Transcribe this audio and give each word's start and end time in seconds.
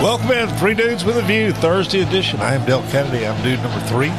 Welcome 0.00 0.30
in, 0.30 0.48
Three 0.58 0.74
Dudes 0.74 1.04
with 1.04 1.16
a 1.16 1.22
View, 1.22 1.52
Thursday 1.52 2.02
edition. 2.02 2.38
I 2.38 2.54
am 2.54 2.64
Del 2.64 2.82
Kennedy. 2.92 3.26
I'm 3.26 3.42
dude 3.42 3.58
number 3.58 3.84
three. 3.88 4.10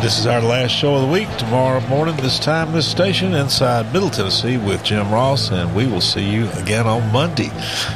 This 0.00 0.18
is 0.18 0.26
our 0.26 0.40
last 0.40 0.70
show 0.70 0.94
of 0.94 1.02
the 1.02 1.08
week. 1.08 1.28
Tomorrow 1.36 1.80
morning, 1.86 2.16
this 2.16 2.38
time, 2.38 2.72
this 2.72 2.90
station 2.90 3.34
inside 3.34 3.92
Middle 3.92 4.08
Tennessee 4.08 4.56
with 4.56 4.82
Jim 4.82 5.10
Ross, 5.12 5.50
and 5.50 5.76
we 5.76 5.86
will 5.86 6.00
see 6.00 6.26
you 6.26 6.48
again 6.52 6.86
on 6.86 7.12
Monday. 7.12 7.50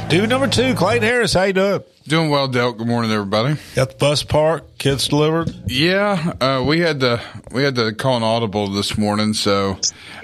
Dude 0.09 0.29
number 0.29 0.47
two, 0.47 0.75
Clayton 0.75 1.01
Harris. 1.01 1.33
How 1.33 1.43
you 1.45 1.53
doing? 1.53 1.83
Doing 2.07 2.29
well, 2.29 2.47
Del. 2.47 2.71
Good 2.71 2.85
morning, 2.85 3.09
everybody. 3.09 3.55
Got 3.73 3.89
the 3.89 3.95
bus 3.95 4.21
parked, 4.21 4.77
kids 4.77 5.07
delivered. 5.07 5.51
Yeah, 5.65 6.33
uh, 6.39 6.63
we 6.63 6.81
had 6.81 6.99
to 6.99 7.19
we 7.51 7.63
had 7.63 7.73
to 7.75 7.93
call 7.93 8.15
an 8.17 8.23
audible 8.23 8.67
this 8.67 8.95
morning, 8.95 9.33
so 9.33 9.79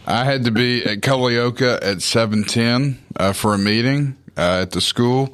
I 0.05 0.25
had 0.25 0.43
to 0.45 0.51
be 0.51 0.85
at 0.85 0.99
Culleoka 0.99 1.79
at 1.81 2.03
seven 2.03 2.43
ten 2.43 2.99
uh, 3.15 3.33
for 3.33 3.55
a 3.55 3.57
meeting 3.57 4.15
uh, 4.37 4.59
at 4.61 4.71
the 4.71 4.81
school. 4.81 5.33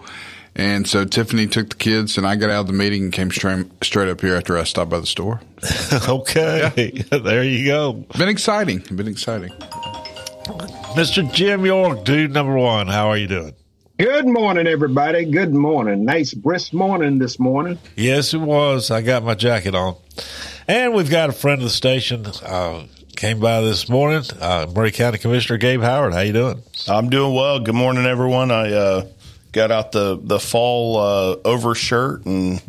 And 0.55 0.87
so 0.87 1.03
Tiffany 1.03 1.47
took 1.47 1.69
the 1.69 1.75
kids, 1.75 2.17
and 2.17 2.25
I 2.25 2.37
got 2.37 2.49
out 2.49 2.61
of 2.61 2.67
the 2.67 2.73
meeting 2.73 3.03
and 3.03 3.13
came 3.13 3.29
straight 3.29 3.65
straight 3.83 4.07
up 4.07 4.21
here 4.21 4.35
after 4.35 4.57
I 4.57 4.63
stopped 4.63 4.89
by 4.89 4.99
the 4.99 5.05
store. 5.05 5.41
okay, 6.07 6.91
yeah. 6.93 7.17
there 7.19 7.43
you 7.43 7.65
go. 7.65 7.93
Been 8.17 8.29
exciting. 8.29 8.79
Been 8.79 9.07
exciting. 9.07 9.49
Mr. 10.95 11.29
Jim 11.33 11.65
York, 11.65 12.05
dude 12.05 12.31
number 12.31 12.55
one. 12.55 12.87
How 12.87 13.09
are 13.09 13.17
you 13.17 13.27
doing? 13.27 13.53
Good 13.97 14.27
morning, 14.27 14.65
everybody. 14.65 15.25
Good 15.25 15.53
morning. 15.53 16.05
Nice 16.05 16.33
brisk 16.33 16.73
morning 16.73 17.17
this 17.17 17.37
morning. 17.37 17.77
Yes, 17.97 18.33
it 18.33 18.39
was. 18.39 18.91
I 18.91 19.01
got 19.01 19.23
my 19.23 19.35
jacket 19.35 19.75
on, 19.75 19.97
and 20.69 20.93
we've 20.93 21.09
got 21.09 21.29
a 21.29 21.33
friend 21.33 21.59
of 21.59 21.65
the 21.65 21.69
station. 21.69 22.25
Uh, 22.43 22.85
came 23.17 23.39
by 23.39 23.61
this 23.61 23.89
morning. 23.89 24.23
Uh, 24.39 24.67
Maury 24.73 24.91
County 24.91 25.17
Commissioner 25.17 25.57
Gabe 25.57 25.81
Howard. 25.81 26.13
How 26.13 26.21
you 26.21 26.33
doing? 26.33 26.61
I'm 26.87 27.09
doing 27.09 27.33
well. 27.33 27.59
Good 27.59 27.75
morning, 27.75 28.05
everyone. 28.05 28.51
I 28.51 28.71
uh, 28.71 29.07
got 29.55 29.71
out 29.71 29.93
the 29.93 30.19
the 30.21 30.39
fall 30.39 30.97
uh, 30.97 31.37
overshirt 31.45 32.25
and 32.25 32.61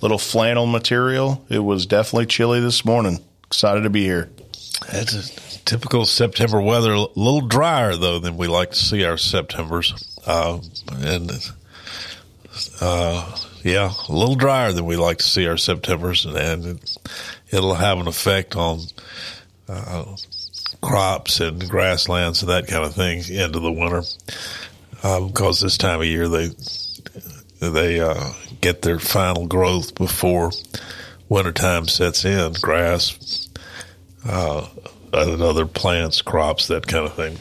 little 0.00 0.18
flannel 0.18 0.66
material. 0.66 1.44
It 1.48 1.58
was 1.58 1.86
definitely 1.86 2.26
chilly 2.26 2.60
this 2.60 2.84
morning. 2.84 3.18
Excited 3.46 3.80
to 3.82 3.90
be 3.90 4.04
here. 4.04 4.30
That's 4.92 5.60
typical 5.64 6.04
September 6.04 6.60
weather. 6.60 6.92
A 6.92 7.00
little 7.00 7.40
drier 7.40 7.96
though 7.96 8.18
than 8.18 8.36
we 8.36 8.46
like 8.46 8.70
to 8.72 8.76
see 8.76 9.04
our 9.04 9.16
September's, 9.16 10.20
uh, 10.26 10.60
and 10.98 11.32
uh, 12.80 13.36
yeah, 13.62 13.90
a 14.08 14.12
little 14.12 14.36
drier 14.36 14.72
than 14.72 14.84
we 14.84 14.96
like 14.96 15.18
to 15.18 15.24
see 15.24 15.46
our 15.46 15.56
September's, 15.56 16.26
and 16.26 16.66
it, 16.66 16.96
it'll 17.50 17.74
have 17.74 17.98
an 17.98 18.06
effect 18.06 18.54
on 18.54 18.80
uh, 19.66 20.04
crops 20.82 21.40
and 21.40 21.66
grasslands 21.70 22.42
and 22.42 22.50
that 22.50 22.66
kind 22.66 22.84
of 22.84 22.94
thing 22.94 23.20
into 23.30 23.58
the 23.60 23.72
winter 23.72 24.02
because 25.04 25.62
um, 25.62 25.66
this 25.66 25.76
time 25.76 26.00
of 26.00 26.06
year 26.06 26.28
they 26.28 26.48
they 27.60 28.00
uh, 28.00 28.32
get 28.62 28.80
their 28.80 28.98
final 28.98 29.46
growth 29.46 29.94
before 29.94 30.50
wintertime 31.28 31.86
sets 31.88 32.24
in. 32.24 32.54
Grass, 32.54 33.50
uh, 34.26 34.66
other 35.12 35.66
plants, 35.66 36.22
crops, 36.22 36.68
that 36.68 36.86
kind 36.86 37.04
of 37.04 37.14
thing. 37.14 37.34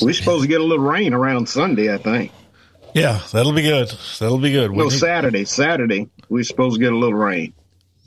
We're 0.00 0.14
supposed 0.14 0.42
to 0.42 0.48
get 0.48 0.62
a 0.62 0.64
little 0.64 0.84
rain 0.84 1.12
around 1.12 1.46
Sunday, 1.46 1.92
I 1.92 1.98
think. 1.98 2.32
Yeah, 2.94 3.20
that'll 3.32 3.52
be 3.52 3.62
good. 3.62 3.88
That'll 4.18 4.38
be 4.38 4.52
good. 4.52 4.72
No, 4.72 4.88
Saturday. 4.88 5.44
Saturday, 5.44 6.08
we're 6.30 6.44
supposed 6.44 6.76
to 6.76 6.80
get 6.80 6.90
a 6.90 6.96
little 6.96 7.18
rain. 7.18 7.52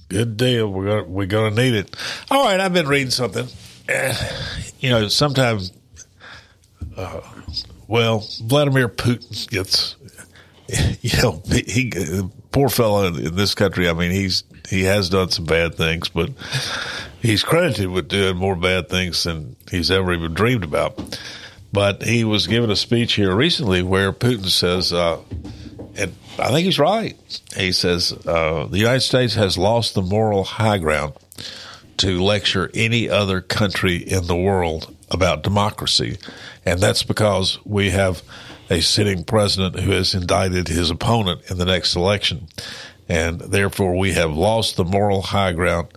Good 0.07 0.37
deal. 0.37 0.71
We're 0.71 0.85
gonna 0.87 1.03
we're 1.03 1.27
gonna 1.27 1.55
need 1.55 1.75
it. 1.75 1.95
All 2.31 2.45
right, 2.45 2.59
I've 2.59 2.73
been 2.73 2.87
reading 2.87 3.11
something. 3.11 3.47
You 4.79 4.89
know, 4.89 5.07
sometimes 5.07 5.71
uh, 6.97 7.21
well, 7.89 8.23
Vladimir 8.43 8.87
Putin 8.87 9.49
gets, 9.49 9.95
you 11.01 11.21
know, 11.21 11.41
he, 11.49 11.91
poor 12.51 12.69
fellow 12.69 13.07
in 13.07 13.35
this 13.35 13.55
country. 13.55 13.89
I 13.89 13.93
mean, 13.93 14.11
he's, 14.11 14.43
he 14.69 14.83
has 14.83 15.09
done 15.09 15.31
some 15.31 15.45
bad 15.45 15.73
things, 15.73 16.07
but 16.07 16.29
he's 17.19 17.43
credited 17.43 17.89
with 17.89 18.07
doing 18.07 18.37
more 18.37 18.55
bad 18.55 18.89
things 18.89 19.23
than 19.23 19.55
he's 19.71 19.89
ever 19.89 20.13
even 20.13 20.35
dreamed 20.35 20.63
about. 20.63 21.19
But 21.73 22.03
he 22.03 22.23
was 22.23 22.45
giving 22.45 22.69
a 22.69 22.75
speech 22.75 23.13
here 23.13 23.35
recently 23.35 23.81
where 23.81 24.13
Putin 24.13 24.49
says, 24.49 24.93
uh, 24.93 25.19
and 25.95 26.13
I 26.37 26.49
think 26.51 26.65
he's 26.65 26.77
right. 26.77 27.17
He 27.57 27.71
says, 27.71 28.13
uh, 28.27 28.67
the 28.67 28.77
United 28.77 29.01
States 29.01 29.33
has 29.33 29.57
lost 29.57 29.95
the 29.95 30.03
moral 30.03 30.43
high 30.43 30.77
ground 30.77 31.13
to 31.97 32.21
lecture 32.21 32.69
any 32.75 33.09
other 33.09 33.41
country 33.41 33.97
in 33.97 34.27
the 34.27 34.35
world 34.35 34.95
about 35.11 35.43
democracy. 35.43 36.17
And 36.65 36.79
that's 36.79 37.03
because 37.03 37.63
we 37.65 37.91
have 37.91 38.21
a 38.69 38.81
sitting 38.81 39.23
president 39.23 39.79
who 39.79 39.91
has 39.91 40.13
indicted 40.13 40.67
his 40.67 40.89
opponent 40.89 41.41
in 41.49 41.57
the 41.57 41.65
next 41.65 41.95
election. 41.95 42.47
And 43.07 43.39
therefore, 43.39 43.97
we 43.97 44.13
have 44.13 44.31
lost 44.31 44.75
the 44.75 44.85
moral 44.85 45.23
high 45.23 45.53
ground 45.53 45.87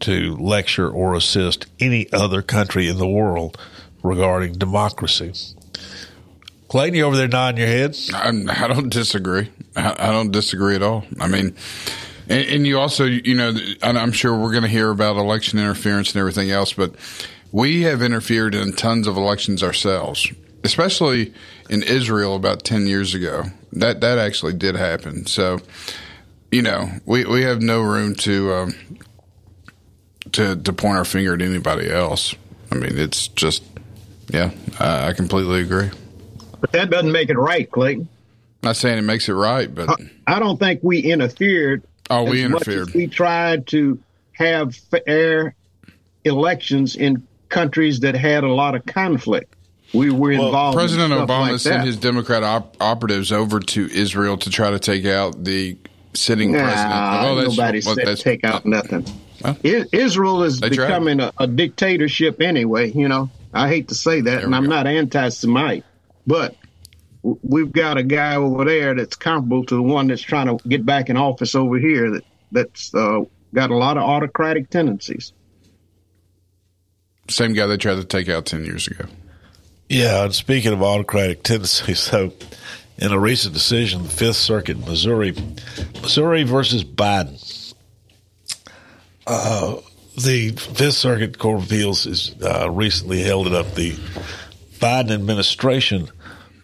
to 0.00 0.36
lecture 0.36 0.90
or 0.90 1.14
assist 1.14 1.66
any 1.80 2.12
other 2.12 2.42
country 2.42 2.88
in 2.88 2.98
the 2.98 3.08
world 3.08 3.58
regarding 4.02 4.54
democracy. 4.54 5.32
Clayton, 6.68 6.94
you 6.94 7.04
over 7.04 7.16
there 7.16 7.28
nodding 7.28 7.58
your 7.58 7.68
head? 7.68 7.96
I 8.14 8.30
do 8.30 8.44
not 8.44 8.90
disagree. 8.90 9.50
I, 9.76 9.94
I, 9.98 10.10
don't 10.10 10.30
disagree 10.30 10.74
at 10.74 10.82
all. 10.82 11.04
I 11.20 11.28
mean, 11.28 11.54
and, 12.28 12.48
and 12.48 12.66
you 12.66 12.78
also, 12.78 13.04
you 13.04 13.34
know, 13.34 13.54
I'm 13.82 14.12
sure 14.12 14.36
we're 14.36 14.52
going 14.52 14.62
to 14.62 14.68
hear 14.68 14.90
about 14.90 15.16
election 15.16 15.58
interference 15.58 16.12
and 16.12 16.20
everything 16.20 16.50
else, 16.50 16.72
but 16.72 16.94
we 17.52 17.82
have 17.82 18.02
interfered 18.02 18.54
in 18.54 18.72
tons 18.72 19.06
of 19.06 19.16
elections 19.16 19.62
ourselves, 19.62 20.32
especially 20.64 21.32
in 21.68 21.82
Israel 21.82 22.34
about 22.34 22.64
10 22.64 22.86
years 22.86 23.14
ago. 23.14 23.44
That, 23.72 24.00
that 24.00 24.18
actually 24.18 24.54
did 24.54 24.74
happen. 24.74 25.26
So, 25.26 25.60
you 26.50 26.62
know, 26.62 26.90
we, 27.04 27.24
we 27.24 27.42
have 27.42 27.60
no 27.62 27.82
room 27.82 28.14
to, 28.16 28.52
um, 28.54 28.74
to, 30.32 30.56
to 30.56 30.72
point 30.72 30.96
our 30.96 31.04
finger 31.04 31.34
at 31.34 31.42
anybody 31.42 31.90
else. 31.90 32.34
I 32.70 32.76
mean, 32.76 32.98
it's 32.98 33.28
just, 33.28 33.62
yeah, 34.28 34.50
I, 34.80 35.08
I 35.08 35.12
completely 35.12 35.60
agree. 35.60 35.90
But 36.60 36.72
that 36.72 36.90
doesn't 36.90 37.12
make 37.12 37.28
it 37.28 37.38
right, 37.38 37.70
Clayton. 37.70 38.08
Not 38.62 38.76
saying 38.76 38.96
it 38.96 39.02
makes 39.02 39.28
it 39.28 39.34
right, 39.34 39.72
but 39.74 40.00
I 40.26 40.38
don't 40.38 40.56
think 40.56 40.80
we 40.82 41.00
interfered. 41.00 41.82
Oh, 42.08 42.22
we 42.22 42.44
interfered. 42.44 42.94
we 42.94 43.08
tried 43.08 43.66
to 43.68 43.98
have 44.32 44.76
fair 44.76 45.56
elections 46.24 46.94
in 46.94 47.26
countries 47.52 48.00
that 48.00 48.16
had 48.16 48.42
a 48.42 48.52
lot 48.52 48.74
of 48.74 48.84
conflict. 48.86 49.54
We 49.94 50.10
were 50.10 50.30
well, 50.30 50.46
involved. 50.46 50.76
President 50.76 51.12
in 51.12 51.18
Obama 51.18 51.52
like 51.52 51.60
sent 51.60 51.84
his 51.84 51.96
Democrat 51.96 52.42
op- 52.42 52.76
operatives 52.80 53.30
over 53.30 53.60
to 53.60 53.90
Israel 53.90 54.38
to 54.38 54.50
try 54.50 54.70
to 54.70 54.78
take 54.78 55.04
out 55.04 55.44
the 55.44 55.76
sitting 56.14 56.52
nah, 56.52 56.58
president. 56.58 56.90
Well, 56.90 57.34
nobody 57.50 57.82
well, 57.84 57.94
said 57.94 58.18
take 58.18 58.44
out 58.44 58.64
nothing. 58.64 59.06
Huh? 59.42 59.54
Israel 59.62 60.44
is 60.44 60.60
becoming 60.60 61.20
a, 61.20 61.32
a, 61.38 61.46
dictatorship 61.46 62.40
anyway. 62.40 62.90
You 62.92 63.08
know, 63.08 63.28
I 63.52 63.68
hate 63.68 63.88
to 63.88 63.94
say 63.94 64.20
that, 64.22 64.44
and 64.44 64.54
I'm 64.54 64.64
go. 64.64 64.70
not 64.70 64.86
anti-Semite, 64.86 65.84
but 66.26 66.56
we've 67.22 67.72
got 67.72 67.98
a 67.98 68.02
guy 68.02 68.36
over 68.36 68.64
there 68.64 68.94
that's 68.94 69.16
comparable 69.16 69.64
to 69.66 69.74
the 69.74 69.82
one 69.82 70.06
that's 70.06 70.22
trying 70.22 70.46
to 70.46 70.68
get 70.68 70.86
back 70.86 71.10
in 71.10 71.16
office 71.16 71.54
over 71.54 71.78
here 71.78 72.12
that 72.12 72.24
that's 72.52 72.94
uh, 72.94 73.20
got 73.52 73.70
a 73.70 73.76
lot 73.76 73.96
of 73.96 74.04
autocratic 74.04 74.70
tendencies. 74.70 75.32
Same 77.28 77.52
guy 77.52 77.66
they 77.66 77.76
tried 77.76 77.96
to 77.96 78.04
take 78.04 78.28
out 78.28 78.46
10 78.46 78.64
years 78.64 78.86
ago. 78.86 79.04
Yeah, 79.88 80.24
and 80.24 80.34
speaking 80.34 80.72
of 80.72 80.82
autocratic 80.82 81.42
tendencies, 81.42 82.00
so 82.00 82.32
in 82.98 83.12
a 83.12 83.18
recent 83.18 83.54
decision, 83.54 84.04
the 84.04 84.08
Fifth 84.08 84.36
Circuit, 84.36 84.78
Missouri, 84.78 85.34
Missouri 86.00 86.42
versus 86.44 86.84
Biden, 86.84 87.74
uh, 89.26 89.76
the 90.16 90.50
Fifth 90.50 90.94
Circuit 90.94 91.38
Court 91.38 91.60
of 91.60 91.66
Appeals 91.66 92.06
is 92.06 92.34
uh, 92.42 92.70
recently 92.70 93.22
held 93.22 93.46
it 93.46 93.54
up. 93.54 93.74
The 93.74 93.92
Biden 94.78 95.10
administration 95.10 96.08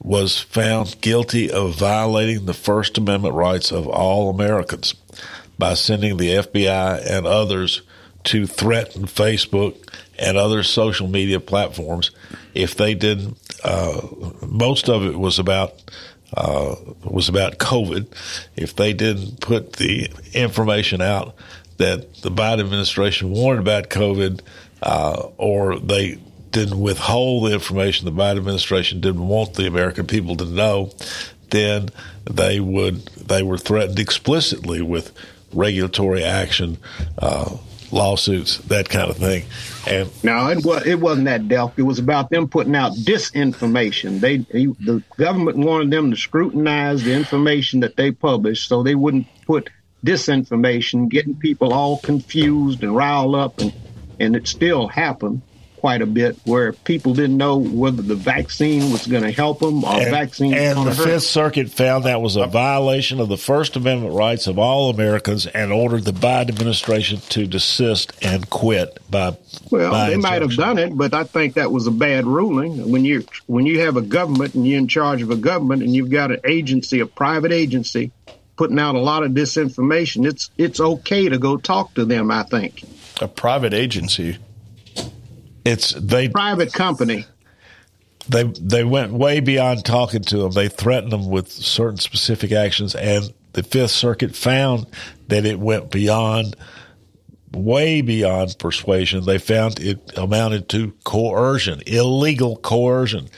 was 0.01 0.39
found 0.41 1.01
guilty 1.01 1.51
of 1.51 1.75
violating 1.77 2.47
the 2.47 2.55
First 2.55 2.99
Amendment 2.99 3.35
rights 3.35 3.73
of 3.73 3.87
all 3.87 4.31
Americans 4.31 4.95
by 5.59 5.75
sending 5.75 6.17
the 6.17 6.31
FBI 6.31 7.05
and 7.11 7.27
others 7.27 7.83
to 8.25 8.47
threaten 8.47 9.07
Facebook 9.07 9.77
and 10.19 10.37
other 10.37 10.63
social 10.63 11.09
media 11.09 11.41
platforms 11.41 12.11
if 12.55 12.75
they 12.75 12.95
didn't. 12.95 13.37
Uh, 13.65 14.01
most 14.47 14.89
of 14.89 15.05
it 15.05 15.19
was 15.19 15.39
about 15.39 15.75
uh, 16.35 16.77
was 17.05 17.29
about 17.29 17.59
COVID. 17.59 18.07
If 18.57 18.77
they 18.77 18.93
didn't 18.93 19.41
put 19.41 19.75
the 19.75 20.11
information 20.35 21.01
out 21.01 21.35
that 21.79 22.15
the 22.23 22.31
Biden 22.31 22.61
administration 22.61 23.31
warned 23.31 23.61
about 23.61 23.89
COVID, 23.89 24.41
uh, 24.83 25.29
or 25.39 25.79
they 25.79 26.19
didn't 26.51 26.81
withhold 26.81 27.49
the 27.49 27.55
information 27.55 28.05
the 28.05 28.23
Biden 28.23 28.39
administration 28.39 29.01
didn't 29.01 29.27
want 29.27 29.55
the 29.55 29.67
American 29.67 30.07
people 30.07 30.37
to 30.37 30.45
know, 30.45 30.91
then 31.51 31.89
they 32.25 32.61
would 32.61 33.07
they 33.07 33.43
were 33.43 33.59
threatened 33.59 33.99
explicitly 33.99 34.83
with 34.83 35.13
regulatory 35.53 36.23
action, 36.23 36.79
uh, 37.19 37.57
lawsuits, 37.93 38.59
that 38.59 38.89
kind 38.89 39.11
of 39.11 39.17
thing. 39.17 39.45
And 39.87 40.11
no, 40.25 40.49
it 40.49 40.65
was 40.65 40.87
it 40.87 41.01
wasn't 41.01 41.27
that 41.27 41.43
Delk. 41.43 41.73
It 41.77 41.83
was 41.83 41.99
about 41.99 42.31
them 42.31 42.49
putting 42.49 42.77
out 42.77 42.93
disinformation. 42.93 44.21
They 44.21 44.39
the 44.39 45.03
government 45.17 45.59
wanted 45.59 45.91
them 45.91 46.11
to 46.11 46.17
scrutinize 46.17 47.03
the 47.05 47.15
information 47.15 47.81
that 47.81 47.97
they 47.97 48.11
published, 48.11 48.69
so 48.69 48.83
they 48.83 48.95
wouldn't 48.95 49.27
put 49.47 49.71
disinformation, 50.05 51.09
getting 51.09 51.35
people 51.35 51.73
all 51.73 51.99
confused 51.99 52.83
and 52.83 52.95
riled 52.95 53.35
up, 53.35 53.59
and 53.59 53.73
and 54.21 54.37
it 54.37 54.49
still 54.49 54.89
happened 54.89 55.43
quite 55.81 56.03
a 56.03 56.07
bit 56.07 56.37
where 56.45 56.73
people 56.73 57.15
didn't 57.15 57.37
know 57.37 57.57
whether 57.57 58.03
the 58.03 58.15
vaccine 58.15 58.91
was 58.91 59.07
going 59.07 59.23
to 59.23 59.31
help 59.31 59.61
them 59.61 59.85
or 59.85 59.93
and, 59.93 60.11
vaccine 60.11 60.55
and 60.55 60.79
the 60.79 60.95
hurt. 60.95 61.05
Fifth 61.05 61.23
Circuit 61.25 61.71
found 61.71 62.05
that 62.05 62.21
was 62.21 62.37
a 62.37 62.47
violation 62.47 63.21
of 63.21 63.29
the 63.29 63.37
First 63.37 63.77
Amendment 63.77 64.15
rights 64.15 64.47
of 64.47 64.59
all 64.59 64.91
Americans 64.91 65.47
and 65.47 65.73
ordered 65.73 66.05
the 66.05 66.13
Biden 66.13 66.49
administration 66.49 67.21
to 67.31 67.47
desist 67.47 68.13
and 68.23 68.49
quit 68.51 68.99
by 69.11 69.37
well 69.71 69.91
by 69.91 70.11
they 70.11 70.17
might 70.17 70.43
have 70.43 70.57
done 70.57 70.79
it 70.79 70.97
but 70.97 71.15
I 71.15 71.25
think 71.25 71.55
that 71.55 71.71
was 71.71 71.87
a 71.87 71.93
bad 71.93 72.27
ruling. 72.27 72.91
When 72.91 73.05
you 73.05 73.25
when 73.47 73.67
you 73.67 73.81
have 73.81 73.97
a 73.97 74.03
government 74.03 74.55
and 74.55 74.67
you're 74.67 74.79
in 74.79 74.89
charge 74.89 75.23
of 75.23 75.31
a 75.31 75.37
government 75.37 75.83
and 75.83 75.95
you've 75.95 76.11
got 76.11 76.31
an 76.31 76.41
agency 76.45 77.01
a 77.01 77.07
private 77.07 77.53
agency 77.53 78.11
putting 78.57 78.79
out 78.79 78.97
a 78.97 79.01
lot 79.01 79.23
of 79.23 79.33
disinformation 79.33 80.27
it's 80.27 80.51
it's 80.59 80.81
okay 80.81 81.29
to 81.29 81.39
go 81.39 81.57
talk 81.57 81.95
to 81.95 82.05
them 82.05 82.31
I 82.31 82.43
think. 82.43 82.85
A 83.21 83.29
private 83.29 83.75
agency 83.75 84.39
it's 85.69 85.91
they 85.91 86.29
private 86.29 86.73
company. 86.73 87.27
They 88.29 88.45
they 88.45 88.85
went 88.85 89.13
way 89.13 89.41
beyond 89.41 89.85
talking 89.85 90.23
to 90.23 90.39
them. 90.39 90.53
They 90.53 90.69
threatened 90.69 91.13
them 91.13 91.29
with 91.29 91.51
certain 91.51 91.99
specific 91.99 92.53
actions, 92.53 92.95
and 92.95 93.33
the 93.53 93.63
Fifth 93.63 93.93
Circuit 93.93 94.35
found 94.35 94.87
that 95.29 95.45
it 95.45 95.59
went 95.59 95.91
beyond, 95.91 96.57
way 97.53 98.01
beyond 98.01 98.57
persuasion. 98.59 99.25
They 99.25 99.39
found 99.39 99.81
it 99.81 100.13
amounted 100.17 100.69
to 100.71 100.93
coercion, 101.05 101.83
illegal 101.87 102.57
coercion, 102.57 103.29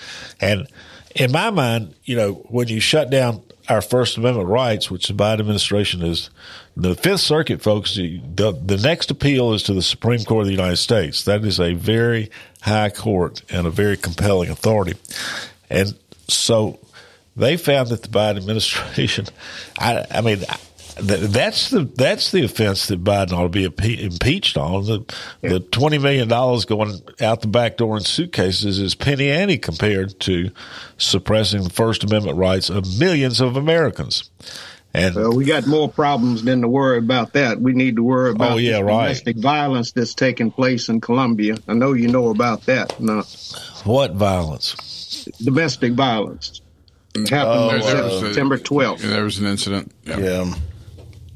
and 0.41 0.67
in 1.15 1.33
my 1.33 1.50
mind, 1.50 1.94
you 2.05 2.17
know, 2.17 2.35
when 2.49 2.69
you 2.69 2.81
shut 2.81 3.11
down 3.11 3.43
our 3.69 3.83
First 3.83 4.17
Amendment 4.17 4.49
rights, 4.49 4.91
which 4.91 5.09
the 5.09 5.15
Biden 5.15 5.41
administration 5.41 6.03
is 6.03 6.31
the 6.81 6.94
Fifth 6.94 7.21
Circuit, 7.21 7.62
folks, 7.62 7.94
the, 7.94 8.21
the 8.65 8.81
next 8.82 9.11
appeal 9.11 9.53
is 9.53 9.62
to 9.65 9.75
the 9.75 9.82
Supreme 9.82 10.25
Court 10.25 10.43
of 10.43 10.47
the 10.47 10.53
United 10.53 10.77
States. 10.77 11.25
That 11.25 11.44
is 11.44 11.61
a 11.61 11.75
very 11.75 12.31
high 12.62 12.91
court 12.91 13.43
and 13.50 13.67
a 13.67 13.71
very 13.71 13.97
compelling 13.97 14.50
authority. 14.50 14.94
And 15.69 15.94
so 16.29 16.79
they 17.37 17.56
found 17.56 17.88
that 17.88 18.03
the 18.03 18.09
Biden 18.09 18.38
administration, 18.38 19.27
I, 19.79 20.06
I 20.11 20.21
mean, 20.23 20.44
that's 21.03 21.71
the 21.71 21.85
that's 21.85 22.31
the 22.31 22.44
offense 22.44 22.88
that 22.88 23.03
Biden 23.03 23.33
ought 23.33 23.50
to 23.53 23.71
be 23.71 24.05
impeached 24.05 24.59
on. 24.59 24.85
The 24.85 25.15
the 25.41 25.61
twenty 25.61 25.99
million 25.99 26.29
dollars 26.29 26.67
going 26.67 27.00
out 27.21 27.41
the 27.41 27.49
back 27.49 27.79
door 27.79 27.97
in 27.97 28.05
suitcases 28.05 28.79
is 28.79 28.94
penny 28.94 29.31
ante 29.31 29.56
compared 29.56 30.19
to 30.21 30.50
suppressing 30.99 31.62
the 31.62 31.71
First 31.71 32.05
Amendment 32.05 32.37
rights 32.37 32.69
of 32.69 32.99
millions 32.99 33.41
of 33.41 33.56
Americans. 33.56 34.31
And 34.92 35.14
well, 35.14 35.34
we 35.34 35.44
got 35.44 35.66
more 35.66 35.88
problems 35.88 36.42
than 36.42 36.62
to 36.62 36.69
worry 36.69 36.98
about 36.98 37.34
that. 37.34 37.60
We 37.60 37.72
need 37.72 37.96
to 37.96 38.02
worry 38.02 38.32
about 38.32 38.52
oh, 38.52 38.56
yeah, 38.56 38.81
right. 38.81 39.04
domestic 39.04 39.37
violence 39.37 39.92
that's 39.92 40.14
taking 40.14 40.50
place 40.50 40.88
in 40.88 41.00
Columbia. 41.00 41.56
I 41.69 41.75
know 41.75 41.92
you 41.92 42.08
know 42.08 42.28
about 42.28 42.66
that. 42.66 42.98
No. 42.98 43.22
What 43.84 44.14
violence? 44.14 45.26
Domestic 45.42 45.92
violence. 45.92 46.60
It 47.14 47.28
happened 47.28 47.82
oh, 47.84 48.20
September 48.20 48.58
12th. 48.58 49.00
there 49.00 49.25
was 49.25 49.38
an 49.38 49.46
incident. 49.46 49.92
Yeah. 50.04 50.19
yeah. 50.19 50.54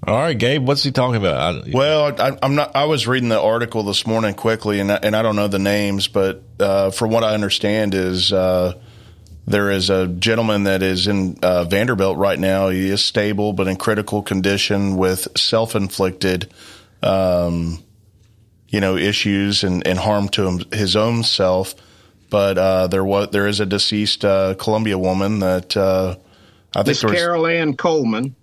All 0.07 0.19
right, 0.19 0.37
Gabe, 0.37 0.67
what's 0.67 0.83
he 0.83 0.93
talking 0.93 1.17
about? 1.17 1.67
I, 1.67 1.71
well, 1.73 2.15
I, 2.21 2.37
am 2.45 2.55
not. 2.57 2.77
I 2.77 2.85
was 2.85 3.07
reading 3.07 3.31
the 3.31 3.41
article 3.41 3.85
this 3.85 4.07
morning 4.07 4.35
quickly, 4.35 4.79
and 4.79 4.93
I, 4.93 4.97
and 4.97 5.17
I 5.17 5.23
don't 5.23 5.35
know 5.35 5.49
the 5.49 5.59
names, 5.59 6.09
but 6.09 6.43
uh, 6.61 6.91
from 6.91 7.11
what 7.11 7.25
I 7.25 7.33
understand, 7.33 7.95
is 7.95 8.31
uh, 8.31 8.75
there 9.47 9.71
is 9.71 9.91
a 9.91 10.07
gentleman 10.07 10.65
that 10.65 10.83
is 10.83 11.07
in 11.07 11.39
uh, 11.43 11.65
Vanderbilt 11.65 12.17
right 12.17 12.39
now. 12.39 12.69
He 12.71 12.89
is 12.89 13.05
stable, 13.05 13.53
but 13.53 13.69
in 13.69 13.77
critical 13.77 14.23
condition 14.23 14.97
with 14.97 15.29
self-inflicted, 15.37 16.53
um, 17.03 17.83
you 18.69 18.81
know, 18.81 18.97
issues 18.97 19.65
and, 19.65 19.87
and 19.87 19.99
harm 19.99 20.29
to 20.31 20.47
him, 20.47 20.61
his 20.73 20.97
own 20.97 21.23
self. 21.23 21.75
But 22.31 22.59
uh, 22.59 22.87
there 22.87 23.05
was 23.05 23.29
there 23.31 23.47
is 23.47 23.61
a 23.61 23.67
deceased 23.67 24.25
uh, 24.25 24.55
Columbia 24.55 24.99
woman 24.99 25.41
that 25.41 25.77
uh, 25.77 26.17
I 26.75 26.83
think 26.83 27.03
Miss 27.03 27.03
Carol 27.03 27.47
Ann 27.47 27.77
Coleman 27.77 28.35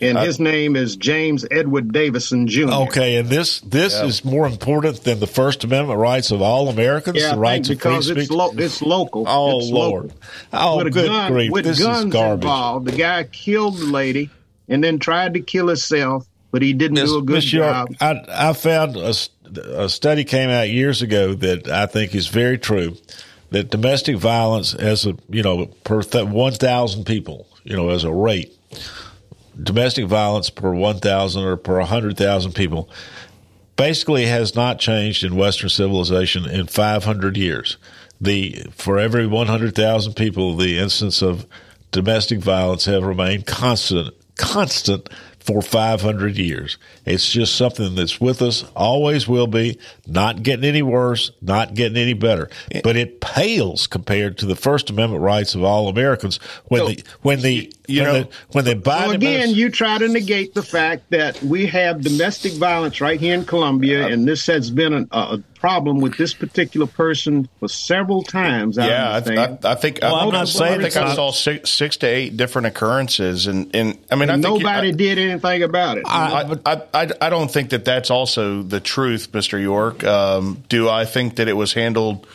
and 0.00 0.18
his 0.18 0.40
name 0.40 0.74
is 0.74 0.96
James 0.96 1.46
Edward 1.50 1.92
Davison 1.92 2.46
Jr. 2.46 2.70
Okay, 2.70 3.16
and 3.16 3.28
this 3.28 3.60
this 3.60 3.94
yeah. 3.94 4.06
is 4.06 4.24
more 4.24 4.46
important 4.46 5.04
than 5.04 5.20
the 5.20 5.26
First 5.26 5.64
Amendment 5.64 6.00
rights 6.00 6.30
of 6.30 6.42
all 6.42 6.68
Americans. 6.68 7.20
Yeah, 7.20 7.34
the 7.34 7.40
rights 7.40 7.70
of 7.70 7.80
free 7.80 8.02
speech. 8.02 8.18
It's, 8.18 8.30
lo- 8.30 8.52
it's 8.56 8.82
local. 8.82 9.24
Oh 9.28 9.60
it's 9.60 9.70
Lord! 9.70 10.04
Local. 10.04 10.18
Oh, 10.52 10.76
with 10.84 10.92
good 10.92 11.06
gun, 11.06 11.32
grief! 11.32 11.52
With 11.52 11.64
this 11.64 11.80
guns 11.80 12.06
is 12.06 12.12
garbage. 12.12 12.44
involved, 12.44 12.86
the 12.86 12.96
guy 12.96 13.24
killed 13.24 13.78
the 13.78 13.86
lady 13.86 14.30
and 14.68 14.82
then 14.82 14.98
tried 14.98 15.34
to 15.34 15.40
kill 15.40 15.68
himself, 15.68 16.26
but 16.50 16.62
he 16.62 16.72
didn't 16.72 16.96
do 16.96 17.18
a 17.18 17.22
good 17.22 17.42
job. 17.42 17.94
I, 18.00 18.24
I 18.28 18.52
found 18.54 18.96
a, 18.96 19.14
a 19.74 19.88
study 19.88 20.24
came 20.24 20.50
out 20.50 20.68
years 20.68 21.02
ago 21.02 21.34
that 21.34 21.68
I 21.68 21.86
think 21.86 22.14
is 22.14 22.26
very 22.26 22.58
true. 22.58 22.96
That 23.50 23.70
domestic 23.70 24.16
violence, 24.16 24.74
as 24.74 25.06
a 25.06 25.16
you 25.28 25.44
know, 25.44 25.66
per 25.84 26.02
th- 26.02 26.26
one 26.26 26.54
thousand 26.54 27.04
people, 27.04 27.46
you 27.62 27.76
know, 27.76 27.90
as 27.90 28.02
a 28.02 28.10
rate 28.10 28.52
domestic 29.60 30.06
violence 30.06 30.50
per 30.50 30.74
1,000 30.74 31.42
or 31.42 31.56
per 31.56 31.78
100,000 31.78 32.52
people 32.52 32.88
basically 33.76 34.26
has 34.26 34.54
not 34.54 34.78
changed 34.78 35.22
in 35.22 35.36
Western 35.36 35.68
civilization 35.68 36.48
in 36.48 36.66
500 36.66 37.36
years. 37.36 37.76
The 38.20 38.66
for 38.74 38.98
every 38.98 39.26
100,000 39.26 40.14
people, 40.14 40.56
the 40.56 40.78
instance 40.78 41.22
of 41.22 41.46
domestic 41.90 42.40
violence 42.40 42.86
have 42.86 43.04
remained 43.04 43.46
constant, 43.46 44.14
constant 44.36 45.08
for 45.46 45.62
500 45.62 46.36
years. 46.36 46.76
It's 47.04 47.30
just 47.30 47.54
something 47.54 47.94
that's 47.94 48.20
with 48.20 48.42
us, 48.42 48.64
always 48.74 49.28
will 49.28 49.46
be, 49.46 49.78
not 50.04 50.42
getting 50.42 50.64
any 50.64 50.82
worse, 50.82 51.30
not 51.40 51.74
getting 51.74 51.96
any 51.96 52.14
better. 52.14 52.50
Eh. 52.72 52.80
But 52.82 52.96
it 52.96 53.20
pales 53.20 53.86
compared 53.86 54.38
to 54.38 54.46
the 54.46 54.56
First 54.56 54.90
Amendment 54.90 55.22
rights 55.22 55.54
of 55.54 55.62
all 55.62 55.88
Americans 55.88 56.38
when 56.64 56.80
so, 56.80 56.88
the 56.88 57.04
when 57.22 57.42
the 57.42 57.72
you 57.88 58.02
when 58.02 58.12
know 58.12 58.22
the, 58.22 58.28
when 58.52 58.64
the 58.64 58.74
Biden 58.74 59.04
so 59.06 59.10
again 59.12 59.50
you 59.50 59.70
try 59.70 59.98
to 59.98 60.08
negate 60.08 60.54
the 60.54 60.62
fact 60.62 61.10
that 61.10 61.42
we 61.42 61.66
have 61.66 62.02
domestic 62.02 62.52
violence 62.54 63.00
right 63.00 63.20
here 63.20 63.34
in 63.34 63.44
Columbia, 63.44 64.06
and 64.06 64.26
this 64.26 64.46
has 64.46 64.70
been 64.70 64.92
an, 64.92 65.08
a 65.12 65.38
problem 65.58 66.00
with 66.00 66.16
this 66.16 66.34
particular 66.34 66.86
person 66.86 67.48
for 67.58 67.68
several 67.68 68.22
times. 68.22 68.78
I 68.78 68.86
yeah, 68.86 69.10
I, 69.10 69.34
I, 69.34 69.72
I, 69.72 69.74
think. 69.74 69.98
Well, 70.02 70.14
I, 70.14 70.24
am 70.24 70.32
not 70.32 70.48
saying. 70.48 70.80
I 70.80 70.88
think 70.88 70.96
I 70.96 71.14
saw 71.14 71.32
six, 71.32 71.70
six, 71.70 71.96
to 71.98 72.06
eight 72.06 72.36
different 72.36 72.66
occurrences, 72.66 73.46
and, 73.46 73.74
and 73.74 73.98
I 74.10 74.14
mean, 74.14 74.30
and 74.30 74.42
nobody 74.42 74.92
did 74.92 75.18
anything 75.18 75.62
about 75.62 75.98
it. 75.98 76.04
I, 76.06 76.56
I, 76.64 77.10
I, 77.20 77.30
don't 77.30 77.50
think 77.50 77.70
that 77.70 77.84
that's 77.84 78.10
also 78.10 78.62
the 78.62 78.80
truth, 78.80 79.32
Mister 79.34 79.58
York. 79.58 80.04
Um, 80.04 80.62
do 80.68 80.88
I 80.88 81.04
think 81.04 81.36
that 81.36 81.48
it 81.48 81.54
was 81.54 81.72
handled? 81.72 82.26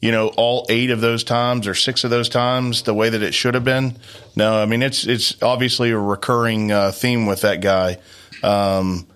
You 0.00 0.12
know, 0.12 0.28
all 0.28 0.64
eight 0.68 0.90
of 0.90 1.00
those 1.00 1.24
times 1.24 1.66
or 1.66 1.74
six 1.74 2.04
of 2.04 2.10
those 2.10 2.28
times 2.28 2.82
the 2.82 2.94
way 2.94 3.10
that 3.10 3.22
it 3.22 3.34
should 3.34 3.54
have 3.54 3.64
been. 3.64 3.96
No, 4.36 4.54
I 4.62 4.66
mean 4.66 4.82
it's 4.82 5.06
it's 5.06 5.42
obviously 5.42 5.90
a 5.90 5.98
recurring 5.98 6.70
uh, 6.70 6.92
theme 6.92 7.26
with 7.26 7.40
that 7.40 7.60
guy. 7.60 7.98
Um, 8.42 9.06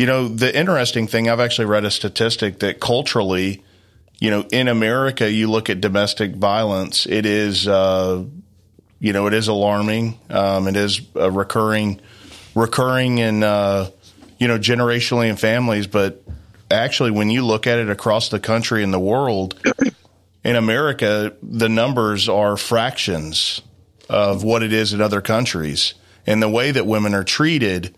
you 0.00 0.06
know, 0.06 0.28
the 0.28 0.58
interesting 0.58 1.06
thing, 1.08 1.28
I've 1.28 1.40
actually 1.40 1.66
read 1.66 1.84
a 1.84 1.90
statistic 1.90 2.60
that 2.60 2.80
culturally, 2.80 3.62
you 4.18 4.30
know, 4.30 4.46
in 4.50 4.66
America, 4.66 5.30
you 5.30 5.50
look 5.50 5.68
at 5.68 5.82
domestic 5.82 6.34
violence, 6.36 7.04
it 7.04 7.26
is, 7.26 7.68
uh, 7.68 8.24
you 8.98 9.12
know, 9.12 9.26
it 9.26 9.34
is 9.34 9.48
alarming. 9.48 10.18
Um, 10.30 10.68
it 10.68 10.76
is 10.76 11.02
a 11.14 11.30
recurring, 11.30 12.00
recurring 12.54 13.18
in, 13.18 13.42
uh, 13.42 13.90
you 14.38 14.48
know, 14.48 14.58
generationally 14.58 15.28
in 15.28 15.36
families. 15.36 15.86
But 15.86 16.22
actually, 16.70 17.10
when 17.10 17.28
you 17.28 17.44
look 17.44 17.66
at 17.66 17.78
it 17.78 17.90
across 17.90 18.30
the 18.30 18.40
country 18.40 18.82
and 18.82 18.94
the 18.94 18.98
world, 18.98 19.60
in 20.44 20.56
America, 20.56 21.34
the 21.42 21.68
numbers 21.68 22.28
are 22.28 22.56
fractions 22.56 23.62
of 24.08 24.42
what 24.42 24.62
it 24.62 24.72
is 24.72 24.92
in 24.92 25.00
other 25.00 25.20
countries. 25.20 25.94
And 26.26 26.42
the 26.42 26.48
way 26.48 26.70
that 26.70 26.86
women 26.86 27.14
are 27.14 27.24
treated 27.24 27.96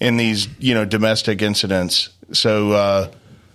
in 0.00 0.16
these, 0.16 0.48
you 0.58 0.74
know, 0.74 0.84
domestic 0.84 1.42
incidents. 1.42 2.10
So, 2.32 2.72
uh, 2.72 3.12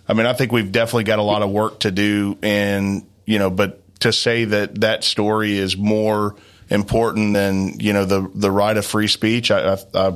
I 0.08 0.14
mean, 0.14 0.26
I 0.26 0.34
think 0.34 0.52
we've 0.52 0.72
definitely 0.72 1.04
got 1.04 1.20
a 1.20 1.24
lot 1.24 1.42
of 1.42 1.50
work 1.50 1.82
to 1.82 1.92
do. 1.92 2.38
And, 2.42 3.06
you 3.26 3.40
know, 3.40 3.50
but 3.50 3.82
to 4.02 4.14
say 4.14 4.46
that 4.46 4.82
that 4.82 5.04
story 5.04 5.58
is 5.58 5.76
more 5.76 6.36
important 6.70 7.34
than, 7.34 7.80
you 7.80 7.94
know, 7.94 8.06
the, 8.06 8.30
the 8.34 8.52
right 8.52 8.76
of 8.76 8.86
free 8.86 9.08
speech, 9.08 9.52
I, 9.52 9.78
I, 9.94 10.16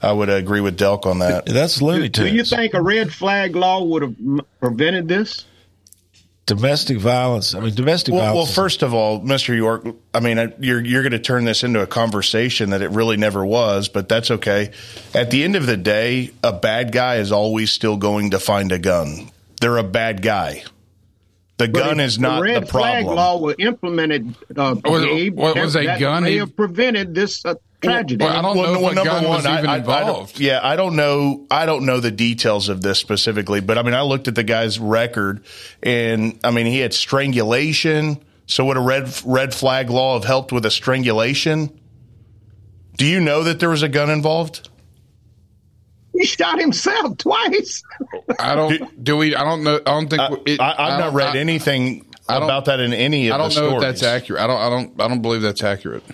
I 0.00 0.12
would 0.12 0.28
agree 0.28 0.60
with 0.60 0.78
Delk 0.78 1.06
on 1.06 1.18
that. 1.20 1.46
That's 1.46 1.82
Looney 1.82 2.08
Tunes. 2.08 2.30
Do 2.30 2.36
you 2.36 2.44
think 2.44 2.74
a 2.74 2.82
red 2.82 3.12
flag 3.12 3.56
law 3.56 3.82
would 3.84 4.02
have 4.02 4.16
prevented 4.60 5.08
this? 5.08 5.44
Domestic 6.46 6.98
violence. 6.98 7.54
I 7.54 7.60
mean, 7.60 7.74
domestic 7.74 8.14
well, 8.14 8.22
violence. 8.22 8.48
Well, 8.48 8.64
first 8.64 8.82
of 8.82 8.94
all, 8.94 9.20
Mr. 9.20 9.54
York, 9.54 9.86
I 10.14 10.20
mean, 10.20 10.54
you're 10.60 10.82
you're 10.82 11.02
going 11.02 11.12
to 11.12 11.18
turn 11.18 11.44
this 11.44 11.64
into 11.64 11.82
a 11.82 11.86
conversation 11.86 12.70
that 12.70 12.82
it 12.82 12.90
really 12.90 13.16
never 13.16 13.44
was, 13.44 13.88
but 13.88 14.08
that's 14.08 14.30
okay. 14.30 14.72
At 15.14 15.30
the 15.30 15.44
end 15.44 15.56
of 15.56 15.66
the 15.66 15.76
day, 15.76 16.30
a 16.42 16.52
bad 16.52 16.92
guy 16.92 17.16
is 17.16 17.32
always 17.32 17.70
still 17.70 17.96
going 17.96 18.30
to 18.30 18.38
find 18.38 18.72
a 18.72 18.78
gun. 18.78 19.30
They're 19.60 19.78
a 19.78 19.84
bad 19.84 20.22
guy. 20.22 20.62
The 21.58 21.68
but 21.68 21.78
gun 21.78 22.00
is 22.00 22.18
not 22.18 22.36
the, 22.36 22.42
red 22.42 22.62
the 22.62 22.66
problem. 22.66 23.04
Flag 23.04 23.16
law 23.16 23.38
was 23.38 23.56
implemented. 23.58 24.34
Uh, 24.54 24.76
was, 24.84 25.30
what 25.32 25.56
was 25.56 25.74
a 25.74 25.98
gun? 25.98 26.24
May 26.24 26.36
have 26.36 26.54
prevented 26.54 27.14
this 27.14 27.44
uh, 27.44 27.54
tragedy. 27.82 28.24
Well, 28.24 28.36
I 28.36 28.42
don't 28.42 28.56
well, 28.56 28.72
know 28.74 28.80
well, 28.80 28.90
if 28.90 28.94
number 28.96 29.10
gun 29.10 29.24
one, 29.24 29.32
was 29.32 29.46
even 29.46 29.66
I, 29.66 29.76
involved. 29.78 30.40
I 30.40 30.44
yeah, 30.44 30.60
I 30.62 30.76
don't 30.76 30.96
know. 30.96 31.46
I 31.50 31.66
don't 31.66 31.86
know 31.86 32.00
the 32.00 32.10
details 32.10 32.68
of 32.68 32.82
this 32.82 32.98
specifically, 32.98 33.60
but 33.60 33.78
I 33.78 33.82
mean, 33.82 33.94
I 33.94 34.02
looked 34.02 34.28
at 34.28 34.34
the 34.34 34.44
guy's 34.44 34.78
record, 34.78 35.44
and 35.82 36.38
I 36.44 36.50
mean, 36.50 36.66
he 36.66 36.78
had 36.80 36.94
strangulation. 36.94 38.22
So, 38.46 38.64
would 38.66 38.76
a 38.76 38.80
red 38.80 39.12
red 39.24 39.54
flag 39.54 39.90
law 39.90 40.14
have 40.14 40.24
helped 40.24 40.52
with 40.52 40.64
a 40.66 40.70
strangulation? 40.70 41.80
Do 42.96 43.04
you 43.04 43.20
know 43.20 43.42
that 43.44 43.60
there 43.60 43.70
was 43.70 43.82
a 43.82 43.88
gun 43.88 44.10
involved? 44.10 44.68
He 46.18 46.24
shot 46.24 46.58
himself 46.58 47.18
twice. 47.18 47.82
I 48.38 48.54
don't. 48.54 49.04
Do 49.04 49.16
we? 49.16 49.34
I 49.34 49.44
don't 49.44 49.64
know. 49.64 49.76
I 49.76 49.90
don't 49.90 50.08
think. 50.08 50.48
It, 50.48 50.60
I, 50.60 50.90
have 50.90 51.00
not 51.00 51.12
read 51.12 51.36
I, 51.36 51.38
anything 51.38 52.06
about 52.28 52.66
that 52.66 52.80
in 52.80 52.94
any 52.94 53.28
of. 53.28 53.32
The 53.32 53.32
game. 53.32 53.34
I 53.34 53.38
don't 53.38 53.48
know 53.48 53.68
stories. 53.68 53.74
if 53.74 53.80
that's 53.82 54.02
accurate. 54.02 54.40
I 54.40 54.46
don't. 54.46 54.60
I 54.60 54.70
don't. 54.70 55.00
I 55.02 55.08
don't 55.08 55.22
believe 55.22 55.42
that's 55.42 55.62
accurate. 55.62 56.04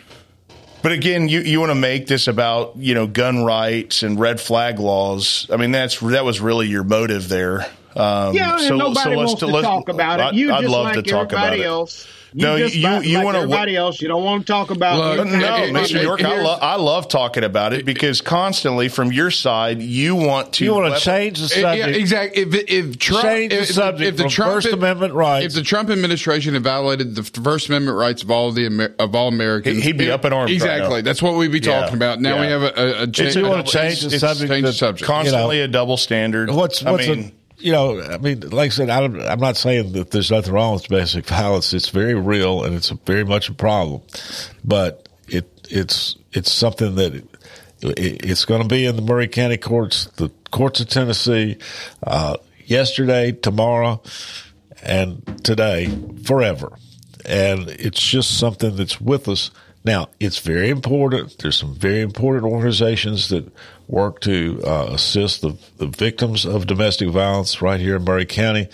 But 0.83 0.93
again, 0.93 1.29
you, 1.29 1.41
you 1.41 1.61
want 1.61 1.71
to 1.71 1.77
make 1.77 2.07
this 2.09 2.27
about 2.27 2.77
you 2.77 2.95
know 2.95 3.07
gun 3.07 3.45
rights 3.45 4.03
and 4.03 4.19
red 4.19 4.41
flag 4.41 4.81
laws. 4.81 5.47
I 5.51 5.57
mean, 5.57 5.71
that's 5.71 6.01
that 6.01 6.25
was 6.25 6.41
really 6.41 6.67
your 6.69 6.85
motive 6.85 7.29
there. 7.29 7.67
Um, 7.95 8.35
yeah, 8.35 8.57
so, 8.57 8.77
nobody 8.77 9.11
so 9.11 9.17
wants 9.17 9.35
to 9.35 9.47
talk 9.47 9.89
about 9.89 10.21
it. 10.21 10.37
You 10.37 10.53
I'd, 10.53 10.63
just 10.63 10.75
I'd 10.75 10.81
like 10.83 10.95
to 10.95 11.03
talk 11.03 11.33
about 11.33 11.59
else. 11.59 12.07
You 12.35 12.47
no, 12.47 12.59
just 12.59 12.75
you 12.75 12.89
you, 12.89 13.01
you 13.03 13.17
like 13.19 13.25
want 13.27 13.37
everybody 13.37 13.77
else. 13.77 14.01
You 14.01 14.09
don't 14.09 14.25
want 14.25 14.47
to 14.47 14.53
talk 14.53 14.71
about. 14.71 15.19
Look, 15.19 15.27
no, 15.27 15.33
Mr. 15.33 16.03
York, 16.03 16.25
I, 16.25 16.41
lo- 16.41 16.59
I, 16.61 16.77
love 16.77 17.09
talking 17.09 17.45
about 17.45 17.75
it 17.75 17.85
because 17.85 18.23
constantly 18.23 18.89
from 18.89 19.13
your 19.13 19.31
side, 19.31 19.83
you 19.83 20.15
want 20.15 20.55
to 20.55 20.65
you 20.65 20.75
want 20.75 20.95
to 20.95 21.01
change 21.01 21.41
the 21.41 21.49
subject. 21.49 21.77
Yeah, 21.77 22.01
exactly. 22.01 22.43
If, 22.43 22.55
if 22.71 22.99
Trump, 22.99 23.23
change 23.23 23.53
the 23.53 23.67
subject 23.67 24.09
if, 24.09 24.17
the 24.17 24.29
Trump, 24.29 24.55
First 24.55 24.73
Amendment 24.73 25.13
rights, 25.13 25.47
if 25.47 25.53
the 25.55 25.63
Trump 25.63 25.91
administration 25.91 26.55
had 26.55 26.63
violated 26.63 27.15
the 27.15 27.23
First 27.23 27.69
Amendment 27.69 27.99
rights 27.99 28.23
of 28.23 28.31
all 28.31 28.51
the 28.51 28.95
of 28.99 29.15
all 29.15 29.29
Americans, 29.29 29.83
he'd 29.83 29.99
be 29.99 30.11
up 30.11 30.25
in 30.25 30.33
arms. 30.33 30.51
Exactly. 30.51 30.97
Right 30.97 31.05
That's 31.05 31.21
what 31.21 31.37
we'd 31.37 31.53
be 31.53 31.61
talking 31.61 31.91
yeah. 31.91 31.97
about. 31.97 32.21
Now 32.21 32.37
yeah. 32.37 32.41
we 32.41 32.47
have 32.47 32.63
a, 32.63 33.01
a, 33.01 33.03
a 33.03 33.07
change. 33.09 33.37
You 33.37 33.47
want 33.47 33.67
to 33.67 33.73
change 33.73 34.01
the 34.01 34.19
subject. 34.19 34.51
Change 34.51 34.65
the 34.65 34.73
subject. 34.73 35.07
Constantly 35.07 35.57
you 35.57 35.63
know, 35.63 35.69
a 35.69 35.73
double 35.73 35.97
standard. 35.99 36.51
What's 36.51 36.83
what's 36.83 37.09
I 37.09 37.15
mean, 37.15 37.33
you 37.63 37.73
know, 37.73 38.03
I 38.03 38.19
mean, 38.19 38.41
like 38.51 38.67
I 38.67 38.75
said, 38.75 38.91
I 38.91 39.05
am 39.05 39.41
not 39.41 39.57
saying 39.57 39.93
that 39.93 40.11
there's 40.11 40.31
nothing 40.31 40.53
wrong 40.53 40.75
with 40.75 40.89
domestic 40.89 41.27
violence. 41.27 41.73
It's 41.73 41.89
very 41.89 42.15
real 42.15 42.65
and 42.65 42.75
it's 42.75 42.91
very 42.91 43.25
much 43.25 43.49
a 43.49 43.55
problem, 43.55 44.03
but 44.65 45.09
it 45.29 45.49
it's 45.71 46.17
it's 46.33 46.51
something 46.51 46.97
that 46.97 47.15
it, 47.15 47.27
it's 47.81 48.45
going 48.45 48.63
to 48.63 48.69
be 48.69 48.85
in 48.85 48.97
the 48.97 49.03
Maury 49.03 49.29
County 49.29 49.57
courts, 49.57 50.07
the 50.17 50.31
courts 50.51 50.81
of 50.81 50.89
Tennessee, 50.89 51.57
uh, 52.05 52.37
yesterday, 52.65 53.33
tomorrow, 53.33 54.03
and 54.83 55.45
today, 55.45 55.89
forever. 56.25 56.73
And 57.25 57.69
it's 57.69 58.01
just 58.01 58.39
something 58.39 58.77
that's 58.77 59.01
with 59.01 59.29
us. 59.29 59.51
Now, 59.85 60.09
it's 60.21 60.39
very 60.39 60.71
important. 60.71 61.39
There's 61.39 61.57
some 61.57 61.75
very 61.75 62.03
important 62.03 62.45
organizations 62.45 63.29
that 63.29 63.53
work 63.93 64.21
to 64.23 64.59
uh, 64.67 64.89
assist 64.91 65.43
the, 65.43 65.55
the 65.77 65.87
victims 65.87 66.47
of 66.47 66.67
domestic 66.67 67.11
violence 67.11 67.61
right 67.61 67.79
here 67.79 67.97
in 67.97 68.05
Maury 68.05 68.25
County, 68.25 68.69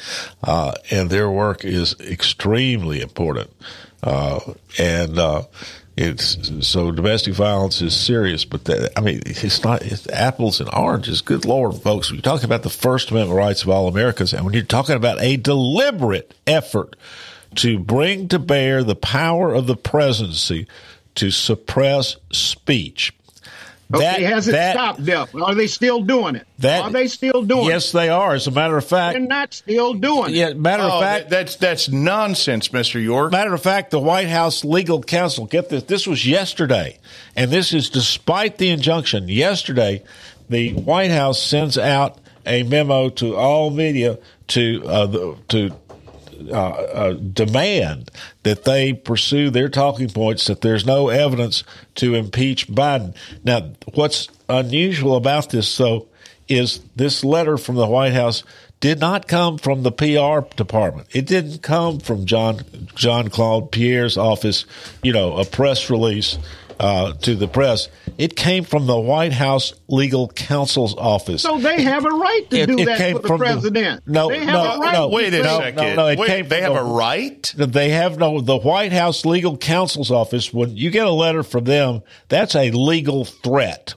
uh, 0.45 0.73
and 0.93 1.11
their 1.11 1.29
work 1.29 1.65
is 1.65 1.97
extremely 2.01 3.01
important. 3.01 3.51
Uh, 4.01 4.39
and 4.79 5.19
uh, 5.19 5.43
it's 5.97 6.39
so 6.67 6.93
domestic 6.93 7.35
violence 7.35 7.83
is 7.83 7.97
serious, 7.97 8.45
but 8.45 8.65
that, 8.67 8.93
I 8.97 9.01
mean, 9.01 9.21
it's 9.27 9.65
not 9.65 9.83
it's 9.83 10.09
apples 10.09 10.61
and 10.61 10.73
oranges. 10.73 11.21
Good 11.21 11.45
Lord, 11.45 11.75
folks, 11.75 12.13
we're 12.13 12.21
talking 12.21 12.45
about 12.45 12.63
the 12.63 12.71
First 12.71 13.11
Amendment 13.11 13.37
rights 13.37 13.65
of 13.65 13.71
all 13.71 13.89
Americans, 13.89 14.33
and 14.33 14.45
when 14.45 14.55
you're 14.55 14.63
talking 14.63 14.95
about 14.95 15.21
a 15.21 15.37
deliberate 15.37 16.33
effort 16.47 16.95
to 17.57 17.81
bring 17.81 18.29
to 18.29 18.39
bear 18.39 18.85
the 18.85 18.95
power 18.95 19.53
of 19.53 19.67
the 19.67 19.77
presidency 19.77 20.69
to 21.17 21.33
suppress 21.33 22.17
speech 22.31 23.13
okay, 23.95 24.25
has 24.25 24.49
it 24.49 24.53
that, 24.53 24.75
stopped 24.75 25.05
them? 25.05 25.27
Are 25.43 25.55
they 25.55 25.67
still 25.67 26.03
doing 26.03 26.37
it? 26.37 26.47
That, 26.59 26.85
are 26.85 26.91
they 26.91 27.09
still 27.09 27.43
doing 27.43 27.65
yes, 27.65 27.69
it? 27.69 27.75
Yes, 27.75 27.93
they 27.93 28.09
are. 28.09 28.35
As 28.35 28.47
a 28.47 28.51
matter 28.51 28.77
of 28.77 28.85
fact, 28.85 29.15
they're 29.15 29.27
not 29.27 29.55
still 29.55 29.95
doing 29.95 30.35
yeah, 30.35 30.53
Matter 30.53 30.83
oh, 30.83 30.91
of 30.91 31.01
fact, 31.01 31.31
that, 31.31 31.31
that's 31.31 31.57
that's 31.57 31.89
nonsense, 31.89 32.73
Mister 32.73 32.99
York. 32.99 33.33
Matter 33.33 33.55
of 33.55 33.63
fact, 33.63 33.91
the 33.91 34.01
White 34.01 34.29
House 34.29 34.65
legal 34.65 35.03
counsel 35.03 35.47
get 35.47 35.69
this. 35.69 35.85
This 35.85 36.07
was 36.07 36.27
yesterday, 36.27 36.99
and 37.37 37.51
this 37.51 37.73
is 37.73 37.91
despite 37.91 38.59
the 38.59 38.71
injunction. 38.71 39.29
Yesterday, 39.29 40.03
the 40.49 40.75
White 40.75 41.11
House 41.11 41.43
sends 41.43 41.79
out 41.79 42.19
a 42.45 42.63
memo 42.63 43.11
to 43.11 43.37
all 43.37 43.71
media 43.71 44.19
to 44.49 44.83
uh, 44.87 45.07
the, 45.07 45.37
to 45.49 45.71
uh, 46.51 46.53
uh, 46.53 47.13
demand 47.13 48.11
that 48.43 48.65
they 48.65 48.93
pursue 48.93 49.51
their 49.51 49.69
talking 49.69 50.09
points 50.09 50.47
that 50.47 50.61
there's 50.61 50.87
no 50.87 51.09
evidence 51.09 51.65
to 51.97 52.15
impeach 52.15 52.69
Biden. 52.69 53.15
Now, 53.45 53.73
what's 53.95 54.29
unusual 54.49 55.17
about 55.17 55.51
this, 55.51 55.77
though, 55.77 56.09
is 56.49 56.81
this 56.97 57.25
letter 57.25 57.59
from 57.59 57.75
the 57.75 57.87
White 57.87 58.15
House 58.15 58.43
did 58.81 59.01
not 59.01 59.27
come 59.27 59.59
from 59.59 59.83
the 59.83 59.93
PR 59.93 60.47
department. 60.57 61.09
It 61.13 61.27
didn't 61.27 61.63
come 61.63 61.99
from 61.99 62.27
John 62.27 62.61
John 62.95 63.29
Claude 63.29 63.73
Pierre's 63.73 64.17
office, 64.17 64.65
you 65.03 65.13
know, 65.13 65.37
a 65.37 65.45
press 65.45 65.91
release 65.91 66.39
uh, 66.79 67.13
to 67.13 67.35
the 67.35 67.49
press. 67.49 67.89
It 68.17 68.37
came 68.37 68.65
from 68.65 68.87
the 68.87 68.99
White 68.99 69.33
House 69.33 69.73
legal 69.89 70.29
counsel's 70.29 70.95
office. 70.97 71.43
So 71.43 71.59
they 71.59 71.83
have 71.83 72.05
a 72.05 72.11
right 72.11 72.47
to 72.51 72.59
it, 72.59 72.67
do 72.67 72.79
it 72.79 72.87
that 72.87 73.13
for 73.13 73.23
the 73.23 73.37
president. 73.37 74.05
The, 74.05 74.13
no, 74.13 74.29
no, 74.29 74.79
right 74.79 74.93
no. 74.93 75.09
Wait 75.09 75.35
a 75.35 75.43
no, 75.43 75.59
second. 75.59 75.77
No, 75.77 75.95
no, 75.95 76.07
it 76.09 76.19
Wait, 76.19 76.27
came 76.27 76.49
they 76.49 76.63
have 76.63 76.75
the, 76.75 76.81
a 76.81 76.85
right. 76.85 77.55
They 77.57 77.91
have 77.91 78.19
no. 78.19 78.41
The 78.41 78.59
White 78.59 78.93
House 78.93 79.25
legal 79.25 79.57
counsel's 79.57 80.11
office. 80.11 80.53
When 80.53 80.77
you 80.77 80.91
get 80.91 81.07
a 81.07 81.13
letter 81.13 81.43
from 81.43 81.65
them, 81.65 82.03
that's 82.29 82.55
a 82.55 82.71
legal 82.71 83.25
threat. 83.25 83.95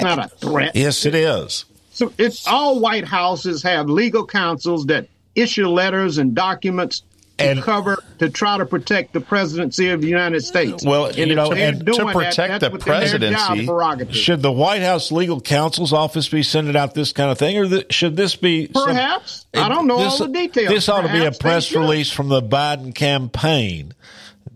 Not 0.00 0.18
a 0.18 0.28
threat. 0.28 0.74
Yes, 0.74 1.06
it 1.06 1.14
is. 1.14 1.64
So 1.92 2.12
it's 2.18 2.46
all 2.48 2.80
White 2.80 3.04
Houses 3.04 3.62
have 3.62 3.88
legal 3.88 4.26
counsels 4.26 4.86
that 4.86 5.06
issue 5.36 5.68
letters 5.68 6.18
and 6.18 6.34
documents 6.34 7.02
and 7.38 7.62
cover 7.62 7.93
to 8.18 8.30
try 8.30 8.58
to 8.58 8.66
protect 8.66 9.12
the 9.12 9.20
presidency 9.20 9.90
of 9.90 10.00
the 10.00 10.08
United 10.08 10.42
States. 10.42 10.84
Well, 10.84 11.06
and 11.06 11.16
you 11.16 11.34
know, 11.34 11.52
and 11.52 11.84
to 11.86 12.12
protect 12.12 12.60
that, 12.60 12.72
the 12.72 12.78
presidency, 12.78 13.66
should 14.12 14.42
the 14.42 14.52
White 14.52 14.82
House 14.82 15.10
legal 15.10 15.40
counsel's 15.40 15.92
office 15.92 16.28
be 16.28 16.42
sending 16.42 16.76
out 16.76 16.94
this 16.94 17.12
kind 17.12 17.30
of 17.30 17.38
thing, 17.38 17.58
or 17.58 17.66
the, 17.66 17.86
should 17.90 18.16
this 18.16 18.36
be 18.36 18.68
perhaps? 18.68 19.46
Some, 19.54 19.64
I 19.64 19.68
don't 19.68 19.86
know 19.86 19.98
this, 19.98 20.20
all 20.20 20.26
the 20.26 20.32
details. 20.32 20.68
This 20.68 20.88
ought 20.88 21.02
to 21.02 21.12
be 21.12 21.24
a 21.24 21.32
press 21.32 21.74
release 21.74 22.10
from 22.10 22.28
the 22.28 22.42
Biden 22.42 22.94
campaign 22.94 23.94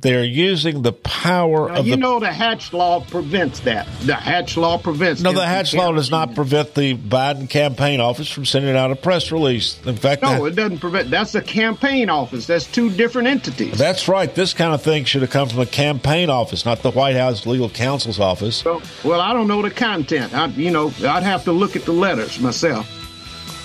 they're 0.01 0.25
using 0.25 0.83
the 0.83 0.93
power 0.93 1.69
now, 1.69 1.77
of 1.77 1.87
you 1.87 1.95
the. 1.95 1.97
know, 1.97 2.21
the 2.21 2.33
Hatch 2.33 2.73
Law 2.73 3.01
prevents 3.01 3.61
that. 3.61 3.89
The 4.03 4.15
Hatch 4.15 4.57
Law 4.57 4.79
prevents. 4.79 5.21
No, 5.21 5.33
the 5.33 5.45
Hatch 5.45 5.75
Law 5.75 5.93
does 5.93 6.11
not 6.11 6.35
prevent 6.35 6.75
the 6.75 6.97
Biden 6.97 7.51
campaign 7.51 8.01
office 8.01 8.31
from 8.31 8.45
sending 8.45 8.77
out 8.77 8.93
a 8.93 8.97
press 8.97 9.33
release. 9.33 9.85
In 9.85 9.97
fact, 9.97 10.23
no, 10.23 10.45
it 10.45 10.53
doesn't 10.53 10.79
prevent. 10.79 11.11
That's 11.11 11.33
the 11.33 11.43
campaign 11.43 12.11
office. 12.11 12.47
That's 12.47 12.71
two 12.71 12.91
different 12.91 13.29
entities. 13.29 13.77
That's 13.77 14.07
right. 14.07 14.33
This 14.33 14.55
kind 14.55 14.73
of 14.73 14.83
thing 14.83 15.05
should 15.05 15.23
have 15.23 15.31
come 15.31 15.49
from 15.49 15.59
the 15.59 15.67
campaign 15.67 16.31
office, 16.31 16.65
not 16.65 16.83
the 16.83 16.93
White 16.93 17.17
House 17.17 17.45
legal 17.45 17.69
counsel's 17.69 18.21
office. 18.21 18.59
So, 18.59 18.81
well, 19.05 19.21
I 19.21 19.33
don't 19.33 19.49
know 19.49 19.63
the 19.63 19.71
content. 19.71 20.33
I, 20.33 20.47
you 20.47 20.71
know, 20.71 20.93
I'd 21.03 21.25
have 21.25 21.45
to 21.45 21.53
look 21.53 21.75
at 21.75 21.85
the 21.85 21.93
letters 21.93 22.39
myself. 22.39 22.89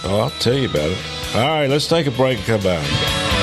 Oh, 0.06 0.22
I'll 0.22 0.30
tell 0.32 0.56
you 0.56 0.70
about 0.70 0.90
it. 0.90 0.98
All 1.36 1.48
right, 1.48 1.70
let's 1.70 1.88
take 1.88 2.08
a 2.08 2.12
break 2.12 2.38
and 2.40 2.48
come 2.48 2.62
back. 2.62 3.43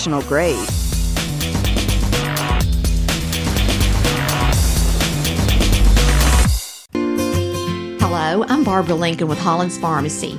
professional 0.00 0.22
grade. 0.22 0.56
Hello, 8.00 8.44
I'm 8.48 8.64
Barbara 8.64 8.94
Lincoln 8.94 9.28
with 9.28 9.38
Holland's 9.38 9.76
Pharmacy. 9.76 10.38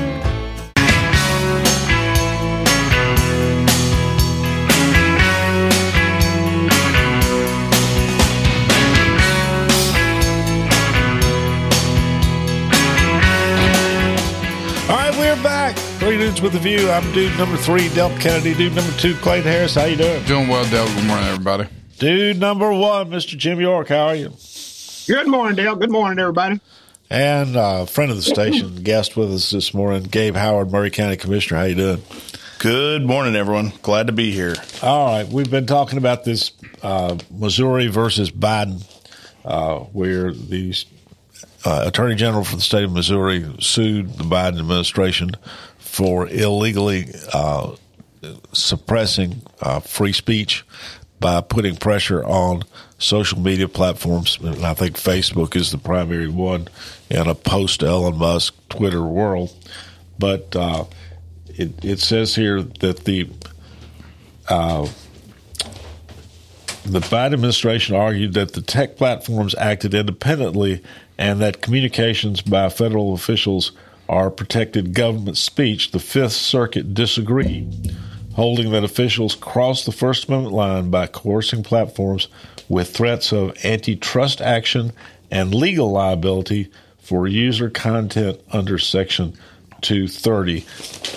Dudes 16.31 16.41
with 16.41 16.55
a 16.55 16.59
view. 16.59 16.89
I'm 16.89 17.11
dude 17.11 17.37
number 17.37 17.57
three, 17.57 17.89
Del 17.89 18.09
Kennedy. 18.17 18.53
Dude 18.53 18.73
number 18.73 18.91
two, 18.93 19.15
Clayton 19.15 19.51
Harris. 19.51 19.75
How 19.75 19.83
you 19.83 19.97
doing? 19.97 20.23
Doing 20.23 20.47
well, 20.47 20.63
Del. 20.69 20.87
Good 20.87 21.05
morning, 21.05 21.25
everybody. 21.27 21.67
Dude 21.99 22.39
number 22.39 22.71
one, 22.71 23.09
Mr. 23.09 23.37
Jim 23.37 23.59
York. 23.59 23.89
How 23.89 24.07
are 24.07 24.15
you? 24.15 24.31
Good 25.07 25.27
morning, 25.27 25.57
Dale. 25.57 25.75
Good 25.75 25.91
morning, 25.91 26.19
everybody. 26.19 26.61
And 27.09 27.57
uh, 27.57 27.85
friend 27.85 28.11
of 28.11 28.15
the 28.15 28.23
station, 28.23 28.75
guest 28.83 29.17
with 29.17 29.33
us 29.33 29.49
this 29.49 29.73
morning, 29.73 30.03
Gabe 30.03 30.35
Howard, 30.35 30.71
Maury 30.71 30.89
County 30.89 31.17
Commissioner. 31.17 31.59
How 31.59 31.65
you 31.65 31.75
doing? 31.75 32.01
Good 32.59 33.05
morning, 33.05 33.35
everyone. 33.35 33.73
Glad 33.81 34.07
to 34.07 34.13
be 34.13 34.31
here. 34.31 34.55
All 34.81 35.07
right, 35.07 35.27
we've 35.27 35.51
been 35.51 35.65
talking 35.65 35.97
about 35.97 36.23
this 36.23 36.53
uh, 36.81 37.17
Missouri 37.29 37.87
versus 37.87 38.31
Biden, 38.31 38.81
uh, 39.43 39.79
where 39.79 40.31
the 40.31 40.75
uh, 41.65 41.83
Attorney 41.87 42.15
General 42.15 42.45
for 42.45 42.55
the 42.55 42.61
state 42.61 42.85
of 42.85 42.93
Missouri 42.93 43.53
sued 43.59 44.13
the 44.13 44.23
Biden 44.23 44.59
administration 44.59 45.31
for 45.91 46.25
illegally 46.29 47.05
uh, 47.33 47.75
suppressing 48.53 49.41
uh, 49.61 49.81
free 49.81 50.13
speech 50.13 50.63
by 51.19 51.41
putting 51.41 51.75
pressure 51.75 52.23
on 52.23 52.63
social 52.97 53.41
media 53.41 53.67
platforms. 53.67 54.39
And 54.41 54.65
I 54.65 54.73
think 54.73 54.95
Facebook 54.95 55.53
is 55.53 55.69
the 55.69 55.77
primary 55.77 56.29
one 56.29 56.69
in 57.09 57.27
a 57.27 57.35
post 57.35 57.83
Elon 57.83 58.17
Musk 58.17 58.55
Twitter 58.69 59.03
world. 59.03 59.53
But 60.17 60.55
uh, 60.55 60.85
it, 61.47 61.83
it, 61.83 61.99
says 61.99 62.35
here 62.35 62.61
that 62.61 63.03
the 63.03 63.29
uh, 64.47 64.87
the 66.85 66.99
Biden 66.99 67.33
administration 67.33 67.97
argued 67.97 68.33
that 68.35 68.53
the 68.53 68.61
tech 68.61 68.95
platforms 68.95 69.55
acted 69.55 69.93
independently 69.93 70.81
and 71.17 71.41
that 71.41 71.61
communications 71.61 72.39
by 72.39 72.69
federal 72.69 73.13
officials 73.13 73.73
are 74.11 74.29
protected 74.29 74.93
government 74.93 75.37
speech, 75.37 75.91
the 75.91 75.99
Fifth 75.99 76.33
Circuit 76.33 76.93
disagreed, 76.93 77.95
holding 78.35 78.69
that 78.71 78.83
officials 78.83 79.35
crossed 79.35 79.85
the 79.85 79.93
First 79.93 80.27
Amendment 80.27 80.53
line 80.53 80.89
by 80.89 81.07
coercing 81.07 81.63
platforms 81.63 82.27
with 82.67 82.93
threats 82.93 83.31
of 83.31 83.55
antitrust 83.63 84.41
action 84.41 84.91
and 85.31 85.55
legal 85.55 85.89
liability 85.91 86.69
for 86.99 87.25
user 87.25 87.69
content 87.69 88.37
under 88.51 88.77
Section 88.77 89.33
230 89.79 90.65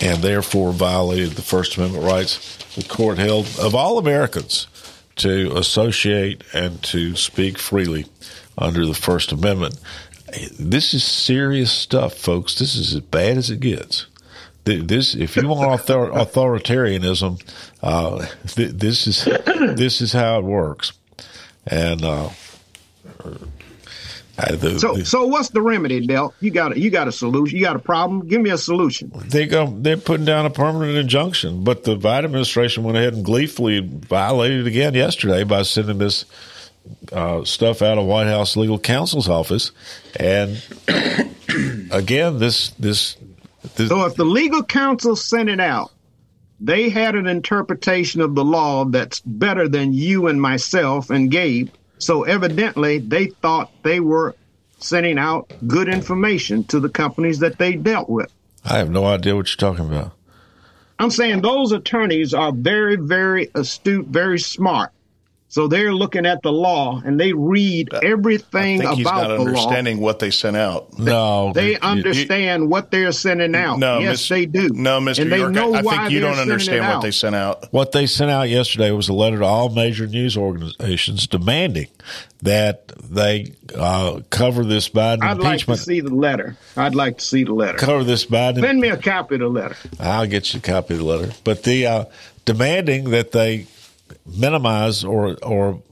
and 0.01 0.23
therefore 0.23 0.71
violated 0.71 1.33
the 1.33 1.43
First 1.43 1.77
Amendment 1.77 2.05
rights 2.05 2.57
the 2.77 2.85
court 2.85 3.19
held 3.19 3.47
of 3.59 3.75
all 3.75 3.99
Americans 3.99 4.69
to 5.17 5.53
associate 5.57 6.43
and 6.55 6.81
to 6.85 7.17
speak 7.17 7.59
freely 7.59 8.07
under 8.57 8.87
the 8.87 8.95
First 8.95 9.33
Amendment 9.33 9.81
this 10.59 10.95
is 10.95 11.05
serious 11.05 11.71
stuff, 11.71 12.15
folks. 12.15 12.59
This 12.59 12.75
is 12.75 12.95
as 12.95 13.01
bad 13.01 13.37
as 13.37 13.51
it 13.51 13.61
gets. 13.61 14.07
This, 14.65 15.15
if 15.15 15.37
you 15.37 15.47
want 15.47 15.71
author, 15.71 16.11
authoritarianism, 16.13 17.43
uh, 17.83 18.27
this 18.55 19.07
is 19.07 19.25
this 19.77 20.01
is 20.01 20.13
how 20.13 20.39
it 20.39 20.45
works. 20.45 20.93
And 21.67 22.03
uh, 22.03 22.31
the, 24.37 24.79
so, 24.81 24.95
the, 24.95 25.05
so 25.05 25.27
what's 25.27 25.51
the 25.51 25.63
remedy, 25.63 26.07
Del? 26.07 26.35
You 26.41 26.51
got 26.51 26.73
a, 26.73 26.81
you 26.81 26.91
got 26.91 27.09
a 27.09 27.13
solution. 27.13 27.57
You 27.57 27.65
got 27.65 27.77
a 27.77 27.81
problem. 27.81 28.27
Give 28.27 28.41
me 28.41 28.51
a 28.51 28.59
solution. 28.59 29.13
They 29.15 29.47
go. 29.47 29.67
They're 29.67 29.97
putting 29.97 30.25
down 30.25 30.47
a 30.47 30.51
permanent 30.51 30.97
injunction, 30.97 31.63
but 31.63 31.85
the 31.85 31.97
Biden 31.97 32.25
administration 32.25 32.85
went 32.85 32.97
ahead 32.97 33.15
and 33.15 33.25
gleefully 33.25 33.81
violated 33.81 34.61
it 34.61 34.67
again 34.67 34.95
yesterday 34.95 35.45
by 35.45 35.63
sending 35.63 35.99
this 35.99 36.25
uh, 37.13 37.45
stuff 37.45 37.83
out 37.83 37.99
of 37.99 38.07
White 38.07 38.27
House 38.27 38.57
legal 38.57 38.79
counsel's 38.79 39.29
office, 39.29 39.73
and 40.17 40.63
again, 41.91 42.39
this, 42.39 42.71
this 42.71 43.17
this. 43.77 43.89
So, 43.89 44.05
if 44.07 44.15
the 44.15 44.25
legal 44.25 44.63
counsel 44.63 45.17
sent 45.17 45.49
it 45.49 45.61
out, 45.61 45.91
they 46.61 46.89
had 46.89 47.15
an 47.15 47.27
interpretation 47.27 48.21
of 48.21 48.35
the 48.35 48.45
law 48.45 48.85
that's 48.85 49.21
better 49.21 49.69
than 49.69 49.93
you 49.93 50.27
and 50.29 50.41
myself 50.41 51.11
and 51.11 51.31
Gabe. 51.31 51.71
So, 51.99 52.25
evidently, 52.25 52.99
they 52.99 53.27
thought 53.27 53.71
they 53.83 54.01
were 54.01 54.35
sending 54.79 55.19
out 55.19 55.53
good 55.67 55.89
information 55.89 56.65
to 56.65 56.81
the 56.81 56.89
companies 56.89 57.39
that 57.39 57.59
they 57.59 57.75
dealt 57.75 58.09
with. 58.09 58.31
I 58.65 58.79
have 58.79 58.91
no 58.91 59.05
idea 59.05 59.35
what 59.37 59.49
you're 59.49 59.73
talking 59.73 59.87
about. 59.87 60.13
I'm 60.99 61.11
saying 61.11 61.41
those 61.41 61.73
attorneys 61.73 62.35
are 62.35 62.53
very, 62.53 62.97
very 62.97 63.51
astute, 63.55 64.07
very 64.07 64.39
smart. 64.39 64.93
So 65.55 65.69
they're 65.69 65.95
looking 65.95 66.27
at 66.27 66.43
the 66.43 66.51
law 66.51 67.01
and 67.05 67.21
they 67.21 67.33
read 67.33 67.95
everything 68.03 68.81
I 68.81 68.87
think 68.87 68.97
he's 68.97 69.07
about 69.07 69.29
not 69.29 69.37
the 69.37 69.41
understanding 69.45 69.99
law. 69.99 70.03
what 70.03 70.19
they 70.19 70.33
sent 70.33 70.57
out. 70.57 70.99
No, 70.99 71.53
they, 71.53 71.79
understand 71.79 72.69
what 72.69 72.91
they're 72.91 73.13
sending 73.13 73.55
out. 73.55 73.79
No, 73.79 74.01
yes, 74.01 74.19
Ms. 74.19 74.29
they 74.31 74.47
do. 74.47 74.71
No, 74.71 74.99
Mr. 74.99 75.21
And 75.21 75.55
York, 75.55 75.57
I, 75.57 75.79
I 75.79 75.83
think 75.83 76.11
you 76.11 76.19
don't 76.19 76.41
understand 76.41 76.85
what 76.89 77.03
they 77.03 77.13
sent 77.13 77.37
out. 77.37 77.73
What 77.73 77.93
they 77.93 78.07
sent 78.07 78.33
out 78.33 78.49
yesterday 78.49 78.91
was 78.91 79.09
a 79.09 79.13
letter 79.13 79.39
to 79.39 79.45
all 79.45 79.69
major 79.69 80.09
news 80.09 80.37
organizations 80.37 81.29
demanding 81.29 81.87
that 82.43 82.89
they 83.09 83.53
uh, 83.77 84.23
cover 84.31 84.65
this 84.65 84.89
Biden 84.89 85.23
I'd 85.23 85.37
impeachment. 85.37 85.69
like 85.69 85.79
to 85.79 85.85
see 85.85 86.01
the 86.01 86.13
letter. 86.17 86.57
I'd 86.77 86.97
like 86.97 87.19
to 87.19 87.25
see 87.25 87.45
the 87.45 87.55
letter. 87.55 87.79
Cover 87.79 88.03
this 88.03 88.27
Biden. 88.27 88.61
Send 88.61 88.81
me 88.81 88.89
a 88.89 88.97
copy 88.97 89.37
of 89.37 89.43
the 89.43 89.49
letter. 89.49 89.77
I'll 90.01 90.27
get 90.27 90.53
you 90.53 90.59
a 90.59 90.63
copy 90.63 90.95
of 90.95 90.99
the 90.99 91.07
letter. 91.07 91.33
But 91.45 91.63
the 91.63 91.87
uh, 91.87 92.05
demanding 92.45 93.11
that 93.11 93.31
they 93.31 93.69
minimize 94.27 95.05
or 95.05 95.37
or 95.43 95.83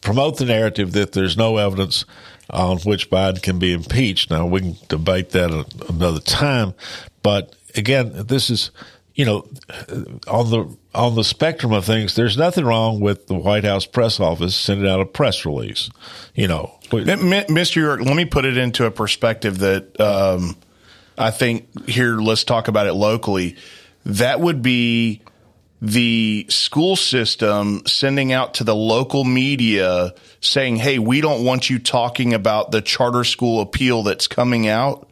promote 0.00 0.38
the 0.38 0.44
narrative 0.44 0.92
that 0.92 1.12
there's 1.12 1.36
no 1.36 1.56
evidence 1.56 2.04
on 2.50 2.78
which 2.80 3.10
Biden 3.10 3.42
can 3.42 3.58
be 3.58 3.72
impeached. 3.72 4.30
Now 4.30 4.46
we 4.46 4.60
can 4.60 4.76
debate 4.88 5.30
that 5.30 5.50
another 5.88 6.20
time, 6.20 6.74
but 7.22 7.54
again, 7.74 8.12
this 8.26 8.50
is 8.50 8.70
you 9.14 9.24
know 9.24 9.46
on 10.26 10.50
the 10.50 10.76
on 10.94 11.14
the 11.14 11.24
spectrum 11.24 11.72
of 11.72 11.84
things. 11.84 12.14
There's 12.14 12.36
nothing 12.36 12.64
wrong 12.64 13.00
with 13.00 13.26
the 13.26 13.34
White 13.34 13.64
House 13.64 13.86
press 13.86 14.20
office 14.20 14.54
sending 14.54 14.88
out 14.88 15.00
a 15.00 15.06
press 15.06 15.44
release. 15.44 15.90
You 16.34 16.48
know, 16.48 16.78
Mr. 16.84 17.76
York, 17.76 18.00
let 18.00 18.16
me 18.16 18.24
put 18.24 18.44
it 18.44 18.56
into 18.56 18.84
a 18.84 18.90
perspective 18.90 19.58
that 19.58 19.98
um, 20.00 20.56
I 21.16 21.30
think 21.30 21.88
here. 21.88 22.16
Let's 22.16 22.44
talk 22.44 22.68
about 22.68 22.86
it 22.86 22.94
locally. 22.94 23.56
That 24.04 24.40
would 24.40 24.62
be 24.62 25.22
the 25.82 26.46
school 26.48 26.94
system 26.94 27.82
sending 27.86 28.32
out 28.32 28.54
to 28.54 28.64
the 28.64 28.74
local 28.74 29.24
media 29.24 30.14
saying, 30.40 30.76
Hey, 30.76 31.00
we 31.00 31.20
don't 31.20 31.44
want 31.44 31.68
you 31.68 31.80
talking 31.80 32.32
about 32.32 32.70
the 32.70 32.80
charter 32.80 33.24
school 33.24 33.60
appeal 33.60 34.04
that's 34.04 34.28
coming 34.28 34.68
out. 34.68 35.08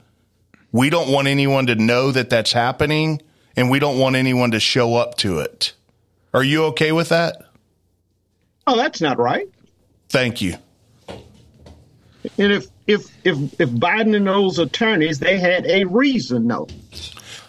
We 0.71 0.89
don't 0.89 1.11
want 1.11 1.27
anyone 1.27 1.67
to 1.67 1.75
know 1.75 2.13
that 2.13 2.31
that's 2.31 2.53
happening 2.53 3.21
and 3.57 3.69
we 3.69 3.81
don't 3.81 3.99
want 3.99 4.15
anyone 4.15 4.53
to 4.53 4.61
show 4.61 4.95
up 4.95 5.17
to 5.19 5.41
it. 5.41 5.73
Are 6.33 6.45
you 6.45 6.67
okay 6.67 6.93
with 6.93 7.09
that? 7.09 7.43
Oh, 8.69 8.77
that's 8.77 9.01
not 9.01 9.19
right. 9.19 9.49
Thank 10.09 10.41
you. 10.41 10.55
And 12.39 12.53
if 12.53 12.67
if 12.87 13.11
if 13.25 13.61
if 13.61 13.71
Biden 13.71 14.15
and 14.15 14.29
those 14.29 14.61
attorneys 14.61 15.19
they 15.19 15.41
had 15.41 15.67
a 15.67 15.85
reason, 15.85 16.47
no. 16.47 16.69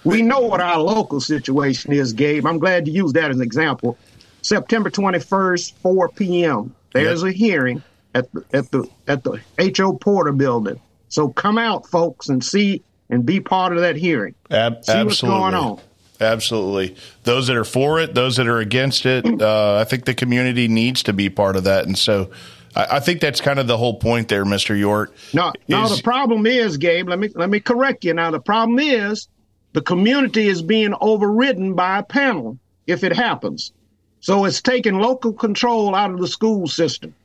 We 0.03 0.21
know 0.21 0.41
what 0.41 0.61
our 0.61 0.79
local 0.79 1.21
situation 1.21 1.93
is, 1.93 2.13
Gabe. 2.13 2.45
I'm 2.45 2.59
glad 2.59 2.87
you 2.87 2.93
used 2.93 3.15
that 3.15 3.29
as 3.29 3.37
an 3.37 3.43
example. 3.43 3.97
September 4.41 4.89
21st, 4.89 5.73
4 5.73 6.09
p.m. 6.09 6.75
There's 6.93 7.23
yep. 7.23 7.33
a 7.33 7.37
hearing 7.37 7.83
at 8.15 8.31
the 8.31 8.43
at 8.53 8.71
the 8.71 8.89
at 9.07 9.23
the 9.23 9.39
H.O. 9.57 9.93
Porter 9.93 10.31
building. 10.31 10.79
So 11.09 11.29
come 11.29 11.57
out, 11.57 11.87
folks, 11.87 12.29
and 12.29 12.43
see 12.43 12.83
and 13.09 13.25
be 13.25 13.39
part 13.39 13.73
of 13.73 13.79
that 13.81 13.95
hearing. 13.95 14.33
Ab- 14.49 14.83
see 14.83 14.91
absolutely. 14.93 15.05
what's 15.05 15.21
going 15.21 15.53
on. 15.53 15.79
Absolutely. 16.19 16.95
Those 17.23 17.47
that 17.47 17.57
are 17.57 17.63
for 17.63 17.99
it, 17.99 18.13
those 18.13 18.37
that 18.37 18.47
are 18.47 18.59
against 18.59 19.05
it, 19.05 19.25
uh, 19.41 19.77
I 19.77 19.83
think 19.85 20.05
the 20.05 20.13
community 20.13 20.67
needs 20.67 21.03
to 21.03 21.13
be 21.13 21.29
part 21.29 21.55
of 21.55 21.63
that. 21.63 21.85
And 21.85 21.97
so 21.97 22.29
I, 22.75 22.97
I 22.97 22.99
think 22.99 23.21
that's 23.21 23.41
kind 23.41 23.59
of 23.59 23.67
the 23.67 23.77
whole 23.77 23.95
point 23.95 24.27
there, 24.27 24.45
Mr. 24.45 24.77
York. 24.77 25.15
No, 25.33 25.51
now 25.67 25.87
the 25.87 26.01
problem 26.03 26.45
is, 26.45 26.77
Gabe, 26.77 27.09
let 27.09 27.19
me 27.19 27.29
let 27.35 27.49
me 27.49 27.59
correct 27.59 28.05
you. 28.05 28.13
Now 28.13 28.31
the 28.31 28.39
problem 28.39 28.79
is 28.79 29.27
the 29.73 29.81
community 29.81 30.47
is 30.47 30.61
being 30.61 30.93
overridden 30.99 31.73
by 31.73 31.99
a 31.99 32.03
panel 32.03 32.57
if 32.87 33.03
it 33.03 33.13
happens. 33.13 33.71
So 34.19 34.45
it's 34.45 34.61
taking 34.61 34.99
local 34.99 35.33
control 35.33 35.95
out 35.95 36.11
of 36.11 36.19
the 36.19 36.27
school 36.27 36.67
system. 36.67 37.15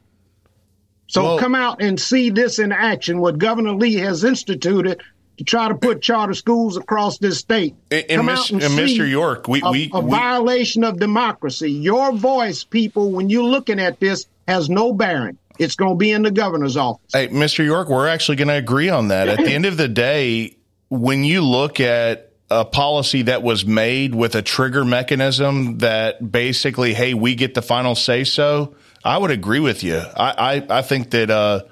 So 1.08 1.38
come 1.38 1.54
out 1.54 1.80
and 1.80 2.00
see 2.00 2.30
this 2.30 2.58
in 2.58 2.72
action, 2.72 3.20
what 3.20 3.38
Governor 3.38 3.74
Lee 3.74 3.94
has 3.94 4.24
instituted 4.24 5.00
to 5.38 5.44
try 5.44 5.68
to 5.68 5.74
put 5.74 6.02
charter 6.02 6.34
schools 6.34 6.76
across 6.76 7.18
this 7.18 7.38
state. 7.38 7.74
And, 7.90 8.04
and, 8.08 8.22
Mr. 8.22 8.52
and 8.52 8.62
Mr. 8.62 9.08
York, 9.08 9.46
we, 9.46 9.60
a, 9.62 9.70
we, 9.70 9.90
a 9.92 10.00
we, 10.00 10.10
violation 10.10 10.82
of 10.82 10.98
democracy. 10.98 11.70
Your 11.70 12.12
voice, 12.12 12.64
people, 12.64 13.12
when 13.12 13.30
you're 13.30 13.44
looking 13.44 13.78
at 13.78 14.00
this, 14.00 14.26
has 14.48 14.68
no 14.68 14.92
bearing. 14.92 15.38
It's 15.58 15.74
going 15.74 15.92
to 15.92 15.96
be 15.96 16.12
in 16.12 16.22
the 16.22 16.30
governor's 16.30 16.76
office. 16.76 17.12
Hey, 17.12 17.28
Mr. 17.28 17.64
York, 17.64 17.88
we're 17.88 18.08
actually 18.08 18.36
going 18.36 18.48
to 18.48 18.54
agree 18.54 18.88
on 18.88 19.08
that. 19.08 19.28
At 19.28 19.38
the 19.38 19.52
end 19.52 19.66
of 19.66 19.76
the 19.76 19.88
day, 19.88 20.56
when 20.88 21.24
you 21.24 21.42
look 21.42 21.80
at 21.80 22.32
a 22.50 22.64
policy 22.64 23.22
that 23.22 23.42
was 23.42 23.66
made 23.66 24.14
with 24.14 24.34
a 24.34 24.42
trigger 24.42 24.84
mechanism 24.84 25.78
that 25.78 26.30
basically, 26.30 26.94
hey, 26.94 27.14
we 27.14 27.34
get 27.34 27.54
the 27.54 27.62
final 27.62 27.94
say 27.94 28.24
so, 28.24 28.74
I 29.04 29.18
would 29.18 29.30
agree 29.30 29.60
with 29.60 29.82
you. 29.82 29.96
I, 29.96 30.62
I, 30.70 30.78
I 30.78 30.82
think 30.82 31.10
that 31.10 31.30
uh, 31.30 31.62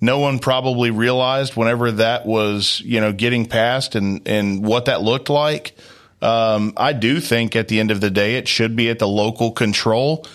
no 0.00 0.18
one 0.18 0.38
probably 0.38 0.90
realized 0.90 1.56
whenever 1.56 1.92
that 1.92 2.26
was, 2.26 2.80
you 2.84 3.00
know, 3.00 3.12
getting 3.12 3.46
passed 3.46 3.94
and, 3.94 4.26
and 4.26 4.64
what 4.64 4.86
that 4.86 5.02
looked 5.02 5.30
like. 5.30 5.76
Um, 6.20 6.72
I 6.76 6.92
do 6.92 7.20
think 7.20 7.54
at 7.54 7.68
the 7.68 7.80
end 7.80 7.90
of 7.90 8.00
the 8.00 8.10
day, 8.10 8.36
it 8.36 8.48
should 8.48 8.74
be 8.76 8.90
at 8.90 8.98
the 8.98 9.08
local 9.08 9.52
control. 9.52 10.26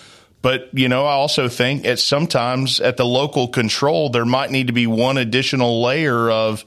But, 0.41 0.69
you 0.71 0.87
know, 0.87 1.05
I 1.05 1.13
also 1.13 1.49
think 1.49 1.85
at 1.85 1.99
sometimes 1.99 2.79
at 2.79 2.95
the 2.95 3.05
local 3.05 3.49
control, 3.49 4.09
there 4.09 4.25
might 4.25 4.51
need 4.51 4.67
to 4.67 4.73
be 4.73 4.87
one 4.87 5.17
additional 5.17 5.81
layer 5.81 6.29
of 6.29 6.63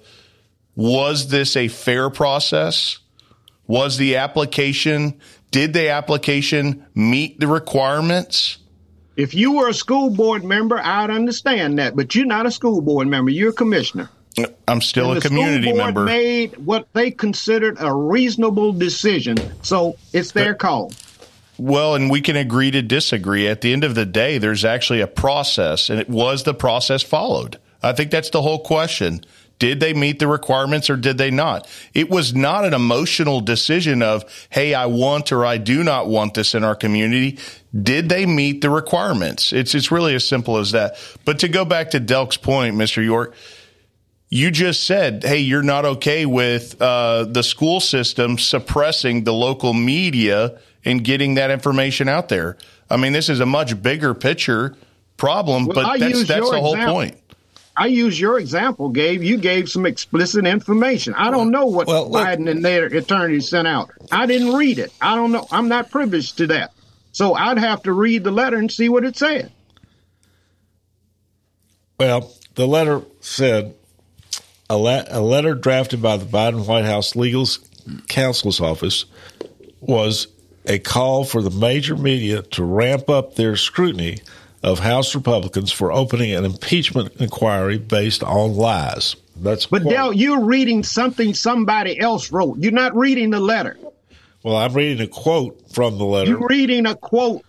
was 0.75 1.29
this 1.29 1.57
a 1.57 1.69
fair 1.69 2.11
process? 2.11 2.99
Was 3.73 3.97
the 3.97 4.17
application, 4.17 5.19
did 5.51 5.73
the 5.73 5.89
application 5.89 6.85
meet 6.95 7.41
the 7.41 7.47
requirements? 7.47 8.59
If 9.17 9.33
you 9.33 9.53
were 9.53 9.71
a 9.71 9.73
school 9.73 10.11
board 10.11 10.45
member, 10.45 10.79
I'd 10.79 11.09
understand 11.09 11.79
that, 11.79 11.97
but 11.97 12.15
you're 12.15 12.27
not 12.27 12.45
a 12.45 12.51
school 12.51 12.83
board 12.83 13.09
member. 13.09 13.31
You're 13.31 13.49
a 13.49 13.55
commissioner. 13.55 14.11
I'm 14.69 14.83
still 14.83 15.13
and 15.13 15.25
a 15.25 15.27
community 15.27 15.69
school 15.69 15.79
board 15.79 15.87
member. 15.87 16.05
Made 16.05 16.59
what 16.59 16.87
they 16.93 17.11
considered 17.11 17.79
a 17.81 17.91
reasonable 17.91 18.75
decision, 18.75 19.39
so 19.63 19.97
it's 20.13 20.33
their 20.33 20.53
But- 20.53 20.59
call. 20.59 20.93
Well, 21.57 21.95
and 21.95 22.11
we 22.11 22.21
can 22.21 22.37
agree 22.37 22.73
to 22.73 22.83
disagree. 22.83 23.49
At 23.49 23.63
the 23.63 23.73
end 23.73 23.85
of 23.85 23.95
the 23.95 24.05
day, 24.05 24.37
there's 24.37 24.67
actually 24.67 25.01
a 25.01 25.07
process, 25.07 25.89
and 25.89 25.99
it 25.99 26.11
was 26.11 26.43
the 26.43 26.53
process 26.53 27.03
followed. 27.03 27.57
I 27.83 27.93
think 27.93 28.11
that's 28.11 28.29
the 28.29 28.43
whole 28.43 28.59
question. 28.59 29.25
Did 29.63 29.79
they 29.79 29.95
meet 29.95 30.19
the 30.19 30.27
requirements 30.27 30.91
or 30.91 30.97
did 30.97 31.19
they 31.19 31.31
not? 31.31 31.69
It 31.95 32.11
was 32.11 32.35
not 32.35 32.65
an 32.65 32.75
emotional 32.75 33.41
decision 33.41 34.03
of, 34.03 34.25
hey, 34.51 34.75
I 34.75 34.87
want 34.87 35.31
or 35.31 35.47
I 35.47 35.57
do 35.59 35.85
not 35.85 36.09
want 36.09 36.35
this 36.35 36.57
in 36.57 36.65
our 36.65 36.75
community. 36.75 37.39
Did 37.73 38.09
they 38.09 38.27
meet 38.27 38.61
the 38.61 38.71
requirements? 38.71 39.53
It's 39.53 39.73
it's 39.77 39.93
really 39.93 40.17
as 40.17 40.27
simple 40.27 40.57
as 40.59 40.73
that. 40.73 40.97
But 41.25 41.39
to 41.39 41.49
go 41.49 41.65
back 41.65 41.91
to 41.91 42.01
Delk's 42.01 42.37
point, 42.37 42.75
Mr. 42.75 43.05
York, 43.05 43.37
you 44.31 44.51
just 44.51 44.83
said, 44.85 45.23
hey, 45.23 45.39
you're 45.39 45.63
not 45.63 45.85
okay 45.85 46.27
with 46.27 46.83
uh, 46.83 47.23
the 47.27 47.45
school 47.45 47.79
system 47.79 48.39
suppressing 48.39 49.23
the 49.23 49.33
local 49.33 49.75
media 49.75 50.59
and 50.85 51.05
getting 51.05 51.35
that 51.35 51.53
information 51.53 52.09
out 52.09 52.29
there. 52.29 52.57
I 52.91 52.97
mean, 52.97 53.13
this 53.13 53.29
is 53.29 53.39
a 53.39 53.47
much 53.47 53.81
bigger 53.81 54.13
picture 54.13 54.75
problem, 55.17 55.67
Well, 55.67 55.77
but 55.77 55.85
I 55.85 55.99
that's 55.99 56.27
that's 56.27 56.51
the 56.51 56.61
whole 56.61 56.73
example. 56.75 56.95
point. 56.95 57.22
I 57.77 57.87
use 57.87 58.21
your 58.21 58.39
example, 58.39 58.91
Gabe. 58.91 59.23
You 59.23 59.39
gave 59.39 59.71
some 59.71 59.87
explicit 59.87 60.47
information. 60.47 61.15
I 61.15 61.31
don't 61.31 61.51
know 61.51 61.67
what 61.67 61.89
Biden 61.89 62.51
and 62.51 62.65
their 62.65 62.87
attorneys 62.87 63.49
sent 63.49 63.67
out. 63.67 63.91
I 64.11 64.27
didn't 64.27 64.55
read 64.55 64.79
it. 64.79 64.93
I 65.01 65.15
don't 65.15 65.33
know. 65.33 65.47
I'm 65.51 65.69
not 65.69 65.91
privileged 65.91 66.39
to 66.39 66.49
that. 66.49 66.73
So 67.13 67.35
I'd 67.35 67.59
have 67.59 67.83
to 67.85 67.93
read 67.93 68.25
the 68.25 68.31
letter 68.31 68.57
and 68.57 68.71
see 68.71 68.89
what 68.89 69.05
it 69.05 69.17
said. 69.17 69.53
Well, 71.99 72.33
the 72.55 72.67
letter 72.67 73.03
said 73.21 73.75
a, 74.69 74.77
le- 74.77 75.07
a 75.09 75.21
letter 75.21 75.55
drafted 75.55 76.03
by 76.03 76.17
the 76.17 76.25
Biden 76.25 76.67
White 76.67 76.85
House 76.85 77.17
Legal 77.17 77.47
Counsel's 78.09 78.61
Office 78.61 79.05
was 79.81 80.29
a 80.67 80.79
call 80.79 81.25
for 81.25 81.43
the 81.43 81.51
major 81.51 81.97
media 81.97 82.43
to 82.43 82.65
ramp 82.65 83.09
up 83.09 83.35
their 83.35 83.57
scrutiny 83.57 84.19
of 84.63 84.79
House 84.79 85.15
Republicans 85.15 85.73
for 85.73 85.93
opening 85.93 86.33
an 86.33 86.45
impeachment 86.45 87.13
inquiry 87.21 87.79
based 87.79 88.23
on 88.23 88.55
lies. 88.55 89.17
That's 89.37 89.67
But 89.67 89.85
Del, 89.85 90.13
you're 90.13 90.45
reading 90.45 90.83
something 90.85 91.35
somebody 91.35 91.99
else 91.99 92.31
wrote. 92.31 92.59
You're 92.59 92.73
not 92.73 92.95
reading 92.97 93.31
the 93.31 93.41
letter. 93.41 93.77
well, 94.43 94.57
I'm 94.57 94.73
reading 94.73 95.01
a 95.05 95.09
quote 95.09 95.61
from 95.73 95.99
the 95.99 96.05
letter. 96.05 96.31
You're 96.31 96.47
reading 96.49 96.87
a 96.87 96.95
quote 96.95 97.43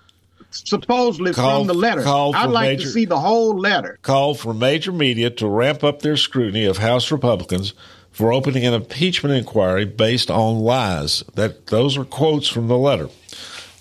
supposedly 0.51 1.33
Call- 1.33 1.59
from 1.59 1.67
the 1.67 1.73
letter. 1.73 2.03
call 2.03 2.35
I'd 2.35 2.49
like 2.49 2.69
major- 2.77 2.83
to 2.85 2.89
see 2.91 3.05
the 3.05 3.19
whole 3.19 3.57
letter. 3.59 3.97
called 4.01 4.39
for 4.39 4.53
major 4.53 4.91
media 4.91 5.29
to 5.31 5.47
ramp 5.47 5.83
up 5.83 6.01
their 6.01 6.17
scrutiny 6.17 6.65
of 6.65 6.77
House 6.77 7.11
Republicans 7.11 7.73
for 8.11 8.31
opening 8.31 8.63
an 8.65 8.73
impeachment 8.73 9.35
inquiry 9.35 9.85
based 9.85 10.29
on 10.29 10.59
lies. 10.59 11.23
That 11.35 11.67
those 11.67 11.97
are 11.97 12.05
quotes 12.05 12.47
from 12.47 12.67
the 12.67 12.77
letter. 12.77 13.09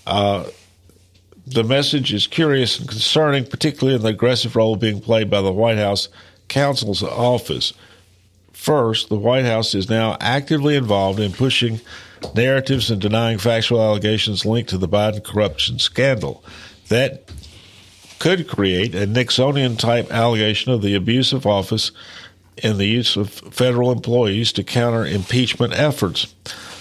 Uh, 0.07 0.45
the 1.45 1.63
message 1.63 2.13
is 2.13 2.27
curious 2.27 2.79
and 2.79 2.87
concerning, 2.87 3.45
particularly 3.45 3.95
in 3.95 4.01
the 4.01 4.09
aggressive 4.09 4.55
role 4.55 4.75
being 4.75 5.01
played 5.01 5.29
by 5.29 5.41
the 5.41 5.51
White 5.51 5.77
House 5.77 6.09
counsel's 6.47 7.03
office. 7.03 7.73
First, 8.51 9.09
the 9.09 9.17
White 9.17 9.45
House 9.45 9.75
is 9.75 9.89
now 9.89 10.17
actively 10.21 10.75
involved 10.75 11.19
in 11.19 11.33
pushing 11.33 11.81
narratives 12.33 12.89
and 12.89 13.01
denying 13.01 13.37
factual 13.37 13.81
allegations 13.81 14.45
linked 14.45 14.69
to 14.69 14.77
the 14.77 14.87
Biden 14.87 15.23
corruption 15.23 15.79
scandal. 15.79 16.43
That 16.87 17.29
could 18.19 18.47
create 18.47 18.95
a 18.95 19.05
Nixonian 19.05 19.77
type 19.77 20.11
allegation 20.11 20.71
of 20.71 20.81
the 20.81 20.95
abuse 20.95 21.33
of 21.33 21.45
office 21.45 21.91
and 22.61 22.77
the 22.77 22.85
use 22.85 23.17
of 23.17 23.29
federal 23.29 23.91
employees 23.91 24.53
to 24.53 24.63
counter 24.63 25.05
impeachment 25.05 25.73
efforts. 25.73 26.33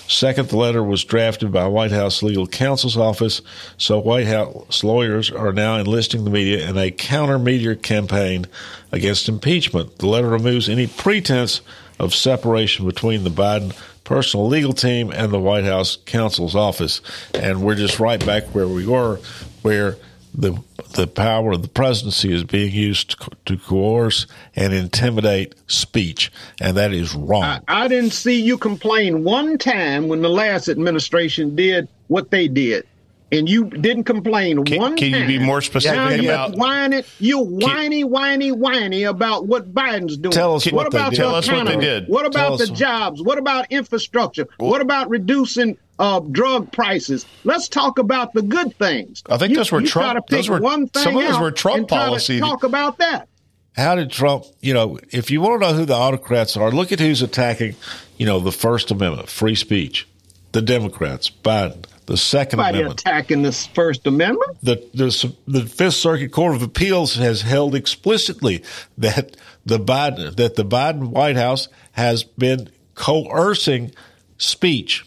Second, 0.09 0.49
the 0.49 0.57
letter 0.57 0.83
was 0.83 1.05
drafted 1.05 1.53
by 1.53 1.67
White 1.67 1.93
House 1.93 2.23
legal 2.23 2.47
counsel's 2.47 2.97
office, 2.97 3.41
so 3.79 3.99
White 3.99 4.27
House 4.27 4.85
lawyers 4.85 5.31
are 5.31 5.53
now 5.53 5.79
enlisting 5.79 6.25
the 6.25 6.31
media 6.31 6.69
in 6.69 6.77
a 6.77 6.91
counter 6.91 7.39
media 7.39 7.77
campaign 7.77 8.47
against 8.91 9.29
impeachment. 9.29 9.99
The 9.99 10.09
letter 10.09 10.29
removes 10.29 10.69
any 10.69 10.87
pretense 10.87 11.61
of 11.99 12.15
separation 12.15 12.85
between 12.85 13.25
the 13.25 13.31
Biden 13.31 13.75
personal 14.05 14.49
legal 14.49 14.73
team 14.73 15.11
and 15.11 15.33
the 15.33 15.39
White 15.39 15.65
House 15.65 15.97
counsel's 16.05 16.57
office. 16.57 17.01
And 17.35 17.63
we're 17.63 17.77
just 17.77 18.01
right 18.01 18.25
back 18.25 18.45
where 18.55 18.69
we 18.69 18.87
were, 18.87 19.21
where 19.63 19.97
the 20.35 20.59
the 20.95 21.07
power 21.07 21.53
of 21.53 21.63
the 21.63 21.69
presidency 21.69 22.35
is 22.35 22.45
being 22.45 22.73
used 22.73 23.11
to, 23.11 23.31
to 23.47 23.57
coerce 23.57 24.27
and 24.55 24.73
intimidate 24.73 25.55
speech, 25.67 26.31
and 26.61 26.77
that 26.77 26.93
is 26.93 27.15
wrong. 27.15 27.61
I 27.69 27.89
didn't 27.89 28.11
see 28.11 28.41
you 28.41 28.59
complain 28.59 29.25
one 29.25 29.57
time 29.59 30.09
when 30.09 30.21
the 30.21 30.29
last 30.29 30.69
administration 30.69 31.57
did 31.57 31.89
what 32.09 32.31
they 32.31 32.49
did. 32.49 32.87
And 33.33 33.49
you 33.49 33.65
didn't 33.65 34.05
complain 34.05 34.59
one 34.59 34.95
can 34.97 35.09
you 35.11 35.19
time. 35.21 35.27
be 35.27 35.39
more 35.39 35.63
specific 35.63 35.97
now 35.97 36.11
you're 36.11 36.35
about- 36.35 36.55
whining, 36.55 37.03
you're 37.19 37.43
whiny, 37.43 38.05
whiny, 38.05 38.53
whiny 38.53 39.05
about 39.05 39.47
what 39.47 39.73
Biden's 39.73 40.19
doing. 40.19 40.33
Tell 40.33 40.55
us 40.55 40.71
what 40.71 40.91
they 40.93 40.99
about 40.99 41.11
did. 41.13 41.19
the 41.19 41.23
Tell 41.23 41.35
us 41.35 41.49
what 41.51 41.67
they 41.67 41.77
did. 41.77 42.09
What 42.09 42.31
Tell 42.31 42.47
about 42.47 42.59
the 42.59 42.65
us- 42.65 42.79
jobs? 42.79 43.23
What 43.23 43.39
about 43.39 43.67
infrastructure? 43.71 44.47
what 44.59 44.83
about 44.83 45.09
reducing 45.09 45.79
uh, 45.99 46.21
drug 46.21 46.71
prices? 46.73 47.25
Let's 47.45 47.69
talk 47.69 47.99
about 47.99 48.35
the 48.35 48.43
good 48.43 48.77
things. 48.77 49.23
I 49.31 49.39
think 49.39 49.51
You- 49.53 49.57
those 49.57 49.73
were 49.73 49.81
Trump- 49.81 50.27
try 50.29 50.37
those 50.37 50.51
were- 50.51 50.61
one 50.61 50.89
thing 50.89 51.03
some 51.03 51.17
of 51.17 51.23
those 51.27 51.39
were 51.41 51.51
Trump 51.53 51.79
and 51.79 51.89
policy. 51.89 52.39
Talk 52.39 52.65
about 52.65 52.99
that. 52.99 53.29
How 53.75 53.95
did 53.95 54.11
Trump, 54.11 54.45
you 54.61 54.75
know, 54.75 54.99
if 55.11 55.31
you 55.31 55.41
want 55.41 55.63
to 55.63 55.69
know 55.69 55.75
who 55.75 55.87
the 55.87 55.95
autocrats 55.95 56.59
are, 56.59 56.71
look 56.71 56.93
at 56.93 57.01
who's 57.01 57.23
attacking, 57.23 57.77
you 58.19 58.27
know, 58.27 58.39
the 58.41 58.53
First 58.53 58.91
Amendment, 58.91 59.31
free 59.31 59.55
speech. 59.55 60.07
The 60.53 60.61
Democrats, 60.61 61.31
Biden. 61.31 61.85
The 62.07 62.17
Second 62.17 62.59
Nobody 62.59 62.79
Amendment. 62.79 63.01
attacking 63.01 63.43
this 63.43 63.67
First 63.67 64.07
Amendment. 64.07 64.59
the, 64.63 64.77
the 64.93 65.35
the 65.47 65.65
Fifth 65.67 65.95
Circuit 65.95 66.33
Court 66.33 66.55
of 66.55 66.63
Appeals 66.63 67.15
has 67.15 67.43
held 67.43 67.75
explicitly 67.75 68.63
that 68.99 69.37
the 69.65 69.79
Biden 69.79 70.35
that 70.37 70.57
the 70.57 70.65
Biden 70.65 71.11
White 71.11 71.37
House 71.37 71.69
has 71.93 72.25
been 72.25 72.71
coercing 72.95 73.93
speech 74.37 75.05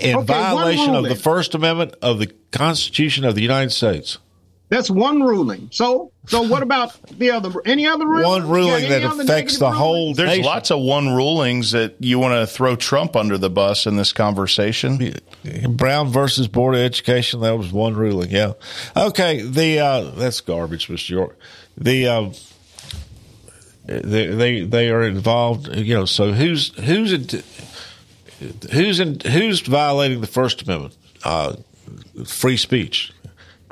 in 0.00 0.16
Okay, 0.16 0.24
violation 0.26 0.94
of 0.94 1.04
the 1.04 1.16
First 1.16 1.54
Amendment 1.54 1.94
of 2.00 2.18
the 2.18 2.32
Constitution 2.50 3.24
of 3.24 3.34
the 3.34 3.42
United 3.42 3.70
States. 3.70 4.18
That's 4.70 4.88
one 4.88 5.20
ruling. 5.20 5.68
So, 5.72 6.12
so 6.28 6.42
what 6.42 6.62
about 6.62 6.96
the 7.18 7.32
other? 7.32 7.50
Any 7.66 7.88
other 7.88 8.06
ruling? 8.06 8.24
One 8.24 8.48
ruling 8.48 8.88
that 8.88 9.02
affects 9.02 9.58
the 9.58 9.70
whole 9.70 10.14
There's 10.14 10.28
nation. 10.28 10.44
lots 10.44 10.70
of 10.70 10.80
one 10.80 11.08
rulings 11.08 11.72
that 11.72 11.96
you 11.98 12.20
want 12.20 12.34
to 12.34 12.46
throw 12.46 12.76
Trump 12.76 13.16
under 13.16 13.36
the 13.36 13.50
bus 13.50 13.86
in 13.86 13.96
this 13.96 14.12
conversation. 14.12 15.12
Brown 15.68 16.08
versus 16.10 16.46
Board 16.46 16.76
of 16.76 16.82
Education. 16.82 17.40
That 17.40 17.58
was 17.58 17.72
one 17.72 17.94
ruling. 17.94 18.30
Yeah. 18.30 18.52
Okay. 18.96 19.42
The 19.42 19.80
uh, 19.80 20.00
that's 20.12 20.40
garbage, 20.40 20.86
Mr. 20.86 21.10
York. 21.10 21.36
The 21.76 22.06
uh, 22.06 22.30
they, 23.86 24.26
they 24.28 24.60
they 24.60 24.90
are 24.90 25.02
involved. 25.02 25.66
You 25.74 25.94
know. 25.94 26.04
So 26.04 26.30
who's 26.30 26.68
who's 26.78 27.12
in, 27.12 27.42
who's 28.70 29.00
in, 29.00 29.18
who's 29.18 29.60
violating 29.62 30.20
the 30.20 30.28
First 30.28 30.62
Amendment? 30.62 30.96
Uh, 31.24 31.56
free 32.24 32.56
speech. 32.56 33.12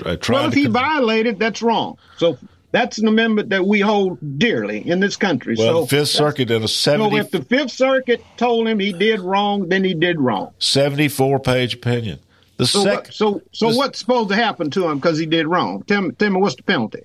Uh, 0.05 0.17
Well, 0.29 0.47
if 0.49 0.55
he 0.55 0.65
con- 0.65 0.73
violated, 0.73 1.39
that's 1.39 1.63
wrong. 1.63 1.97
So 2.19 2.39
That's 2.71 2.99
an 2.99 3.09
amendment 3.09 3.49
that 3.49 3.65
we 3.65 3.81
hold 3.81 4.19
dearly 4.39 4.87
in 4.87 5.01
this 5.01 5.17
country. 5.17 5.55
Well, 5.59 5.83
so 5.83 5.87
Fifth 5.87 6.09
Circuit 6.11 6.51
in 6.51 6.63
a 6.63 6.69
70, 6.69 7.11
so 7.11 7.17
if 7.17 7.31
the 7.31 7.43
Fifth 7.43 7.71
Circuit 7.71 8.23
told 8.37 8.69
him 8.69 8.79
he 8.79 8.93
did 8.93 9.21
wrong, 9.21 9.69
then 9.71 9.83
he 9.85 9.95
did 9.95 10.21
wrong. 10.21 10.51
74 10.59 11.41
page 11.41 11.73
opinion. 11.75 12.19
The 12.59 12.67
so 12.67 12.83
sec- 12.85 12.95
what, 12.95 13.15
so 13.15 13.43
so 13.53 13.71
the- 13.71 13.79
what's 13.79 13.99
supposed 14.01 14.29
to 14.29 14.35
happen 14.37 14.69
to 14.73 14.87
him 14.89 14.99
because 14.99 15.17
he 15.19 15.25
did 15.25 15.47
wrong? 15.47 15.83
Tell 15.85 16.03
me, 16.03 16.11
tell 16.11 16.29
me 16.29 16.37
what's 16.41 16.57
the 16.57 16.63
penalty? 16.63 17.05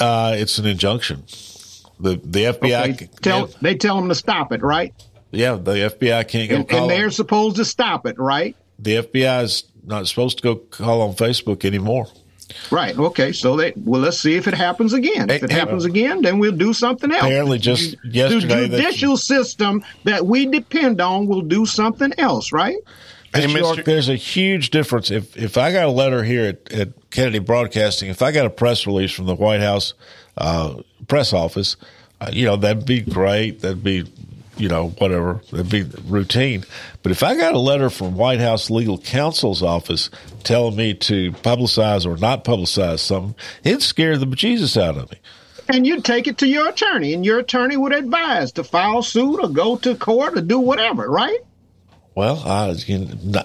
Uh, 0.00 0.36
it's 0.38 0.56
an 0.58 0.64
injunction. 0.66 1.24
The 2.00 2.18
the 2.24 2.44
FBI, 2.46 2.94
Okay, 2.94 3.08
tell 3.20 3.50
they 3.60 3.74
tell 3.74 3.98
him 3.98 4.08
to 4.08 4.14
stop 4.14 4.52
it, 4.52 4.62
right? 4.62 4.94
yeah, 5.32 5.56
the 5.56 5.72
FBI 5.90 6.26
can't 6.28 6.48
go 6.48 6.56
And, 6.56 6.72
and 6.72 6.90
they're 6.90 7.04
on- 7.06 7.10
supposed 7.10 7.56
to 7.56 7.64
stop 7.66 8.06
it, 8.06 8.18
right? 8.18 8.56
the 8.78 8.96
FBI 9.02 9.42
is 9.42 9.64
not 9.84 10.08
supposed 10.08 10.38
to 10.38 10.42
go 10.42 10.56
call 10.56 11.02
on 11.02 11.12
Facebook 11.14 11.64
anymore. 11.66 12.06
Right. 12.70 12.96
Okay. 12.98 13.32
So 13.32 13.56
they 13.56 13.72
well, 13.76 14.00
let's 14.00 14.18
see 14.18 14.36
if 14.36 14.48
it 14.48 14.54
happens 14.54 14.92
again. 14.92 15.30
If 15.30 15.42
it 15.42 15.50
Hey, 15.52 15.58
happens 15.58 15.84
again, 15.84 16.22
then 16.22 16.38
we'll 16.38 16.52
do 16.52 16.72
something 16.72 17.10
else. 17.10 17.22
Apparently, 17.22 17.58
just 17.58 17.96
the 18.02 18.08
yesterday, 18.08 18.68
that- 18.68 18.76
judicial 18.76 19.16
system 19.16 19.84
that 20.04 20.26
we 20.26 20.46
depend 20.46 21.00
on 21.00 21.26
will 21.26 21.42
do 21.42 21.66
something 21.66 22.12
else, 22.18 22.52
right? 22.52 22.76
Hey, 23.34 23.48
York, 23.50 23.84
there's 23.84 24.08
a 24.08 24.14
huge 24.16 24.70
difference. 24.70 25.10
If 25.10 25.36
if 25.36 25.58
I 25.58 25.72
got 25.72 25.86
a 25.86 25.90
letter 25.90 26.22
here 26.22 26.46
at, 26.46 26.72
at 26.72 27.10
Kennedy 27.10 27.40
Broadcasting, 27.40 28.08
if 28.08 28.22
I 28.22 28.30
got 28.30 28.46
a 28.46 28.50
press 28.50 28.86
release 28.86 29.10
from 29.10 29.26
the 29.26 29.34
White 29.34 29.60
House 29.60 29.94
uh, 30.38 30.76
press 31.08 31.32
office, 31.32 31.76
uh, 32.20 32.30
you 32.32 32.44
know 32.44 32.54
that'd 32.56 32.86
be 32.86 33.00
great. 33.00 33.60
That'd 33.60 33.82
be, 33.82 34.04
you 34.56 34.68
know, 34.68 34.88
whatever. 34.98 35.40
it'd 35.52 35.68
be 35.68 35.82
routine. 36.06 36.64
But 37.02 37.12
if 37.12 37.22
I 37.22 37.36
got 37.36 37.54
a 37.54 37.58
letter 37.58 37.90
from 37.90 38.16
White 38.16 38.40
House 38.40 38.70
legal 38.70 38.98
counsel's 38.98 39.62
office 39.62 40.10
telling 40.42 40.76
me 40.76 40.94
to 40.94 41.32
publicize 41.32 42.06
or 42.06 42.16
not 42.16 42.44
publicize 42.44 43.00
something, 43.00 43.34
it'd 43.62 43.82
scare 43.82 44.16
the 44.16 44.26
bejesus 44.26 44.80
out 44.80 44.96
of 44.96 45.10
me. 45.10 45.18
And 45.68 45.86
you'd 45.86 46.04
take 46.04 46.26
it 46.26 46.38
to 46.38 46.46
your 46.46 46.68
attorney, 46.68 47.14
and 47.14 47.24
your 47.24 47.38
attorney 47.38 47.76
would 47.76 47.94
advise 47.94 48.52
to 48.52 48.64
file 48.64 49.02
suit 49.02 49.40
or 49.40 49.48
go 49.48 49.76
to 49.76 49.94
court 49.94 50.36
or 50.36 50.42
do 50.42 50.58
whatever, 50.58 51.10
right? 51.10 51.38
Well, 52.14 52.42
I, 52.46 52.70
you 52.86 53.08
know, 53.22 53.42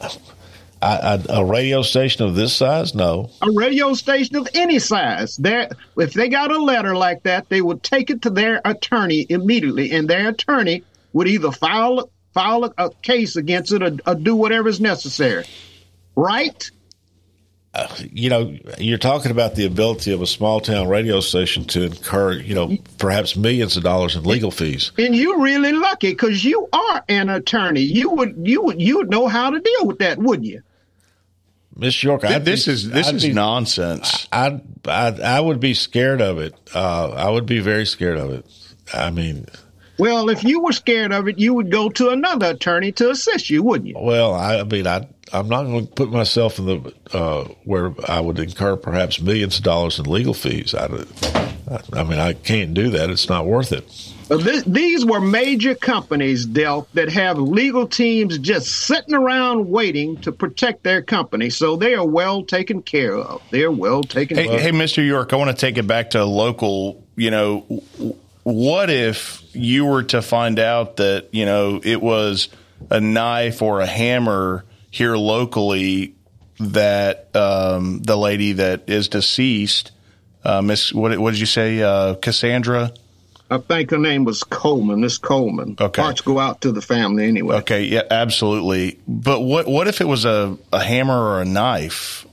I, 0.81 0.97
I, 0.97 1.23
a 1.29 1.45
radio 1.45 1.81
station 1.81 2.25
of 2.25 2.35
this 2.35 2.53
size, 2.53 2.93
no. 2.93 3.29
A 3.41 3.51
radio 3.51 3.93
station 3.93 4.35
of 4.35 4.47
any 4.53 4.79
size, 4.79 5.37
there, 5.37 5.69
if 5.97 6.13
they 6.13 6.29
got 6.29 6.51
a 6.51 6.61
letter 6.61 6.95
like 6.95 7.23
that, 7.23 7.49
they 7.49 7.61
would 7.61 7.83
take 7.83 8.09
it 8.09 8.21
to 8.23 8.29
their 8.29 8.61
attorney 8.65 9.25
immediately, 9.29 9.91
and 9.91 10.09
their 10.09 10.29
attorney 10.29 10.83
would 11.13 11.27
either 11.27 11.51
file 11.51 12.09
file 12.33 12.63
a, 12.65 12.73
a 12.77 12.89
case 13.01 13.35
against 13.35 13.71
it 13.71 13.81
or, 13.81 13.97
or 14.05 14.15
do 14.15 14.35
whatever 14.35 14.69
is 14.69 14.79
necessary, 14.79 15.45
right? 16.15 16.69
you 18.11 18.29
know, 18.29 18.57
you're 18.77 18.97
talking 18.97 19.31
about 19.31 19.55
the 19.55 19.65
ability 19.65 20.11
of 20.11 20.21
a 20.21 20.27
small 20.27 20.59
town 20.59 20.87
radio 20.89 21.19
station 21.21 21.63
to 21.63 21.83
incur, 21.83 22.33
you 22.33 22.53
know, 22.55 22.75
perhaps 22.97 23.35
millions 23.37 23.77
of 23.77 23.83
dollars 23.83 24.15
in 24.15 24.23
legal 24.23 24.51
fees. 24.51 24.91
And 24.97 25.15
you're 25.15 25.39
really 25.39 25.71
lucky 25.71 26.09
because 26.09 26.43
you 26.43 26.67
are 26.73 27.03
an 27.07 27.29
attorney. 27.29 27.81
You 27.81 28.09
would 28.09 28.41
you 28.43 28.63
would 28.63 28.81
you 28.81 28.97
would 28.97 29.09
know 29.09 29.27
how 29.27 29.51
to 29.51 29.59
deal 29.59 29.85
with 29.85 29.99
that, 29.99 30.17
wouldn't 30.17 30.47
you? 30.47 30.61
Miss 31.75 32.01
York, 32.03 32.25
I'd 32.25 32.43
this 32.43 32.65
be- 32.65 32.71
is- 32.73 32.89
this 32.89 33.07
I'd 33.07 33.15
is 33.15 33.25
be- 33.25 33.33
nonsense. 33.33 34.27
I'd, 34.31 34.61
I'd 34.85 35.21
I 35.21 35.39
would 35.39 35.59
be 35.59 35.73
scared 35.75 36.21
of 36.21 36.39
it. 36.39 36.55
Uh, 36.73 37.11
I 37.11 37.29
would 37.29 37.45
be 37.45 37.59
very 37.59 37.85
scared 37.85 38.17
of 38.17 38.31
it. 38.31 38.45
I 38.93 39.11
mean, 39.11 39.45
Well, 39.99 40.29
if 40.29 40.43
you 40.43 40.61
were 40.61 40.71
scared 40.71 41.11
of 41.11 41.27
it, 41.27 41.37
you 41.37 41.53
would 41.53 41.69
go 41.71 41.89
to 41.89 42.09
another 42.09 42.51
attorney 42.51 42.91
to 42.93 43.09
assist 43.11 43.49
you, 43.49 43.61
wouldn't 43.63 43.89
you? 43.89 43.95
well, 43.99 44.33
I, 44.33 44.59
I 44.59 44.63
mean, 44.63 44.87
I 44.87 45.07
I'm 45.31 45.47
not 45.47 45.63
going 45.65 45.85
to 45.85 45.93
put 45.93 46.09
myself 46.09 46.57
in 46.57 46.65
the 46.65 46.93
uh, 47.13 47.43
where 47.65 47.93
I 48.07 48.19
would 48.19 48.39
incur 48.39 48.75
perhaps 48.77 49.21
millions 49.21 49.57
of 49.59 49.63
dollars 49.63 49.99
in 49.99 50.05
legal 50.05 50.33
fees. 50.33 50.73
I, 50.73 50.85
I 51.93 52.03
mean, 52.03 52.17
I 52.17 52.33
can't 52.33 52.73
do 52.73 52.89
that. 52.91 53.09
It's 53.11 53.29
not 53.29 53.45
worth 53.45 53.71
it. 53.71 53.85
Uh, 54.31 54.37
th- 54.37 54.63
these 54.65 55.05
were 55.05 55.19
major 55.19 55.75
companies, 55.75 56.45
Del, 56.45 56.87
that 56.93 57.09
have 57.09 57.37
legal 57.37 57.87
teams 57.87 58.37
just 58.39 58.67
sitting 58.87 59.13
around 59.13 59.69
waiting 59.69 60.17
to 60.21 60.31
protect 60.31 60.83
their 60.83 61.01
company. 61.03 61.49
So 61.51 61.75
they 61.75 61.93
are 61.95 62.05
well 62.05 62.43
taken 62.43 62.81
care 62.81 63.15
of. 63.15 63.41
They're 63.51 63.71
well 63.71 64.03
taken 64.03 64.37
Hey, 64.37 64.45
care 64.47 64.55
of. 64.55 64.61
hey, 64.61 64.71
Mr. 64.71 65.05
York, 65.05 65.33
I 65.33 65.35
want 65.35 65.51
to 65.51 65.55
take 65.57 65.77
it 65.77 65.85
back 65.87 66.11
to 66.11 66.25
local. 66.25 67.05
You 67.15 67.31
know, 67.31 67.83
what 68.43 68.89
if 68.89 69.43
you 69.59 69.85
were 69.85 70.03
to 70.03 70.21
find 70.21 70.59
out 70.59 70.97
that 70.97 71.29
you 71.31 71.45
know 71.45 71.79
it 71.83 72.01
was 72.01 72.49
a 72.89 72.99
knife 72.99 73.61
or 73.61 73.81
a 73.81 73.85
hammer 73.85 74.65
here 74.91 75.15
locally 75.15 76.15
that 76.59 77.35
um, 77.35 78.01
the 78.01 78.17
lady 78.17 78.53
that 78.53 78.89
is 78.89 79.07
deceased, 79.07 79.91
uh, 80.43 80.61
Miss, 80.61 80.93
what, 80.93 81.17
what 81.17 81.31
did 81.31 81.39
you 81.39 81.45
say, 81.45 81.81
uh, 81.81 82.15
Cassandra? 82.15 82.91
I 83.51 83.57
think 83.57 83.89
her 83.91 83.97
name 83.97 84.25
was 84.25 84.43
Coleman. 84.43 85.01
This 85.01 85.17
Coleman. 85.17 85.75
Okay. 85.79 86.01
Parts 86.01 86.21
go 86.21 86.37
out 86.37 86.61
to 86.61 86.71
the 86.71 86.81
family 86.81 87.27
anyway. 87.27 87.57
Okay, 87.57 87.85
yeah, 87.85 88.03
absolutely. 88.09 88.99
But 89.07 89.41
what 89.41 89.67
what 89.67 89.87
if 89.87 90.01
it 90.01 90.07
was 90.07 90.25
a, 90.25 90.57
a 90.71 90.79
hammer 90.79 91.17
or 91.17 91.41
a 91.41 91.45
knife? 91.45 92.27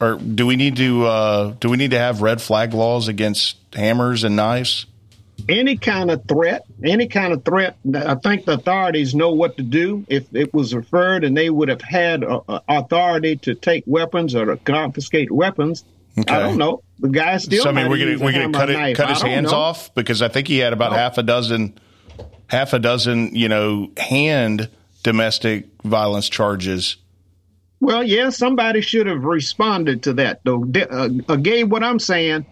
Or 0.00 0.16
do 0.16 0.46
we 0.46 0.56
need 0.56 0.76
to 0.76 1.06
uh, 1.06 1.54
do 1.60 1.70
we 1.70 1.78
need 1.78 1.92
to 1.92 1.98
have 1.98 2.20
red 2.20 2.42
flag 2.42 2.74
laws 2.74 3.08
against 3.08 3.56
hammers 3.72 4.22
and 4.22 4.36
knives? 4.36 4.84
Any 5.50 5.76
kind 5.76 6.10
of 6.10 6.24
threat, 6.26 6.62
any 6.82 7.08
kind 7.08 7.32
of 7.32 7.44
threat, 7.44 7.76
I 7.94 8.14
think 8.14 8.44
the 8.44 8.52
authorities 8.52 9.14
know 9.14 9.32
what 9.32 9.56
to 9.56 9.62
do. 9.62 10.04
If 10.08 10.34
it 10.34 10.54
was 10.54 10.74
referred 10.74 11.24
and 11.24 11.36
they 11.36 11.50
would 11.50 11.68
have 11.68 11.82
had 11.82 12.24
uh, 12.24 12.40
uh, 12.48 12.60
authority 12.68 13.36
to 13.36 13.54
take 13.54 13.84
weapons 13.86 14.34
or 14.34 14.46
to 14.46 14.56
confiscate 14.56 15.30
weapons, 15.30 15.84
Okay. 16.18 16.34
I 16.34 16.40
don't 16.40 16.58
know. 16.58 16.82
The 16.98 17.08
guy 17.08 17.36
still. 17.38 17.62
so 17.62 17.70
I 17.70 17.72
mean, 17.72 17.88
we're 17.88 18.18
we're 18.18 18.32
gonna 18.32 18.52
cut 18.52 18.68
it 18.68 18.96
cut 18.96 19.08
his 19.10 19.22
hands 19.22 19.52
know. 19.52 19.58
off 19.58 19.94
because 19.94 20.22
I 20.22 20.28
think 20.28 20.48
he 20.48 20.58
had 20.58 20.72
about 20.72 20.92
half 20.92 21.18
a 21.18 21.22
dozen 21.22 21.78
half 22.48 22.72
a 22.72 22.78
dozen 22.78 23.34
you 23.34 23.48
know 23.48 23.90
hand 23.96 24.68
domestic 25.02 25.68
violence 25.84 26.28
charges. 26.28 26.96
Well, 27.80 28.02
yeah, 28.02 28.28
somebody 28.28 28.82
should 28.82 29.06
have 29.06 29.24
responded 29.24 30.02
to 30.02 30.12
that, 30.14 30.40
though. 30.44 30.64
Uh, 30.64 31.36
Gabe, 31.36 31.72
what 31.72 31.82
I'm 31.82 31.98
saying, 31.98 32.44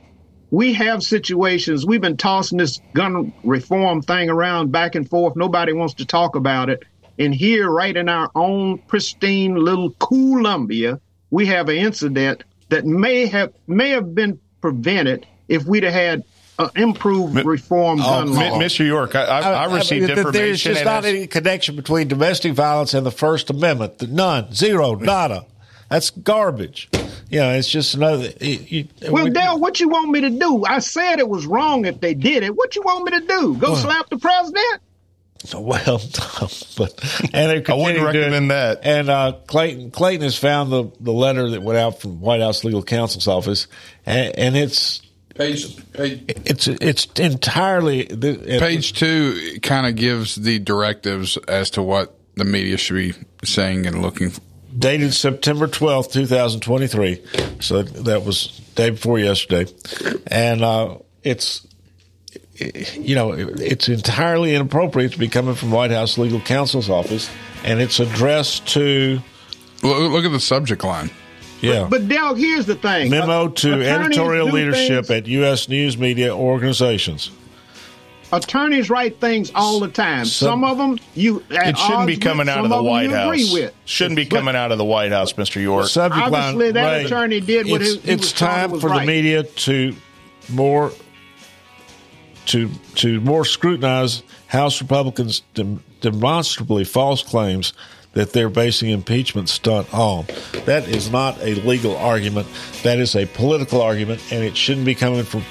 we 0.51 0.73
have 0.75 1.03
situations. 1.03 1.85
We've 1.85 2.01
been 2.01 2.17
tossing 2.17 2.59
this 2.59 2.81
gun 2.95 3.33
reform 3.45 4.03
thing 4.03 4.31
around 4.31 4.73
back 4.73 4.95
and 4.95 5.09
forth. 5.09 5.37
Nobody 5.37 5.73
wants 5.73 5.95
to 5.95 6.07
talk 6.07 6.37
about 6.37 6.71
it. 6.71 6.85
And 7.19 7.35
here, 7.35 7.69
right 7.69 7.97
in 7.97 8.09
our 8.09 8.31
own 8.35 8.79
pristine 8.79 9.57
little 9.57 9.91
Columbia, 9.91 11.01
we 11.31 11.47
have 11.47 11.69
an 11.69 11.77
incident 11.77 12.45
that 12.69 12.87
may 12.87 13.27
have 13.27 13.53
may 13.67 13.91
have 13.91 14.15
been 14.15 14.41
prevented 14.61 15.27
if 15.49 15.65
we'd 15.65 15.83
have 15.83 15.93
had 15.93 16.25
uh, 16.59 16.69
improved 16.77 17.45
reform 17.45 17.99
gun 17.99 18.33
law. 18.33 18.59
Mr. 18.59 18.87
York, 18.87 19.15
I, 19.15 19.25
I, 19.25 19.41
I 19.41 19.75
received 19.75 20.09
mean, 20.09 20.19
information. 20.19 20.33
There's 20.33 20.63
just 20.63 20.85
not 20.85 21.05
has- 21.05 21.15
any 21.15 21.27
connection 21.27 21.77
between 21.77 22.09
domestic 22.09 22.53
violence 22.53 22.95
and 22.95 23.05
the 23.05 23.11
First 23.11 23.51
Amendment. 23.51 24.03
None, 24.11 24.53
zero, 24.53 24.95
nada. 25.01 25.47
That's 25.89 26.11
garbage. 26.11 26.89
You 27.31 27.41
know, 27.41 27.53
it's 27.53 27.69
just 27.69 27.95
another. 27.95 28.31
You, 28.41 28.59
you- 28.69 28.89
Well, 29.11 29.25
we- 29.25 29.31
Dale, 29.31 29.59
what 29.59 29.81
you 29.81 29.89
want 29.89 30.11
me 30.11 30.21
to 30.23 30.31
do? 30.31 30.65
I 30.65 30.79
said 30.81 31.19
it 31.19 31.29
was 31.29 31.47
wrong 31.47 31.85
if 31.87 32.01
they 32.01 32.15
did 32.15 32.43
it. 32.43 32.55
What 32.55 32.77
you 32.77 32.83
want 32.83 33.05
me 33.11 33.19
to 33.21 33.27
do? 33.27 33.57
Go 33.57 33.75
slap 33.75 34.09
the 34.11 34.19
president? 34.19 34.83
Well, 35.55 36.01
no, 36.01 36.49
but 36.77 37.01
and 37.33 37.49
they're 37.49 37.63
I 37.69 37.75
wouldn't 37.75 37.97
continuing 37.97 37.97
to 37.97 38.03
recommend 38.05 38.51
that. 38.51 38.81
And 38.83 39.09
uh, 39.09 39.37
Clayton 39.47 39.93
Clayton 39.93 40.23
has 40.23 40.37
found 40.37 40.73
the 40.73 40.91
the 40.99 41.13
letter 41.13 41.51
that 41.51 41.63
went 41.63 41.79
out 41.79 42.01
from 42.01 42.21
White 42.21 42.41
House 42.41 42.65
legal 42.65 42.83
counsel's 42.83 43.29
office, 43.29 43.69
and, 44.05 44.37
and 44.37 44.57
it's 44.57 45.01
Page, 45.37 45.93
page, 45.93 46.25
it's 46.45 46.67
it's 46.67 47.07
entirely 47.21 48.03
the, 48.03 48.59
page 48.59 48.95
two 48.95 49.61
kind 49.63 49.87
of 49.87 49.95
gives 49.95 50.35
the 50.35 50.59
directives 50.59 51.37
as 51.47 51.71
to 51.71 51.83
what 51.85 52.19
the 52.35 52.45
media 52.45 52.77
should 52.77 52.97
be 52.97 53.15
saying 53.45 53.87
and 53.87 54.03
looking 54.03 54.31
for. 54.31 54.41
Dated 54.77 55.15
September 55.15 55.67
twelfth, 55.67 56.13
two 56.13 56.27
thousand 56.27 56.61
twenty 56.61 56.87
three. 56.87 57.23
So 57.61 57.83
that 57.83 58.25
was 58.25 58.49
day 58.75 58.91
before 58.91 59.19
yesterday, 59.19 59.71
and 60.27 60.63
uh, 60.63 60.99
it's 61.23 61.67
you 62.57 63.15
know 63.15 63.33
it's 63.33 63.89
entirely 63.89 64.55
inappropriate 64.55 65.13
to 65.13 65.19
be 65.19 65.29
coming 65.29 65.55
from 65.55 65.71
White 65.71 65.91
House 65.91 66.19
legal 66.19 66.41
counsel's 66.41 66.91
office, 66.91 67.31
and 67.65 67.81
it's 67.81 68.01
addressed 68.01 68.67
to 68.69 69.21
Look, 69.83 70.11
look 70.13 70.25
at 70.25 70.33
the 70.33 70.41
subject 70.41 70.83
line. 70.83 71.11
yeah. 71.61 71.87
But 71.89 72.09
Dale, 72.09 72.35
here's 72.35 72.67
the 72.67 72.75
thing. 72.75 73.11
Memo 73.11 73.47
to 73.49 73.69
Attorneys 73.81 73.87
editorial 73.89 74.49
leadership 74.49 75.07
things- 75.07 75.23
at 75.23 75.27
U.S. 75.29 75.69
news 75.69 75.97
media 75.97 76.35
organizations. 76.37 77.31
Attorneys 78.33 78.91
write 78.91 79.21
things 79.21 79.51
all 79.55 79.81
the 79.81 79.89
time. 79.89 80.25
So- 80.25 80.47
some 80.47 80.65
of 80.65 80.79
them 80.79 80.99
you 81.15 81.43
It 81.51 81.77
shouldn't 81.79 82.07
be 82.07 82.17
coming 82.17 82.47
with, 82.47 82.49
out 82.49 82.65
of 82.65 82.71
the 82.71 82.83
White 82.83 83.11
House. 83.11 83.53
with. 83.53 83.75
Shouldn't 83.85 84.17
be 84.17 84.25
But 84.25 84.37
coming 84.37 84.57
out 84.57 84.73
of 84.73 84.79
the 84.79 84.85
White 84.85 85.13
House, 85.13 85.33
Mr. 85.35 85.61
York. 85.61 85.87
Subject 85.87 86.27
Obviously, 86.27 86.67
line, 86.67 86.75
that 86.75 86.93
Ray, 86.99 87.05
attorney 87.05 87.41
did 87.41 87.69
what 87.69 87.83
it's, 87.83 88.03
he- 88.03 88.11
it's 88.11 88.33
time 88.33 88.79
for 88.81 88.91
the 88.91 89.05
media 89.05 89.43
to 89.43 89.95
more 90.51 90.93
to 92.47 92.71
to 92.95 93.21
more 93.21 93.45
scrutinize 93.45 94.23
House 94.47 94.81
Republicans' 94.81 95.43
dem- 95.55 95.83
demonstrably 96.01 96.85
false 96.85 97.23
claims 97.23 97.73
that 98.15 98.33
they're 98.33 98.49
basing 98.49 98.89
impeachment 98.91 99.49
stunt 99.51 99.93
on. 99.93 100.25
That 100.65 100.89
is 100.89 101.11
not 101.11 101.37
a 101.43 101.55
legal 101.57 101.95
argument. 101.97 102.47
That 102.83 102.99
is 102.99 103.15
a 103.15 103.27
political 103.27 103.83
argument, 103.83 104.23
and 104.33 104.43
it 104.43 104.57
shouldn't 104.57 104.87
be 104.87 104.95
coming 104.95 105.25
from 105.25 105.43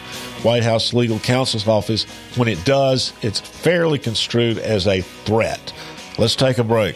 White 0.43 0.63
House 0.63 0.93
legal 0.93 1.19
counsel's 1.19 1.67
office. 1.67 2.05
When 2.35 2.47
it 2.47 2.63
does, 2.65 3.13
it's 3.21 3.39
fairly 3.39 3.99
construed 3.99 4.57
as 4.57 4.87
a 4.87 5.01
threat. 5.01 5.73
Let's 6.17 6.35
take 6.35 6.57
a 6.57 6.63
break. 6.63 6.95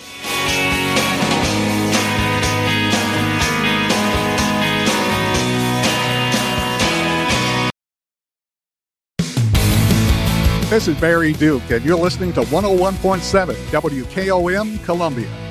This 10.72 10.88
is 10.88 10.98
Barry 11.02 11.34
Duke, 11.34 11.70
and 11.70 11.84
you're 11.84 12.00
listening 12.00 12.32
to 12.32 12.44
101.7 12.44 13.54
WKOM 13.72 14.84
Columbia. 14.86 15.51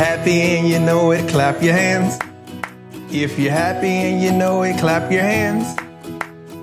happy 0.01 0.41
and 0.41 0.67
you 0.67 0.79
know 0.79 1.11
it, 1.11 1.29
clap 1.29 1.61
your 1.61 1.73
hands. 1.73 2.17
If 3.11 3.37
you're 3.37 3.51
happy 3.51 3.87
and 3.87 4.19
you 4.19 4.31
know 4.31 4.63
it, 4.63 4.79
clap 4.79 5.11
your 5.11 5.21
hands. 5.21 5.67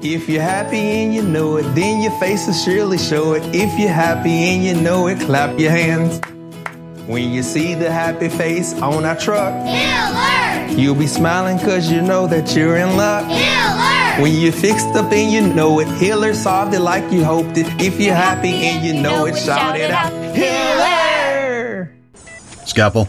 If 0.02 0.28
you're 0.28 0.42
happy 0.42 0.78
and 0.78 1.14
you 1.14 1.22
know 1.22 1.56
it, 1.56 1.62
then 1.76 2.02
your 2.02 2.10
face 2.18 2.48
will 2.48 2.54
surely 2.54 2.98
show 2.98 3.34
it. 3.34 3.44
If 3.54 3.78
you're 3.78 3.92
happy 4.06 4.36
and 4.50 4.64
you 4.64 4.74
know 4.74 5.06
it, 5.06 5.20
clap 5.20 5.56
your 5.56 5.70
hands. 5.70 6.20
When 7.06 7.30
you 7.30 7.44
see 7.44 7.74
the 7.74 7.92
happy 7.92 8.28
face 8.28 8.74
on 8.82 9.04
our 9.04 9.16
truck, 9.16 9.54
Hiller! 9.64 10.76
you'll 10.76 10.96
be 10.96 11.06
smiling 11.06 11.58
cause 11.60 11.88
you 11.90 12.02
know 12.02 12.26
that 12.26 12.56
you're 12.56 12.76
in 12.76 12.96
luck. 12.96 13.24
Hiller! 13.30 14.22
When 14.22 14.34
you're 14.34 14.52
fixed 14.52 14.96
up 14.96 15.12
and 15.12 15.30
you 15.30 15.54
know 15.54 15.78
it, 15.78 15.86
Hiller 16.02 16.34
solved 16.34 16.74
it 16.74 16.80
like 16.80 17.12
you 17.12 17.24
hoped 17.24 17.56
it. 17.56 17.66
If 17.80 18.00
you're 18.00 18.16
happy 18.16 18.52
and 18.66 18.84
you 18.84 19.00
know 19.00 19.26
it, 19.26 19.36
shout 19.36 19.76
it 19.78 19.92
out. 19.92 20.12
Hiller! 20.34 21.92
Scalpel. 22.66 23.08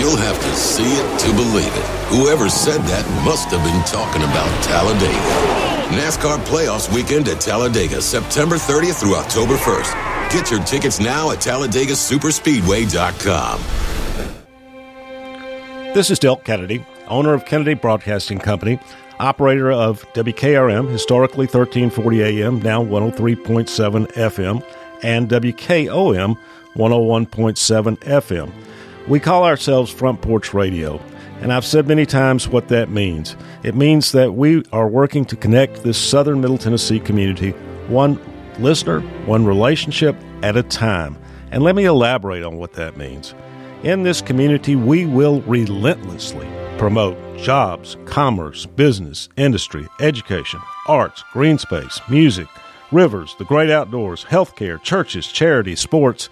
You'll 0.00 0.16
have 0.16 0.40
to 0.40 0.56
see 0.56 0.96
it 0.96 1.18
to 1.20 1.28
believe 1.34 1.76
it. 1.76 1.84
Whoever 2.08 2.48
said 2.48 2.80
that 2.88 3.04
must 3.22 3.50
have 3.50 3.62
been 3.62 3.84
talking 3.84 4.22
about 4.22 4.48
Talladega. 4.64 5.12
NASCAR 5.92 6.38
Playoffs 6.46 6.88
Weekend 6.94 7.28
at 7.28 7.38
Talladega, 7.38 8.00
September 8.00 8.56
30th 8.56 8.98
through 8.98 9.16
October 9.16 9.56
1st. 9.56 9.92
Get 10.32 10.50
your 10.50 10.64
tickets 10.64 11.00
now 11.00 11.32
at 11.32 11.38
TalladegaSuperspeedway.com. 11.40 13.60
This 15.92 16.10
is 16.10 16.18
Del 16.18 16.36
Kennedy, 16.36 16.82
owner 17.06 17.34
of 17.34 17.44
Kennedy 17.44 17.74
Broadcasting 17.74 18.38
Company. 18.38 18.80
operator 19.18 19.70
of 19.70 20.10
WKRM, 20.14 20.88
historically 20.88 21.44
1340 21.44 22.22
AM, 22.22 22.58
now 22.62 22.82
103.7 22.82 24.06
FM, 24.12 24.64
and 25.02 25.28
WKOM 25.28 26.38
101.7 26.74 27.98
FM. 27.98 28.50
We 29.08 29.18
call 29.18 29.44
ourselves 29.44 29.90
Front 29.90 30.20
Porch 30.20 30.52
Radio, 30.52 31.00
and 31.40 31.52
I've 31.52 31.64
said 31.64 31.88
many 31.88 32.04
times 32.04 32.46
what 32.48 32.68
that 32.68 32.90
means. 32.90 33.34
It 33.62 33.74
means 33.74 34.12
that 34.12 34.34
we 34.34 34.62
are 34.72 34.88
working 34.88 35.24
to 35.26 35.36
connect 35.36 35.82
this 35.82 35.96
southern 35.96 36.40
Middle 36.40 36.58
Tennessee 36.58 37.00
community 37.00 37.52
one 37.88 38.20
listener, 38.58 39.00
one 39.26 39.44
relationship 39.44 40.14
at 40.42 40.56
a 40.56 40.62
time. 40.62 41.16
And 41.50 41.62
let 41.62 41.74
me 41.74 41.86
elaborate 41.86 42.44
on 42.44 42.58
what 42.58 42.74
that 42.74 42.96
means. 42.96 43.34
In 43.82 44.02
this 44.02 44.20
community, 44.20 44.76
we 44.76 45.06
will 45.06 45.40
relentlessly 45.42 46.48
promote 46.76 47.16
jobs, 47.38 47.96
commerce, 48.04 48.66
business, 48.66 49.30
industry, 49.36 49.88
education, 49.98 50.60
arts, 50.86 51.24
green 51.32 51.58
space, 51.58 52.00
music, 52.08 52.46
rivers, 52.92 53.34
the 53.38 53.44
great 53.46 53.70
outdoors, 53.70 54.24
healthcare, 54.26 54.80
churches, 54.80 55.26
charities, 55.26 55.80
sports, 55.80 56.28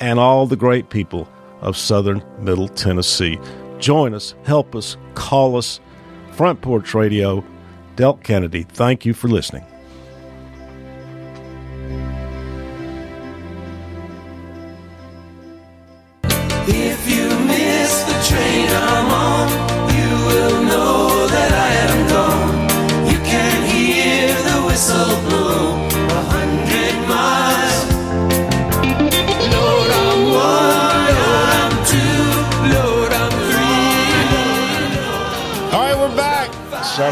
and 0.00 0.18
all 0.18 0.46
the 0.46 0.56
great 0.56 0.88
people 0.88 1.28
of 1.60 1.76
southern 1.76 2.22
Middle 2.38 2.68
Tennessee. 2.68 3.38
Join 3.78 4.14
us, 4.14 4.34
help 4.44 4.74
us, 4.74 4.96
call 5.14 5.56
us. 5.56 5.80
Front 6.32 6.60
Porch 6.60 6.94
Radio, 6.94 7.44
Del 7.96 8.14
Kennedy, 8.14 8.62
thank 8.62 9.04
you 9.04 9.12
for 9.12 9.28
listening. 9.28 9.64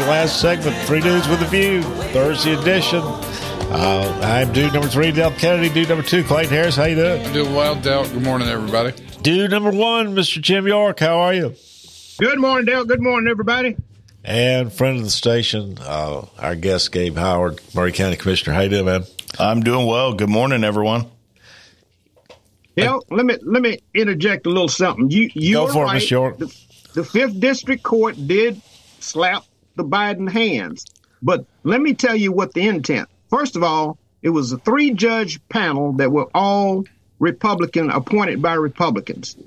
Last 0.07 0.39
segment, 0.39 0.73
Three 0.87 1.01
Dudes 1.01 1.27
with 1.27 1.41
a 1.41 1.45
View, 1.45 1.83
Thursday 1.83 2.53
edition. 2.53 3.01
Uh, 3.03 4.19
I'm 4.23 4.53
dude 4.53 4.71
number 4.71 4.87
three, 4.87 5.11
Del 5.11 5.31
Kennedy. 5.31 5.67
Dude 5.67 5.89
number 5.89 6.03
two, 6.03 6.23
Clayton 6.23 6.49
Harris. 6.53 6.77
How 6.77 6.85
you 6.85 6.95
doing? 6.95 7.25
I'm 7.25 7.33
doing 7.33 7.53
well, 7.53 7.75
Del. 7.75 8.07
Good 8.07 8.23
morning, 8.23 8.47
everybody. 8.47 8.93
Dude 9.21 9.51
number 9.51 9.69
one, 9.69 10.15
Mr. 10.15 10.41
Jim 10.41 10.65
York. 10.65 11.01
How 11.01 11.19
are 11.19 11.33
you? 11.33 11.55
Good 12.19 12.39
morning, 12.39 12.65
Dale. 12.65 12.85
Good 12.85 13.01
morning, 13.01 13.29
everybody. 13.29 13.75
And 14.23 14.71
friend 14.71 14.97
of 14.97 15.03
the 15.03 15.09
station, 15.09 15.77
uh, 15.81 16.25
our 16.39 16.55
guest, 16.55 16.93
Gabe 16.93 17.17
Howard, 17.17 17.59
Maury 17.75 17.91
County 17.91 18.15
Commissioner. 18.15 18.55
How 18.55 18.61
you 18.61 18.69
doing, 18.69 18.85
man? 18.85 19.03
I'm 19.37 19.59
doing 19.59 19.85
well. 19.85 20.13
Good 20.13 20.29
morning, 20.29 20.63
everyone. 20.63 21.05
Dale, 22.77 23.03
let 23.09 23.25
me 23.25 23.35
let 23.41 23.61
me 23.61 23.79
interject 23.93 24.45
a 24.45 24.49
little 24.49 24.69
something. 24.69 25.11
You 25.11 25.29
you 25.33 25.55
Go 25.55 25.65
were 25.65 25.73
for 25.73 25.83
it, 25.83 25.87
right. 25.87 25.93
Miss 25.95 26.09
York. 26.09 26.37
The, 26.37 26.55
the 26.93 27.03
fifth 27.03 27.37
district 27.41 27.83
court 27.83 28.15
did 28.25 28.61
slap 29.01 29.43
the 29.77 29.85
Biden 29.85 30.29
hands, 30.29 30.85
but 31.21 31.45
let 31.63 31.79
me 31.81 31.93
tell 31.93 32.15
you 32.15 32.31
what 32.31 32.53
the 32.53 32.67
intent. 32.67 33.07
First 33.29 33.55
of 33.55 33.63
all, 33.63 33.97
it 34.21 34.29
was 34.29 34.51
a 34.51 34.57
three 34.57 34.91
judge 34.91 35.39
panel 35.49 35.93
that 35.93 36.11
were 36.11 36.27
all 36.33 36.83
Republican 37.19 37.89
appointed 37.89 38.41
by 38.41 38.53
Republicans. 38.55 39.37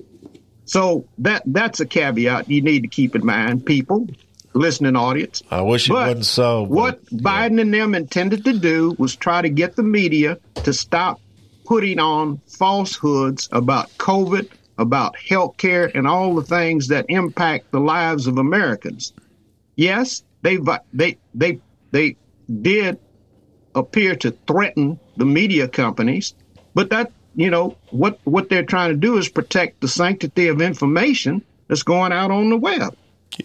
So 0.64 1.04
that 1.18 1.42
that's 1.46 1.80
a 1.80 1.86
caveat 1.86 2.48
you 2.48 2.62
need 2.62 2.82
to 2.82 2.88
keep 2.88 3.14
in 3.16 3.26
mind, 3.26 3.66
people, 3.66 4.06
listening 4.54 4.96
audience. 4.96 5.42
I 5.50 5.60
wish 5.62 5.88
it 5.88 5.92
But 5.92 6.06
wasn't 6.08 6.26
so. 6.26 6.66
but- 6.66 6.70
What 6.70 7.06
Biden 7.06 7.60
and 7.60 7.74
them 7.74 7.94
intended 7.94 8.44
to 8.44 8.52
do 8.58 8.94
was 8.98 9.16
try 9.16 9.42
to 9.42 9.48
get 9.48 9.76
the 9.76 9.82
media 9.82 10.38
to 10.64 10.72
stop 10.72 11.20
putting 11.64 11.98
on 11.98 12.40
falsehoods 12.46 13.48
about 13.52 13.90
COVID, 13.98 14.48
about 14.78 15.16
health 15.16 15.56
care, 15.56 15.90
and 15.94 16.06
all 16.06 16.34
the 16.34 16.42
things 16.42 16.88
that 16.88 17.06
impact 17.08 17.70
the 17.70 17.80
lives 17.80 18.26
of 18.26 18.38
Americans. 18.38 19.12
Yes, 19.80 20.22
they 20.42 20.58
they 20.92 21.16
they 21.32 21.58
they 21.90 22.16
did 22.60 22.98
appear 23.74 24.14
to 24.16 24.30
threaten 24.46 25.00
the 25.16 25.24
media 25.24 25.68
companies, 25.68 26.34
but 26.74 26.90
that 26.90 27.12
you 27.34 27.48
know 27.48 27.78
what 27.90 28.20
what 28.24 28.50
they're 28.50 28.62
trying 28.62 28.90
to 28.90 28.96
do 28.96 29.16
is 29.16 29.30
protect 29.30 29.80
the 29.80 29.88
sanctity 29.88 30.48
of 30.48 30.60
information 30.60 31.42
that's 31.66 31.82
going 31.82 32.12
out 32.12 32.30
on 32.30 32.50
the 32.50 32.58
web. 32.58 32.94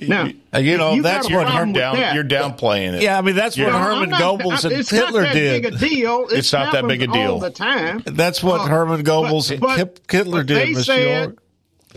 Now, 0.02 0.28
Uh, 0.54 0.58
you 0.58 0.78
know, 0.78 0.94
you 0.96 1.04
that's 1.04 1.28
got 1.30 1.32
a 1.32 1.36
what 1.38 1.48
problem 1.48 1.74
Herman- 1.76 1.92
with 1.92 2.02
that. 2.02 2.16
You're 2.16 2.24
downplaying 2.26 2.96
it. 2.96 3.04
Yeah, 3.04 3.18
I 3.18 3.22
mean, 3.22 3.36
that's 3.36 3.56
what 3.58 3.68
No, 3.72 3.78
Herman 3.78 4.04
I'm 4.14 4.20
not- 4.20 4.22
Goebbels 4.42 4.66
and 4.66 4.74
it's 4.74 4.90
Hitler 4.90 5.22
not 5.22 5.28
that 5.28 5.34
did. 5.36 5.62
Big 5.64 5.74
a 5.74 5.78
deal. 5.78 6.28
It 6.32 6.40
It's 6.40 6.52
not 6.52 6.74
that 6.74 6.86
big 6.86 7.02
a 7.04 7.08
deal. 7.08 7.34
all 7.34 7.40
the 7.40 7.50
time. 7.52 8.04
That's 8.06 8.44
what 8.44 8.62
Uh, 8.62 8.66
Herman 8.66 9.04
Goebbels 9.06 9.52
and 9.52 9.62
but- 9.62 9.78
Kip- 9.78 10.12
Hitler 10.12 10.40
but 10.40 10.48
did, 10.48 10.58
they 10.58 10.72
Mr. 10.74 10.84
said- 10.84 11.22
York. 11.24 11.44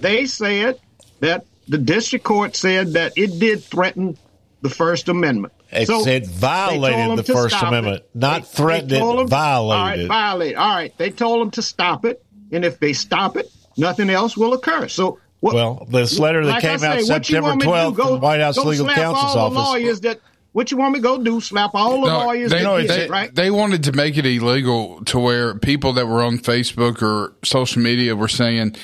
They 0.01 0.27
said 0.27 0.79
that 1.21 1.45
the 1.67 1.79
district 1.79 2.25
court 2.25 2.55
said 2.55 2.93
that 2.93 3.15
it 3.17 3.41
did 3.41 3.65
threaten 3.65 4.17
the 4.63 4.71
First 4.71 5.09
Amendment. 5.09 5.53
It 5.71 5.87
So 5.87 6.03
said 6.03 6.27
violated 6.27 7.19
the 7.19 7.23
First 7.33 7.61
Amendment, 7.63 7.97
it. 7.99 8.11
not 8.15 8.43
They- 8.43 8.49
threatened 8.49 8.91
they 8.91 8.97
it, 9.01 9.17
them- 9.17 9.29
violated 9.29 9.81
All 9.81 9.87
right, 9.87 10.09
violate. 10.09 10.57
All 10.57 10.69
right, 10.75 10.93
they 10.99 11.11
told 11.11 11.41
them 11.43 11.51
to 11.53 11.63
stop 11.63 12.05
it, 12.05 12.23
and 12.51 12.65
if 12.65 12.81
they 12.81 12.93
stop 12.93 13.37
it, 13.37 13.51
nothing 13.77 14.11
else 14.11 14.37
will 14.37 14.53
occur. 14.55 14.89
So. 14.89 15.19
What, 15.41 15.55
Well, 15.55 15.87
this 15.89 16.19
letter 16.19 16.45
that 16.45 16.51
like 16.51 16.63
came 16.63 16.81
say, 16.81 16.87
out 16.89 17.01
September 17.03 17.51
want 17.51 17.61
me 17.61 17.67
to 17.67 17.67
do, 17.67 17.71
12th 17.71 17.95
go- 17.97 18.03
from 18.07 18.13
the 18.15 18.19
White 18.19 18.41
House 18.41 18.57
Legal 18.57 18.89
Counsel's 18.89 19.37
all 19.37 19.51
the 19.51 19.61
office. 19.61 19.71
lawyers 19.71 20.01
that 20.01 20.19
what 20.59 20.73
you 20.73 20.77
want 20.77 20.93
me 20.93 20.99
to 20.99 21.03
go 21.05 21.23
do? 21.23 21.41
Slap 21.41 21.71
all 21.75 22.01
the 22.01 22.09
No, 22.09 22.19
lawyers 22.27 22.51
they, 22.51 22.65
that 22.65 22.77
did 22.79 22.91
they, 22.91 23.05
it, 23.05 23.11
right? 23.11 23.33
they 23.33 23.49
wanted 23.53 23.85
to 23.85 23.93
make 23.93 24.17
it 24.19 24.27
illegal 24.27 25.05
to 25.05 25.17
where 25.21 25.55
people 25.55 25.93
that 25.93 26.07
were 26.09 26.21
on 26.21 26.37
Facebook 26.39 27.01
or 27.01 27.33
social 27.45 27.81
media 27.81 28.17
were 28.17 28.27
saying, 28.27 28.75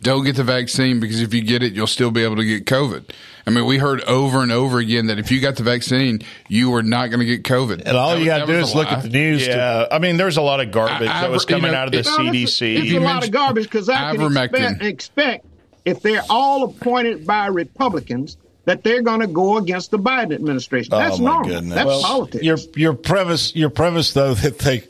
don't 0.00 0.24
get 0.24 0.36
the 0.36 0.44
vaccine 0.44 1.00
because 1.00 1.20
if 1.20 1.34
you 1.34 1.42
get 1.42 1.64
it, 1.64 1.72
you'll 1.72 1.88
still 1.88 2.12
be 2.12 2.22
able 2.22 2.36
to 2.36 2.44
get 2.44 2.66
COVID. 2.66 3.10
I 3.48 3.50
mean, 3.50 3.66
we 3.66 3.78
heard 3.78 4.00
over 4.02 4.42
and 4.44 4.52
over 4.52 4.78
again 4.78 5.08
that 5.08 5.18
if 5.18 5.32
you 5.32 5.40
got 5.40 5.56
the 5.56 5.64
vaccine, 5.64 6.20
you 6.48 6.70
were 6.70 6.84
not 6.84 7.08
going 7.08 7.18
to 7.18 7.26
get 7.26 7.42
COVID. 7.42 7.82
And 7.84 7.96
all 7.96 8.10
That 8.14 8.20
you 8.20 8.26
got 8.26 8.38
to 8.38 8.46
do 8.46 8.52
is 8.52 8.72
look 8.72 8.86
lie. 8.86 8.98
at 8.98 9.02
the 9.02 9.08
news. 9.08 9.44
to- 9.44 9.50
Yeah, 9.50 9.86
I 9.90 9.98
mean, 9.98 10.16
there's 10.16 10.36
a 10.36 10.40
lot 10.42 10.60
of 10.60 10.70
garbage 10.70 11.08
I- 11.08 11.22
that 11.22 11.30
was 11.32 11.44
I- 11.44 11.48
you 11.48 11.56
coming 11.56 11.72
know, 11.72 11.78
out 11.78 11.86
of 11.88 11.92
the 11.92 11.98
it- 11.98 12.06
No, 12.06 12.12
it's- 12.32 12.52
CDC. 12.60 12.76
It's, 12.76 12.92
a 12.92 12.98
lot 13.00 13.24
of 13.24 13.32
garbage 13.32 13.64
because 13.64 13.88
I 13.88 14.14
can 14.14 14.22
expect, 14.36 14.82
expect 14.84 15.46
if 15.84 16.00
they're 16.00 16.22
all 16.30 16.62
appointed 16.62 17.26
by 17.26 17.48
Republicans 17.48 18.36
that 18.66 18.82
they're 18.82 19.02
going 19.02 19.20
to 19.20 19.26
go 19.26 19.56
against 19.58 19.90
the 19.90 19.98
Biden 19.98 20.32
administration. 20.34 20.90
That's 20.90 21.18
Oh, 21.18 21.22
my 21.22 21.30
normal. 21.32 21.48
goodness. 21.50 21.74
That's 21.74 21.86
Well, 21.86 22.02
politics. 22.02 22.44
your 22.44 22.58
your 22.76 22.92
premise 22.94 23.54
your 23.54 23.70
premise 23.70 24.12
though 24.12 24.34
that 24.34 24.58
they 24.58 24.84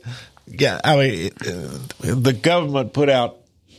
yeah 0.47 0.81
I 0.85 0.97
mean 0.97 1.31
uh, 1.47 1.79
the 2.15 2.33
government 2.33 2.93
put 2.93 3.09
out 3.09 3.37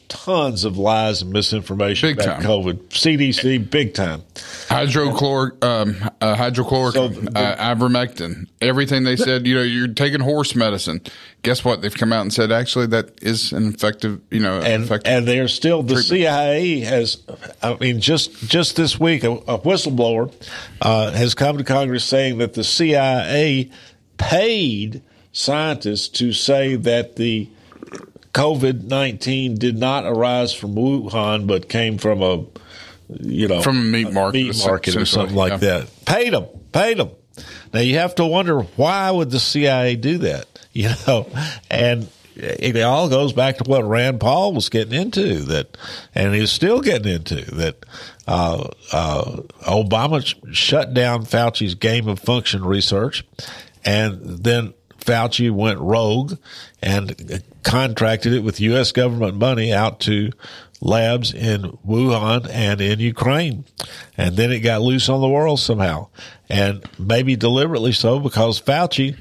tons 0.08 0.64
of 0.64 0.78
lies 0.78 1.22
and 1.22 1.32
misinformation 1.32 2.10
Big 2.10 2.20
about 2.20 2.41
time. 2.41 2.43
COVID 2.43 2.89
CDC 2.89 3.70
big 3.70 3.93
time 3.93 4.24
Hydrochloric, 4.68 5.64
um, 5.64 5.95
uh, 6.22 6.36
hydrochloric, 6.36 6.93
So 6.95 7.08
the- 7.08 7.38
uh, 7.38 7.76
ivermectin, 7.76 8.47
everything 8.62 9.03
they 9.03 9.16
said, 9.16 9.45
you 9.47 9.56
know, 9.56 9.62
you're 9.62 9.88
taking 9.88 10.20
horse 10.20 10.56
medicine. 10.56 11.01
Guess 11.43 11.64
what? 11.64 11.82
They've 11.82 11.93
come 11.93 12.12
out 12.12 12.22
and 12.22 12.34
said 12.34 12.51
actually 12.51 12.88
that 12.88 13.12
is 13.22 13.51
an 13.53 13.68
effective, 13.70 14.20
you 14.32 14.39
know, 14.39 14.60
and 14.62 14.84
effective. 14.84 15.12
and 15.14 15.28
they're 15.28 15.47
still 15.47 15.84
the 15.84 16.01
CIA 16.01 16.80
has 16.82 17.18
I 17.62 17.76
mean 17.76 17.99
just 18.01 18.47
just 18.49 18.76
this 18.76 18.99
week 18.99 19.24
a, 19.24 19.32
a 19.32 19.60
whistleblower 19.60 20.34
uh, 20.82 21.12
has 21.12 21.36
come 21.36 21.58
to 21.58 21.64
Congress 21.64 22.03
saying 22.03 22.39
that 22.39 22.53
the 22.53 22.64
CIA 22.64 23.70
paid 24.18 25.01
scientists 25.32 26.08
to 26.08 26.32
say 26.34 26.76
that 26.76 27.16
the 27.18 27.49
COVID 28.36 28.83
nineteen 28.83 29.55
did 29.55 29.77
not 29.77 30.05
arise 30.05 30.53
from 30.53 30.75
Wuhan 30.75 31.47
but 31.47 31.69
came 31.69 31.97
from 31.97 32.21
a 32.21 32.45
you 33.09 33.47
know 33.47 33.61
From 33.61 33.77
a 33.77 33.81
meat 33.81 34.11
market, 34.11 34.38
meat 34.38 34.65
market 34.65 34.95
or 34.97 35.05
something 35.05 35.36
like 35.36 35.51
yeah. 35.51 35.57
that. 35.57 36.05
Paid 36.05 36.33
them, 36.33 36.45
paid 36.73 36.97
them. 36.97 37.11
Now 37.73 37.79
you 37.79 37.97
have 37.97 38.15
to 38.15 38.25
wonder 38.25 38.61
why 38.61 39.09
would 39.09 39.31
the 39.31 39.39
CIA 39.39 39.95
do 39.95 40.19
that? 40.19 40.47
You 40.75 40.89
know, 41.07 41.25
and 41.71 42.09
it 42.36 42.75
all 42.81 43.07
goes 43.07 43.31
back 43.31 43.59
to 43.59 43.63
what 43.63 43.88
Rand 43.88 44.19
Paul 44.19 44.51
was 44.51 44.67
getting 44.67 44.93
into 44.93 45.39
that, 45.43 45.77
and 46.13 46.36
he's 46.36 46.51
still 46.51 46.81
getting 46.81 47.13
into 47.13 47.45
that. 47.55 47.86
Uh, 48.27 48.67
uh, 48.91 49.38
Obama 49.61 50.25
sh- 50.25 50.36
shut 50.51 50.93
down 50.93 51.23
Fauci's 51.23 51.75
gain 51.75 52.09
of 52.09 52.19
function 52.19 52.65
research, 52.65 53.23
and 53.86 54.19
then 54.43 54.73
Fauci 54.99 55.49
went 55.49 55.79
rogue 55.79 56.38
and 56.81 57.41
contracted 57.66 58.32
it 58.32 58.43
with 58.43 58.61
U.S. 58.61 58.93
government 58.93 59.36
money 59.36 59.74
out 59.74 59.99
to 60.01 60.32
labs 60.80 61.34
in 61.34 61.63
Wuhan 61.86 62.47
and 62.49 62.80
in 62.80 62.99
Ukraine. 62.99 63.66
And 64.18 64.38
then 64.38 64.51
it 64.51 64.59
got 64.59 64.82
loose 64.82 65.09
on 65.09 65.20
the 65.20 65.28
world 65.28 65.59
somehow. 65.59 66.07
And 66.47 66.88
maybe 66.97 67.36
deliberately 67.36 67.91
so 67.91 68.20
because 68.20 68.61
Fauci 68.61 69.18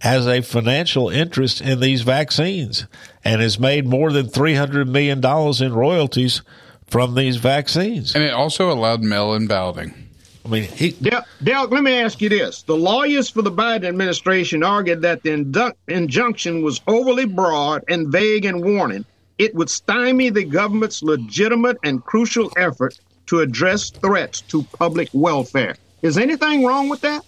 has 0.00 0.26
a 0.26 0.42
financial 0.42 1.08
interest 1.08 1.60
in 1.60 1.80
these 1.80 2.02
vaccines 2.02 2.86
and 3.24 3.40
has 3.40 3.58
made 3.58 3.86
more 3.86 4.12
than 4.12 4.26
$300 4.26 4.88
million 4.88 5.24
in 5.64 5.72
royalties 5.72 6.42
from 6.88 7.14
these 7.14 7.36
vaccines. 7.36 8.14
and 8.14 8.24
it 8.24 8.32
also 8.32 8.70
allowed 8.72 9.02
mail-in 9.02 9.46
balloting. 9.46 10.07
I 10.48 10.50
mean, 10.50 10.62
he. 10.62 10.92
Del, 10.92 11.24
Del, 11.42 11.68
let 11.68 11.82
me 11.82 11.92
ask 11.92 12.20
you 12.22 12.30
this: 12.30 12.62
the 12.62 12.76
lawyers 12.76 13.28
for 13.28 13.42
the 13.42 13.52
Biden 13.52 13.84
administration 13.84 14.62
argued 14.62 15.02
that 15.02 15.22
the 15.22 15.30
indu- 15.30 15.74
injunction 15.88 16.62
was 16.62 16.80
overly 16.86 17.26
broad 17.26 17.84
and 17.88 18.08
vague 18.08 18.46
and 18.46 18.64
warning. 18.64 19.04
It 19.36 19.54
would 19.54 19.68
stymie 19.68 20.30
the 20.30 20.44
government's 20.44 21.02
legitimate 21.02 21.76
and 21.84 22.02
crucial 22.02 22.50
effort 22.56 22.98
to 23.26 23.40
address 23.40 23.90
threats 23.90 24.40
to 24.42 24.62
public 24.62 25.10
welfare. 25.12 25.76
Is 26.00 26.16
anything 26.16 26.64
wrong 26.64 26.88
with 26.88 27.02
that? 27.02 27.24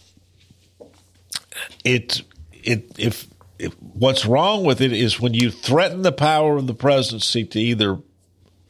It 1.84 2.22
it 2.52 2.90
if, 2.98 3.26
if 3.58 3.74
what's 3.74 4.24
wrong 4.24 4.64
with 4.64 4.80
it 4.80 4.94
is 4.94 5.20
when 5.20 5.34
you 5.34 5.50
threaten 5.50 6.02
the 6.02 6.12
power 6.12 6.56
of 6.56 6.66
the 6.66 6.74
presidency 6.74 7.44
to 7.44 7.60
either 7.60 7.98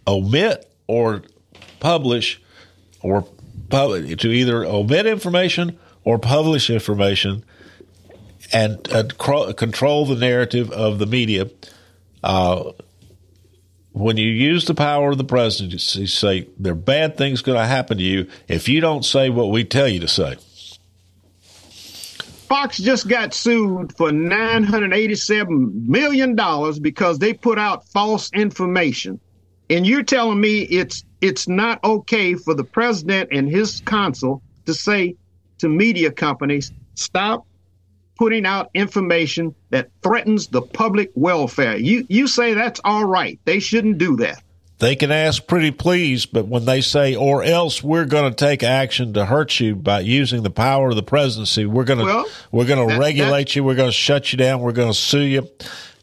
omit 0.09 0.68
or 0.88 1.22
publish 1.78 2.42
or 3.01 3.24
to 3.71 4.29
either 4.29 4.64
omit 4.64 5.07
information 5.07 5.79
or 6.05 6.18
publish 6.18 6.71
information 6.71 7.45
and 8.53 8.91
uh, 8.93 9.05
cr- 9.18 9.53
control 9.53 10.07
the 10.07 10.16
narrative 10.16 10.71
of 10.71 10.99
the 10.99 11.07
media. 11.07 11.49
Uh, 12.23 12.73
when 13.93 14.16
you 14.16 14.29
use 14.29 14.66
the 14.66 14.75
power 14.75 15.11
of 15.11 15.18
the 15.18 15.25
presidency, 15.25 16.07
say 16.07 16.49
there 16.59 16.73
are 16.73 16.77
bad 16.77 17.16
things 17.16 17.43
going 17.43 17.59
to 17.59 17.66
happen 17.66 17.99
to 17.99 18.05
you 18.05 18.29
if 18.49 18.68
you 18.68 18.81
don't 18.81 19.05
say 19.05 19.31
what 19.31 19.51
we 19.51 19.64
tell 19.64 19.89
you 19.89 20.01
to 20.01 20.09
say. 20.09 20.37
Fox 22.49 22.79
just 22.79 23.09
got 23.09 23.33
sued 23.33 23.97
for 23.97 24.11
$987 24.11 25.87
million 25.87 26.37
because 26.83 27.18
they 27.18 27.33
put 27.33 27.59
out 27.59 27.87
false 27.89 28.31
information. 28.33 29.21
And 29.71 29.87
you're 29.87 30.03
telling 30.03 30.41
me 30.41 30.62
it's 30.62 31.05
it's 31.21 31.47
not 31.47 31.83
okay 31.85 32.35
for 32.35 32.55
the 32.55 32.64
president 32.64 33.29
and 33.33 33.49
his 33.49 33.81
counsel 33.87 34.43
to 34.66 34.75
say 34.75 35.16
to 35.59 35.68
media 35.68 36.11
companies, 36.11 36.73
stop 36.95 37.47
putting 38.18 38.45
out 38.45 38.71
information 38.75 39.55
that 39.71 39.89
threatens 40.03 40.49
the 40.49 40.61
public 40.61 41.11
welfare. 41.14 41.77
You 41.77 42.05
you 42.09 42.27
say 42.27 42.55
that's 42.55 42.81
all 42.85 43.05
right. 43.05 43.39
They 43.45 43.61
shouldn't 43.61 43.99
do 43.99 44.16
that. 44.16 44.43
They 44.79 44.97
can 44.97 45.12
ask 45.12 45.47
pretty 45.47 45.73
please, 45.73 46.25
but 46.25 46.47
when 46.47 46.64
they 46.64 46.81
say 46.81 47.14
or 47.14 47.43
else 47.43 47.83
we're 47.83 48.07
going 48.07 48.33
to 48.33 48.35
take 48.35 48.62
action 48.62 49.12
to 49.12 49.27
hurt 49.27 49.61
you 49.61 49.77
by 49.77 50.01
using 50.01 50.43
the 50.43 50.51
power 50.51 50.89
of 50.89 50.97
the 50.97 51.03
presidency, 51.03 51.66
we're 51.66 51.85
going 51.85 51.99
to 51.99 52.07
well, 52.07 52.27
we're 52.51 52.64
going 52.64 52.89
to 52.89 52.99
regulate 52.99 53.49
that, 53.49 53.57
you, 53.57 53.62
we're 53.62 53.75
going 53.75 53.91
to 53.91 53.93
shut 53.93 54.33
you 54.33 54.39
down, 54.39 54.61
we're 54.61 54.73
going 54.73 54.91
to 54.91 54.99
sue 54.99 55.21
you 55.21 55.49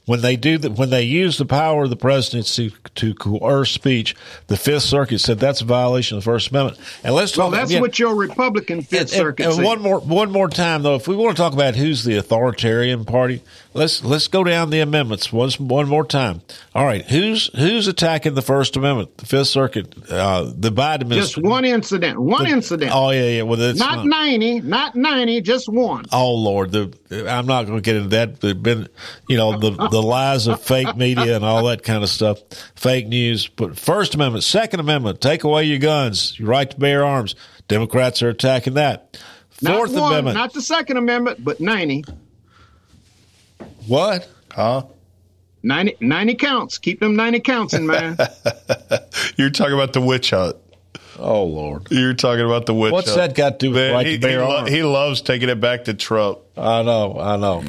when 0.07 0.21
they 0.21 0.37
do 0.37 0.57
that, 0.57 0.71
when 0.71 0.89
they 0.89 1.03
use 1.03 1.37
the 1.37 1.45
power 1.45 1.83
of 1.83 1.89
the 1.89 1.95
presidency 1.97 2.73
to 2.95 3.13
coerce 3.13 3.71
speech, 3.71 4.15
the 4.47 4.57
Fifth 4.57 4.83
Circuit 4.83 5.19
said 5.19 5.37
that's 5.37 5.61
a 5.61 5.65
violation 5.65 6.17
of 6.17 6.23
the 6.23 6.31
First 6.31 6.49
Amendment. 6.49 6.79
And 7.03 7.13
let's 7.13 7.33
talk. 7.33 7.51
Well, 7.51 7.51
that's 7.51 7.69
again, 7.69 7.81
what 7.81 7.99
your 7.99 8.15
Republican 8.15 8.81
Fifth 8.81 9.01
and, 9.01 9.09
Circuit. 9.09 9.45
And, 9.45 9.55
and 9.55 9.65
one 9.65 9.81
more, 9.81 9.99
one 9.99 10.31
more 10.31 10.47
time 10.49 10.81
though, 10.81 10.95
if 10.95 11.07
we 11.07 11.15
want 11.15 11.35
to 11.35 11.43
talk 11.43 11.53
about 11.53 11.75
who's 11.75 12.05
the 12.05 12.15
authoritarian 12.15 13.03
party, 13.03 13.43
let's 13.73 14.01
let's 14.03 14.27
go 14.27 14.45
down 14.45 14.69
the 14.69 14.79
amendments 14.79 15.31
once 15.33 15.59
one 15.59 15.89
more 15.89 16.05
time. 16.05 16.41
All 16.73 16.85
right, 16.85 17.05
who's 17.05 17.47
who's 17.53 17.87
attacking 17.87 18.33
the 18.33 18.41
First 18.41 18.77
Amendment? 18.77 19.17
The 19.17 19.25
Fifth 19.25 19.47
Circuit, 19.47 19.93
uh, 20.09 20.51
the 20.55 20.71
Biden 20.71 21.01
administration? 21.01 21.43
Just 21.43 21.51
one 21.51 21.65
incident. 21.65 22.19
One 22.19 22.45
the, 22.45 22.51
incident. 22.51 22.91
Oh 22.93 23.09
yeah, 23.09 23.23
yeah. 23.23 23.41
Well, 23.41 23.57
not, 23.57 23.75
not, 23.75 24.05
ninety, 24.05 24.61
not 24.61 24.95
ninety, 24.95 25.41
just 25.41 25.67
one. 25.67 26.05
Oh 26.13 26.33
Lord, 26.33 26.71
the, 26.71 26.93
I'm 27.29 27.45
not 27.45 27.65
going 27.65 27.77
to 27.77 27.81
get 27.81 27.97
into 27.97 28.09
that. 28.09 28.39
Been, 28.39 28.87
you 29.27 29.35
know, 29.35 29.59
the 29.59 29.71
the 29.89 29.96
lies 30.01 30.47
of 30.47 30.61
fake 30.61 30.95
media 30.95 31.35
and 31.35 31.45
all 31.45 31.65
that 31.65 31.83
kind 31.83 32.03
of 32.03 32.09
stuff, 32.09 32.39
fake 32.75 33.07
news. 33.07 33.47
But 33.47 33.77
First 33.77 34.15
Amendment, 34.15 34.43
Second 34.43 34.79
Amendment, 34.79 35.21
take 35.21 35.43
away 35.43 35.63
your 35.65 35.79
guns, 35.79 36.37
your 36.39 36.49
right 36.49 36.69
to 36.69 36.77
bear 36.77 37.05
arms. 37.05 37.35
Democrats 37.67 38.21
are 38.21 38.29
attacking 38.29 38.75
that. 38.75 39.19
Fourth 39.49 39.91
not 39.91 40.01
one, 40.01 40.11
Amendment, 40.11 40.37
not 40.37 40.53
the 40.53 40.61
Second 40.61 40.97
Amendment, 40.97 41.43
but 41.43 41.59
ninety. 41.59 42.03
What? 43.87 44.29
Huh? 44.51 44.83
90, 45.63 45.97
90 45.99 46.35
counts. 46.35 46.77
Keep 46.77 46.99
them 46.99 47.15
90 47.15 47.39
counts 47.41 47.73
in 47.73 47.87
mind. 47.87 48.19
You're 49.37 49.49
talking 49.49 49.73
about 49.73 49.93
the 49.93 50.01
witch 50.01 50.29
hunt. 50.29 50.55
Oh 51.17 51.43
Lord! 51.43 51.87
You're 51.89 52.13
talking 52.13 52.45
about 52.45 52.65
the 52.65 52.73
witch. 52.73 52.91
What's 52.91 53.09
hunt. 53.09 53.17
that 53.17 53.35
got 53.35 53.59
to 53.59 53.67
do 53.67 53.71
with 53.71 53.77
Man, 53.77 53.93
right 53.93 54.05
he, 54.05 54.13
to 54.13 54.19
bear 54.19 54.43
he, 54.43 54.51
arms? 54.51 54.69
he 54.69 54.83
loves 54.83 55.21
taking 55.21 55.49
it 55.49 55.59
back 55.59 55.85
to 55.85 55.93
Trump. 55.93 56.39
I 56.55 56.83
know, 56.83 57.19
I 57.19 57.37
know. 57.37 57.63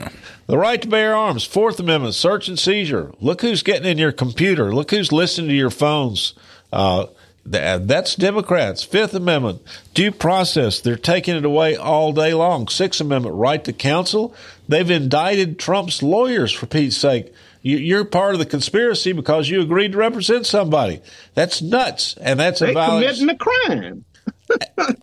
The 0.47 0.59
right 0.59 0.81
to 0.81 0.89
bear 0.89 1.15
arms, 1.15 1.45
Fourth 1.45 1.79
Amendment, 1.79 2.15
search 2.15 2.49
and 2.49 2.59
seizure. 2.59 3.13
Look 3.21 3.43
who's 3.43 3.63
getting 3.63 3.91
in 3.91 3.99
your 3.99 4.13
computer. 4.13 4.75
Look 4.75 4.91
who's 4.91 5.13
listening 5.13 5.49
to 5.49 5.55
your 5.55 5.71
phones. 5.71 6.35
Uh, 6.73 7.07
that's 7.45 8.15
Democrats. 8.15 8.83
Fifth 8.83 9.15
Amendment, 9.15 9.63
due 9.95 10.11
process. 10.11 10.81
They're 10.81 10.97
taking 10.97 11.37
it 11.37 11.45
away 11.45 11.77
all 11.77 12.13
day 12.13 12.35
long. 12.35 12.69
Sixth 12.69 13.01
Amendment, 13.01 13.37
right 13.37 13.63
to 13.65 13.73
counsel. 13.73 14.35
They've 14.69 14.91
indicted 14.91 15.59
Trump's 15.59 16.03
lawyers 16.03 16.53
for 16.53 16.67
Pete's 16.67 16.97
sake. 16.97 17.33
You're 17.69 18.05
part 18.07 18.33
of 18.33 18.39
the 18.39 18.47
conspiracy 18.47 19.13
because 19.13 19.49
you 19.49 19.61
agreed 19.61 19.93
to 19.93 19.99
represent 19.99 20.47
somebody. 20.47 21.03
That's 21.35 21.61
nuts, 21.61 22.17
and 22.19 22.41
that's 22.41 22.61
they 22.61 22.71
a 22.71 22.75
violation. 22.75 23.29
committing 23.29 23.35
a 23.35 23.39
crime. 23.39 24.05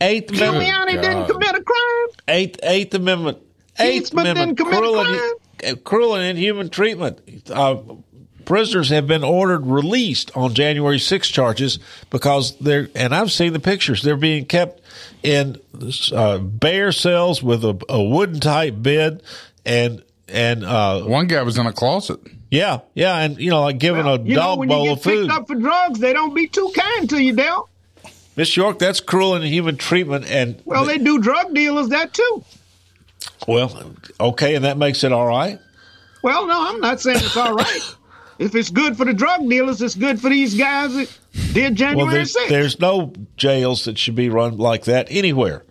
Eighth 0.00 0.30
Amendment. 0.30 0.66
Giuliani 0.66 1.02
didn't 1.02 1.26
commit 1.26 1.54
a 1.54 1.62
crime. 1.62 2.08
Eighth 2.28 2.60
Eighth 2.62 2.94
Amendment. 2.94 3.38
Eighth 3.78 4.04
Eastman 4.04 4.26
Amendment. 4.26 4.56
Didn't 4.56 4.70
commit 4.70 4.82
Cruel, 4.82 5.00
a 5.00 5.04
crime. 5.04 5.30
and, 5.64 5.84
cruel 5.84 6.14
and 6.14 6.24
inhuman 6.24 6.70
treatment. 6.70 7.50
Uh, 7.50 7.76
prisoners 8.46 8.88
have 8.88 9.06
been 9.06 9.24
ordered 9.24 9.66
released 9.66 10.34
on 10.34 10.54
January 10.54 10.98
6 10.98 11.28
charges 11.28 11.78
because 12.08 12.56
they're, 12.58 12.88
and 12.94 13.14
I've 13.14 13.32
seen 13.32 13.52
the 13.52 13.60
pictures, 13.60 14.02
they're 14.02 14.16
being 14.16 14.46
kept 14.46 14.80
in 15.22 15.60
uh, 16.12 16.38
bare 16.38 16.92
cells 16.92 17.42
with 17.42 17.64
a, 17.64 17.78
a 17.90 18.02
wooden 18.02 18.40
type 18.40 18.74
bed 18.78 19.22
and 19.66 20.02
and 20.28 20.64
uh, 20.64 21.02
one 21.02 21.26
guy 21.26 21.42
was 21.42 21.58
in 21.58 21.66
a 21.66 21.72
closet. 21.72 22.20
Yeah, 22.50 22.80
yeah, 22.94 23.18
and 23.18 23.38
you 23.38 23.50
know, 23.50 23.62
like 23.62 23.78
giving 23.78 24.04
well, 24.04 24.14
a 24.14 24.22
you 24.22 24.34
dog 24.34 24.56
know, 24.56 24.60
when 24.60 24.68
bowl 24.68 24.84
you 24.84 24.90
get 24.90 24.98
of 24.98 25.02
food. 25.02 25.28
Picked 25.28 25.32
up 25.32 25.46
for 25.48 25.54
drugs, 25.56 25.98
they 25.98 26.12
don't 26.12 26.34
be 26.34 26.46
too 26.46 26.70
kind 26.74 27.08
to 27.10 27.22
you, 27.22 27.34
Dale. 27.34 27.68
Miss 28.36 28.56
York, 28.56 28.78
that's 28.78 29.00
cruel 29.00 29.34
and 29.34 29.44
human 29.44 29.76
treatment, 29.76 30.30
and 30.30 30.60
well, 30.64 30.84
they 30.84 30.98
do 30.98 31.18
drug 31.18 31.54
dealers 31.54 31.88
that 31.88 32.12
too. 32.12 32.44
Well, 33.48 33.94
okay, 34.20 34.54
and 34.54 34.64
that 34.64 34.76
makes 34.76 35.02
it 35.04 35.12
all 35.12 35.26
right. 35.26 35.58
Well, 36.22 36.46
no, 36.46 36.68
I'm 36.68 36.80
not 36.80 37.00
saying 37.00 37.18
it's 37.18 37.36
all 37.36 37.54
right. 37.54 37.94
if 38.38 38.54
it's 38.54 38.70
good 38.70 38.96
for 38.96 39.04
the 39.04 39.14
drug 39.14 39.48
dealers, 39.48 39.80
it's 39.80 39.94
good 39.94 40.20
for 40.20 40.28
these 40.28 40.54
guys 40.54 40.94
that 40.94 41.18
did 41.52 41.74
January 41.76 42.04
well, 42.04 42.14
there's, 42.14 42.34
6th. 42.36 42.48
There's 42.48 42.80
no 42.80 43.12
jails 43.36 43.84
that 43.84 43.98
should 43.98 44.14
be 44.14 44.28
run 44.28 44.58
like 44.58 44.84
that 44.84 45.06
anywhere, 45.10 45.64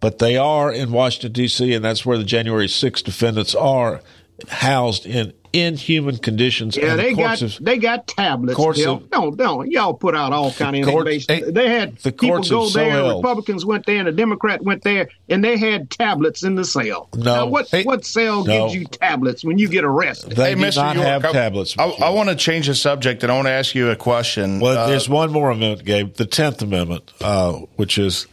but 0.00 0.18
they 0.18 0.36
are 0.36 0.72
in 0.72 0.92
Washington 0.92 1.32
D.C., 1.32 1.72
and 1.74 1.84
that's 1.84 2.04
where 2.04 2.18
the 2.18 2.24
January 2.24 2.66
6th 2.66 3.04
defendants 3.04 3.54
are 3.54 4.00
housed 4.48 5.06
in 5.06 5.32
inhuman 5.52 6.16
conditions. 6.18 6.76
Yeah, 6.76 6.92
and 6.92 6.98
they 6.98 7.10
the 7.10 7.22
got 7.22 7.42
of, 7.42 7.58
they 7.60 7.78
got 7.78 8.06
tablets. 8.06 8.56
Courts 8.56 8.84
of, 8.84 9.10
no, 9.10 9.30
no, 9.30 9.62
y'all 9.62 9.94
put 9.94 10.14
out 10.14 10.32
all 10.32 10.52
kind 10.52 10.76
of 10.76 10.88
courts, 10.88 11.28
information. 11.28 11.54
they 11.54 11.68
had 11.68 11.96
the 11.98 12.12
people 12.12 12.36
courts 12.36 12.50
go 12.50 12.68
there. 12.68 12.90
held. 12.90 13.16
Republicans 13.22 13.64
went 13.64 13.86
there, 13.86 13.98
and 13.98 14.08
the 14.08 14.12
Democrat 14.12 14.62
went 14.62 14.82
there, 14.82 15.08
and 15.28 15.44
they 15.44 15.56
had 15.56 15.90
tablets 15.90 16.42
in 16.42 16.54
the 16.54 16.64
cell. 16.64 17.08
No, 17.14 17.22
now, 17.22 17.46
what 17.46 17.68
hey, 17.68 17.82
what 17.84 18.04
cell 18.04 18.44
no. 18.44 18.68
gives 18.68 18.74
you 18.74 18.86
tablets 18.86 19.44
when 19.44 19.58
you 19.58 19.68
get 19.68 19.84
arrested? 19.84 20.36
They 20.36 20.54
hey, 20.54 20.70
do 20.70 20.76
not 20.76 20.96
York, 20.96 21.06
have 21.06 21.24
I, 21.24 21.32
tablets. 21.32 21.74
I, 21.78 21.84
I, 21.84 22.10
want 22.10 22.28
to 22.28 22.36
change 22.36 22.68
the 22.68 22.74
subject, 22.74 23.22
and 23.22 23.32
I 23.32 23.34
want 23.34 23.46
to 23.46 23.52
ask 23.52 23.74
you 23.74 23.90
a 23.90 23.96
question. 23.96 24.60
Well, 24.60 24.78
Uh, 24.78 24.86
there's 24.86 25.08
one 25.08 25.32
more 25.32 25.50
amendment, 25.50 25.84
Gabe, 25.84 26.14
the 26.14 26.26
Tenth 26.26 26.62
Amendment, 26.62 27.12
uh, 27.20 27.52
which 27.76 27.98
is 27.98 28.26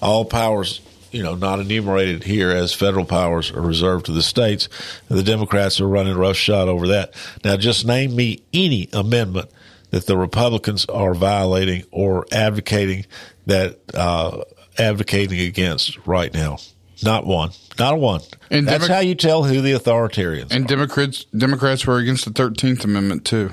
all 0.00 0.24
powers 0.24 0.80
you 1.18 1.24
know, 1.24 1.34
not 1.34 1.58
enumerated 1.58 2.22
here 2.22 2.50
as 2.52 2.72
federal 2.72 3.04
powers 3.04 3.50
are 3.50 3.60
reserved 3.60 4.06
to 4.06 4.12
the 4.12 4.22
states. 4.22 4.68
The 5.08 5.24
Democrats 5.24 5.80
are 5.80 5.88
running 5.88 6.16
roughshod 6.16 6.68
over 6.68 6.86
that. 6.86 7.12
Now, 7.44 7.56
just 7.56 7.84
name 7.84 8.14
me 8.14 8.44
any 8.54 8.88
amendment 8.92 9.50
that 9.90 10.06
the 10.06 10.16
Republicans 10.16 10.84
are 10.84 11.14
violating 11.14 11.82
or 11.90 12.24
advocating 12.30 13.04
that 13.46 13.80
uh, 13.94 14.44
advocating 14.78 15.40
against 15.40 15.98
right 16.06 16.32
now. 16.32 16.58
Not 17.02 17.26
one. 17.26 17.50
Not 17.80 17.94
a 17.94 17.96
one. 17.96 18.20
And 18.48 18.68
That's 18.68 18.84
Demo- 18.86 18.94
how 18.94 19.00
you 19.00 19.16
tell 19.16 19.42
who 19.42 19.60
the 19.60 19.72
authoritarians 19.72 20.52
And 20.52 20.68
Democrats 20.68 21.24
Democrats 21.36 21.84
were 21.84 21.98
against 21.98 22.26
the 22.26 22.30
Thirteenth 22.30 22.84
Amendment 22.84 23.24
too. 23.24 23.50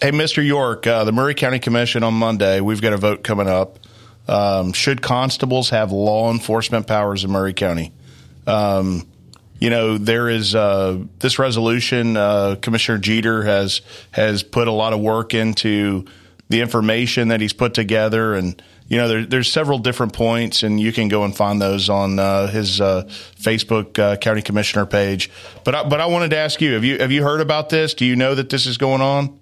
Hey, 0.00 0.12
Mr. 0.12 0.46
York, 0.46 0.86
uh, 0.86 1.02
the 1.02 1.10
Maury 1.10 1.34
County 1.34 1.58
Commission 1.58 2.04
on 2.04 2.14
Monday, 2.14 2.60
we've 2.60 2.80
got 2.80 2.92
a 2.92 2.96
vote 2.96 3.24
coming 3.24 3.48
up. 3.48 3.80
Um, 4.28 4.72
should 4.72 5.00
constables 5.00 5.70
have 5.70 5.90
law 5.90 6.30
enforcement 6.30 6.86
powers 6.86 7.24
in 7.24 7.30
Maury 7.30 7.54
County? 7.54 7.92
Um, 8.46 9.06
you 9.58 9.70
know, 9.70 9.98
there 9.98 10.28
is 10.28 10.54
uh, 10.54 10.98
this 11.18 11.38
resolution. 11.38 12.16
Uh, 12.16 12.56
Commissioner 12.60 12.98
Jeter 12.98 13.42
has 13.42 13.80
has 14.12 14.42
put 14.42 14.68
a 14.68 14.72
lot 14.72 14.92
of 14.92 15.00
work 15.00 15.34
into 15.34 16.04
the 16.48 16.60
information 16.60 17.28
that 17.28 17.40
he's 17.40 17.52
put 17.52 17.74
together, 17.74 18.34
and 18.34 18.62
you 18.88 18.96
know, 18.96 19.08
there, 19.08 19.26
there's 19.26 19.50
several 19.50 19.78
different 19.78 20.12
points, 20.12 20.62
and 20.62 20.78
you 20.78 20.92
can 20.92 21.08
go 21.08 21.24
and 21.24 21.36
find 21.36 21.60
those 21.60 21.90
on 21.90 22.18
uh, 22.18 22.46
his 22.46 22.80
uh, 22.80 23.04
Facebook 23.38 23.98
uh, 23.98 24.16
County 24.16 24.42
Commissioner 24.42 24.86
page. 24.86 25.30
But 25.64 25.74
I, 25.74 25.88
but 25.88 26.00
I 26.00 26.06
wanted 26.06 26.30
to 26.30 26.36
ask 26.38 26.60
you 26.60 26.74
have 26.74 26.84
you 26.84 26.98
have 26.98 27.12
you 27.12 27.22
heard 27.22 27.40
about 27.40 27.68
this? 27.68 27.94
Do 27.94 28.06
you 28.06 28.16
know 28.16 28.34
that 28.34 28.50
this 28.50 28.66
is 28.66 28.78
going 28.78 29.00
on? 29.02 29.38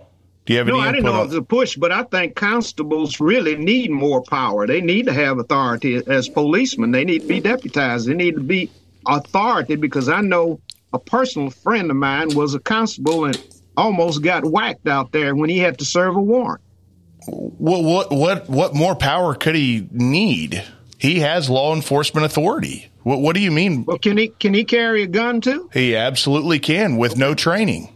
Do 0.47 0.53
you 0.53 0.59
have 0.61 0.69
no, 0.69 0.79
any 0.79 0.89
I 0.89 0.93
didn't 0.93 1.05
know 1.05 1.13
on- 1.15 1.21
it 1.23 1.27
was 1.27 1.35
a 1.35 1.43
push, 1.43 1.77
but 1.77 1.91
I 1.91 2.05
think 2.05 2.37
constables 2.37 3.21
really 3.21 3.57
need 3.57 3.91
more 3.91 4.23
power. 4.23 4.67
They 4.67 4.81
need 4.81 5.07
to 5.07 5.13
have 5.13 5.39
authority 5.39 6.01
as 6.07 6.29
policemen. 6.29 6.93
They 6.93 7.05
need 7.05 7.23
to 7.23 7.29
be 7.29 7.41
deputized. 7.41 8.09
They 8.09 8.15
need 8.15 8.37
to 8.37 8.41
be 8.41 8.71
authority 9.07 9.75
because 9.75 10.09
I 10.09 10.21
know 10.21 10.61
a 10.93 10.99
personal 11.01 11.51
friend 11.51 11.91
of 11.91 11.97
mine 11.97 12.35
was 12.35 12.55
a 12.55 12.61
constable 12.61 13.25
and 13.25 13.39
almost 13.77 14.23
got 14.23 14.45
whacked 14.45 14.87
out 14.87 15.13
there 15.13 15.35
when 15.35 15.51
he 15.51 15.59
had 15.59 15.79
to 15.79 15.85
serve 15.85 16.17
a 16.17 16.23
warrant. 16.23 16.63
What 17.27 17.83
what 17.83 18.13
what 18.13 18.49
what 18.49 18.75
more 18.75 18.95
power 18.95 19.35
could 19.35 19.57
he 19.57 19.89
need? 19.91 20.63
He 20.99 21.21
has 21.21 21.51
law 21.51 21.75
enforcement 21.75 22.25
authority. 22.25 22.89
What 23.03 23.21
what 23.21 23.35
do 23.35 23.41
you 23.41 23.51
mean? 23.51 23.85
Well, 23.85 23.99
can 23.99 24.17
he 24.17 24.29
can 24.29 24.55
he 24.55 24.65
carry 24.65 25.03
a 25.03 25.09
gun 25.09 25.41
too? 25.41 25.69
He 25.73 25.97
absolutely 25.97 26.61
can 26.61 26.97
with 26.97 27.17
no 27.17 27.35
training. 27.35 27.89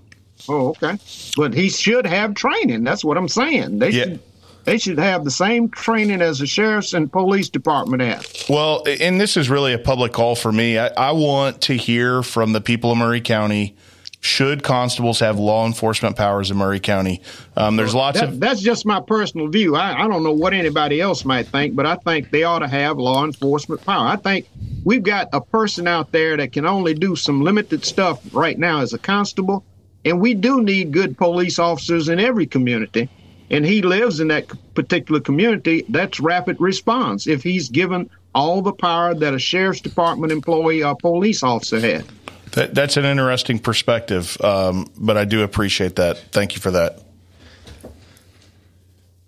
Oh, 0.53 0.69
okay. 0.71 0.99
But 1.37 1.55
he 1.55 1.69
should 1.69 2.07
have 2.07 2.35
training. 2.35 2.83
That's 2.85 3.05
what 3.05 3.17
I'm 3.17 3.29
saying. 3.29 3.79
They 3.79 3.91
Yeah. 3.91 4.03
should 4.05 4.21
they 4.65 4.77
should 4.77 4.99
have 4.99 5.25
the 5.25 5.31
same 5.31 5.71
training 5.71 6.21
as 6.21 6.39
the 6.41 6.47
sheriff's 6.47 6.93
and 6.93 7.11
police 7.11 7.49
department 7.49 8.03
have. 8.03 8.27
Well, 8.49 8.85
and 9.01 9.19
this 9.19 9.39
is 9.39 9.49
really 9.49 9.73
a 9.73 9.79
public 9.79 10.13
call 10.13 10.35
for 10.35 10.53
me. 10.53 10.79
I, 10.79 10.89
I 10.89 11.13
want 11.13 11.63
to 11.63 11.75
hear 11.75 12.23
from 12.23 12.53
the 12.53 12.61
people 12.61 12.93
of 12.93 12.99
Maury 12.99 13.23
County. 13.23 13.75
Should 14.23 14.63
constables 14.63 15.19
have 15.21 15.39
law 15.39 15.65
enforcement 15.65 16.15
powers 16.15 16.51
in 16.51 16.59
Maury 16.59 16.79
County? 16.79 17.23
Um, 17.57 17.77
there's 17.77 17.95
lots 17.95 18.21
That- 18.21 18.29
of 18.29 18.41
that's 18.41 18.61
just 18.61 18.85
my 18.85 19.01
personal 19.01 19.49
view. 19.49 19.77
I, 19.77 20.05
I 20.05 20.09
don't 20.09 20.23
know 20.23 20.33
what 20.33 20.53
anybody 20.53 21.01
else 21.01 21.25
might 21.25 21.47
think, 21.47 21.75
but 21.75 21.87
I 21.87 21.95
think 21.97 22.31
they 22.31 22.43
ought 22.43 22.59
to 22.59 22.69
have 22.69 22.99
law 22.99 23.25
enforcement 23.25 23.83
power. 23.87 24.09
I 24.09 24.17
think 24.17 24.47
we've 24.85 25.03
got 25.03 25.31
a 25.33 25.41
person 25.41 25.89
out 25.89 26.13
there 26.13 26.37
that 26.37 26.53
can 26.53 26.67
only 26.67 26.93
do 26.93 27.17
some 27.17 27.41
limited 27.41 27.83
stuff 27.83 28.21
right 28.35 28.59
now 28.59 28.81
as 28.83 28.93
a 28.93 28.99
constable, 28.99 29.65
and 30.05 30.21
we 30.21 30.35
do 30.35 30.63
need 30.63 30.93
good 30.93 31.17
police 31.17 31.59
officers 31.59 32.09
in 32.09 32.21
every 32.21 32.47
community. 32.47 33.09
And 33.51 33.67
he 33.67 33.83
lives 33.83 34.21
in 34.21 34.29
that 34.29 34.47
particular 34.75 35.21
community. 35.21 35.85
That's 35.89 36.21
rapid 36.21 36.61
response. 36.61 37.27
If 37.27 37.43
he's 37.43 37.69
given 37.69 38.09
all 38.35 38.63
the 38.63 38.73
power 38.73 39.15
that 39.15 39.35
a 39.35 39.39
sheriff's 39.39 39.81
department 39.81 40.33
employee 40.33 40.85
or 40.85 40.95
police 40.95 41.43
officer 41.43 41.81
had. 41.81 42.05
that, 42.53 42.75
that's 42.75 42.97
an 42.97 43.05
interesting 43.05 43.59
perspective, 43.59 44.37
um, 44.43 44.87
but 44.97 45.17
I 45.17 45.25
do 45.25 45.43
appreciate 45.43 45.97
that. 45.97 46.19
Thank 46.31 46.55
you 46.55 46.61
for 46.61 46.71
that. 46.71 47.01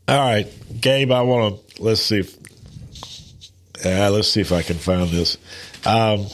All 0.09 0.19
right, 0.19 0.47
Gabe. 0.81 1.11
I 1.11 1.23
want 1.23 1.75
to 1.77 1.83
let's 1.83 2.01
see 2.01 2.19
if 2.19 2.37
uh, 3.85 4.11
let's 4.11 4.29
see 4.29 4.41
if 4.41 4.53
I 4.53 4.63
can 4.63 4.77
find 4.77 5.09
this. 5.09 5.39
Um, 5.87 6.27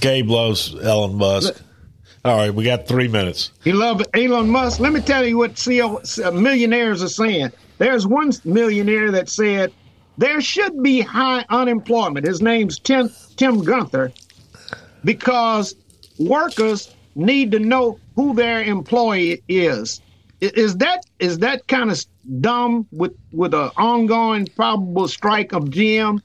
Gabe 0.00 0.28
loves 0.28 0.74
Elon 0.74 1.16
Musk. 1.16 1.60
All 2.24 2.38
right, 2.38 2.54
we 2.54 2.64
got 2.64 2.88
three 2.88 3.08
minutes. 3.08 3.50
You 3.64 3.74
love 3.74 4.00
Elon 4.14 4.48
Musk. 4.48 4.80
Let 4.80 4.94
me 4.94 5.00
tell 5.00 5.26
you 5.26 5.36
what 5.36 5.68
uh, 5.68 6.30
millionaires 6.30 7.02
are 7.02 7.08
saying. 7.08 7.52
There's 7.76 8.06
one 8.06 8.32
millionaire 8.46 9.10
that 9.10 9.28
said 9.28 9.74
there 10.16 10.40
should 10.40 10.82
be 10.82 11.02
high 11.02 11.44
unemployment. 11.50 12.26
His 12.26 12.40
name's 12.40 12.78
Tim 12.78 13.10
Tim 13.36 13.62
Gurner, 13.62 14.10
because 15.04 15.76
workers 16.18 16.94
need 17.14 17.50
to 17.52 17.58
know 17.58 17.98
who 18.16 18.34
their 18.34 18.62
employee 18.62 19.42
is. 19.46 20.00
Is 20.40 20.76
that 20.76 21.04
is 21.18 21.40
that 21.40 21.66
kind 21.66 21.90
of 21.90 22.02
dumb 22.40 22.86
with 22.90 23.14
with 23.32 23.52
an 23.52 23.70
ongoing 23.76 24.46
probable 24.56 25.08
strike 25.08 25.52
of 25.52 25.64
GM 25.64 26.22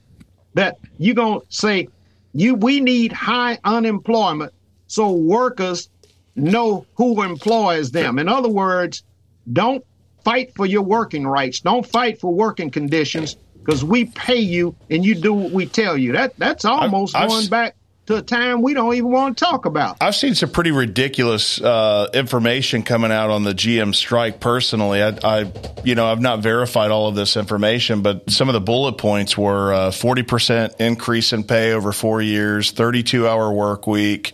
that 0.53 0.79
you 0.97 1.13
gonna 1.13 1.41
say 1.49 1.89
you 2.33 2.55
we 2.55 2.79
need 2.79 3.11
high 3.11 3.59
unemployment 3.65 4.53
so 4.89 5.11
workers 5.13 5.87
know 6.35 6.85
who 6.95 7.23
employs 7.23 7.91
them. 7.91 8.19
In 8.19 8.27
other 8.27 8.49
words, 8.49 9.03
don't 9.51 9.85
fight 10.25 10.53
for 10.55 10.65
your 10.65 10.81
working 10.81 11.25
rights. 11.25 11.61
Don't 11.61 11.85
fight 11.85 12.19
for 12.19 12.33
working 12.33 12.69
conditions 12.71 13.37
because 13.63 13.83
we 13.83 14.05
pay 14.05 14.39
you 14.39 14.75
and 14.89 15.05
you 15.05 15.15
do 15.15 15.33
what 15.33 15.51
we 15.51 15.65
tell 15.67 15.97
you. 15.97 16.13
That 16.13 16.37
that's 16.37 16.65
almost 16.65 17.15
I've 17.15 17.29
going 17.29 17.43
s- 17.43 17.47
back 17.49 17.75
to 18.07 18.15
a 18.15 18.21
time 18.23 18.63
we 18.63 18.73
don't 18.73 18.95
even 18.95 19.11
want 19.11 19.37
to 19.37 19.45
talk 19.45 19.65
about. 19.65 19.97
I've 20.01 20.15
seen 20.15 20.33
some 20.33 20.49
pretty 20.49 20.71
ridiculous 20.71 21.61
uh, 21.61 22.09
information 22.15 22.81
coming 22.81 23.11
out 23.11 23.29
on 23.29 23.43
the 23.43 23.53
GM 23.53 23.93
strike. 23.93 24.39
Personally, 24.39 25.03
I, 25.03 25.09
I, 25.23 25.51
you 25.83 25.93
know, 25.93 26.07
I've 26.07 26.19
not 26.21 26.39
verified 26.39 26.89
all 26.89 27.07
of 27.07 27.13
this 27.13 27.37
information, 27.37 28.01
but 28.01 28.31
some 28.31 28.49
of 28.49 28.53
the 28.53 28.61
bullet 28.61 28.93
points 28.93 29.37
were 29.37 29.71
uh, 29.71 29.91
forty 29.91 30.23
percent 30.23 30.73
increase 30.79 31.33
in 31.33 31.43
pay 31.43 31.73
over 31.73 31.91
four 31.91 32.21
years, 32.21 32.71
thirty-two 32.71 33.27
hour 33.27 33.51
work 33.53 33.85
week. 33.85 34.33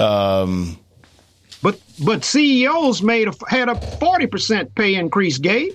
Um, 0.00 0.78
But 1.62 1.78
but 2.02 2.24
CEOs 2.24 3.02
made 3.02 3.28
a, 3.28 3.34
had 3.48 3.68
a 3.68 3.74
forty 3.98 4.26
percent 4.26 4.74
pay 4.74 4.94
increase, 4.94 5.38
Gabe. 5.38 5.74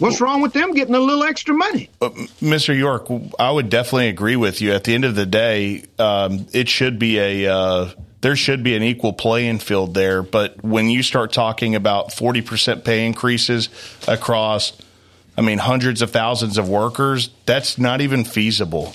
What's 0.00 0.20
wrong 0.20 0.42
with 0.42 0.52
them 0.52 0.74
getting 0.74 0.96
a 0.96 1.00
little 1.00 1.22
extra 1.22 1.54
money? 1.54 1.88
Mr. 2.00 2.76
York, 2.76 3.06
I 3.38 3.52
would 3.52 3.70
definitely 3.70 4.08
agree 4.08 4.34
with 4.34 4.60
you. 4.60 4.72
At 4.72 4.82
the 4.82 4.94
end 4.94 5.04
of 5.04 5.14
the 5.14 5.26
day, 5.26 5.84
um, 5.98 6.46
it 6.52 6.68
should 6.68 6.98
be 6.98 7.18
a 7.18 7.54
uh, 7.54 7.90
there 8.20 8.34
should 8.34 8.64
be 8.64 8.74
an 8.74 8.82
equal 8.82 9.12
playing 9.12 9.60
field 9.60 9.94
there. 9.94 10.22
But 10.24 10.62
when 10.64 10.90
you 10.90 11.04
start 11.04 11.32
talking 11.32 11.76
about 11.76 12.12
forty 12.12 12.42
percent 12.42 12.84
pay 12.84 13.06
increases 13.06 13.68
across, 14.08 14.72
I 15.38 15.42
mean, 15.42 15.58
hundreds 15.58 16.02
of 16.02 16.10
thousands 16.10 16.58
of 16.58 16.68
workers, 16.68 17.30
that's 17.46 17.78
not 17.78 18.00
even 18.00 18.24
feasible. 18.24 18.92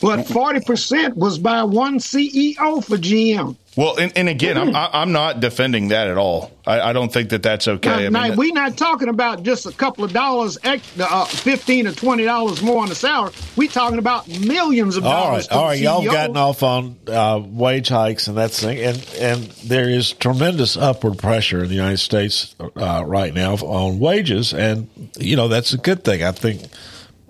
But 0.00 0.28
forty 0.28 0.60
percent 0.60 1.16
was 1.16 1.38
by 1.38 1.62
one 1.64 1.98
CEO 1.98 2.84
for 2.84 2.96
GM. 2.96 3.56
Well, 3.76 3.96
and, 3.96 4.12
and 4.16 4.28
again, 4.28 4.58
I'm 4.58 4.74
I- 4.74 4.90
I'm 4.92 5.12
not 5.12 5.38
defending 5.40 5.88
that 5.88 6.08
at 6.08 6.16
all. 6.16 6.50
I, 6.66 6.80
I 6.90 6.92
don't 6.92 7.12
think 7.12 7.30
that 7.30 7.42
that's 7.44 7.68
okay. 7.68 7.88
Now, 7.88 7.96
I 7.96 8.08
now, 8.08 8.28
mean, 8.30 8.36
we're 8.36 8.52
not 8.52 8.76
talking 8.76 9.08
about 9.08 9.44
just 9.44 9.66
a 9.66 9.72
couple 9.72 10.02
of 10.04 10.12
dollars, 10.12 10.58
uh, 10.64 11.24
fifteen 11.26 11.86
or 11.86 11.92
twenty 11.92 12.24
dollars 12.24 12.60
more 12.60 12.82
on 12.82 12.88
the 12.88 12.94
salary. 12.96 13.32
We're 13.56 13.68
talking 13.70 13.98
about 14.00 14.26
millions 14.28 14.96
of 14.96 15.04
dollars. 15.04 15.48
right, 15.50 15.56
all 15.56 15.64
right. 15.66 15.76
to 15.76 15.82
Y'all 15.82 16.02
CEO. 16.02 16.12
gotten 16.12 16.36
off 16.36 16.62
on 16.64 16.96
uh, 17.06 17.40
wage 17.44 17.88
hikes 17.88 18.26
and 18.26 18.36
that 18.36 18.50
thing, 18.50 18.78
and 18.78 19.04
and 19.20 19.42
there 19.64 19.88
is 19.88 20.12
tremendous 20.12 20.76
upward 20.76 21.18
pressure 21.18 21.62
in 21.62 21.68
the 21.68 21.76
United 21.76 21.98
States 21.98 22.56
uh, 22.76 23.04
right 23.06 23.32
now 23.32 23.54
on 23.54 23.98
wages, 24.00 24.52
and 24.52 24.88
you 25.18 25.36
know 25.36 25.46
that's 25.48 25.72
a 25.72 25.78
good 25.78 26.02
thing. 26.04 26.24
I 26.24 26.32
think, 26.32 26.62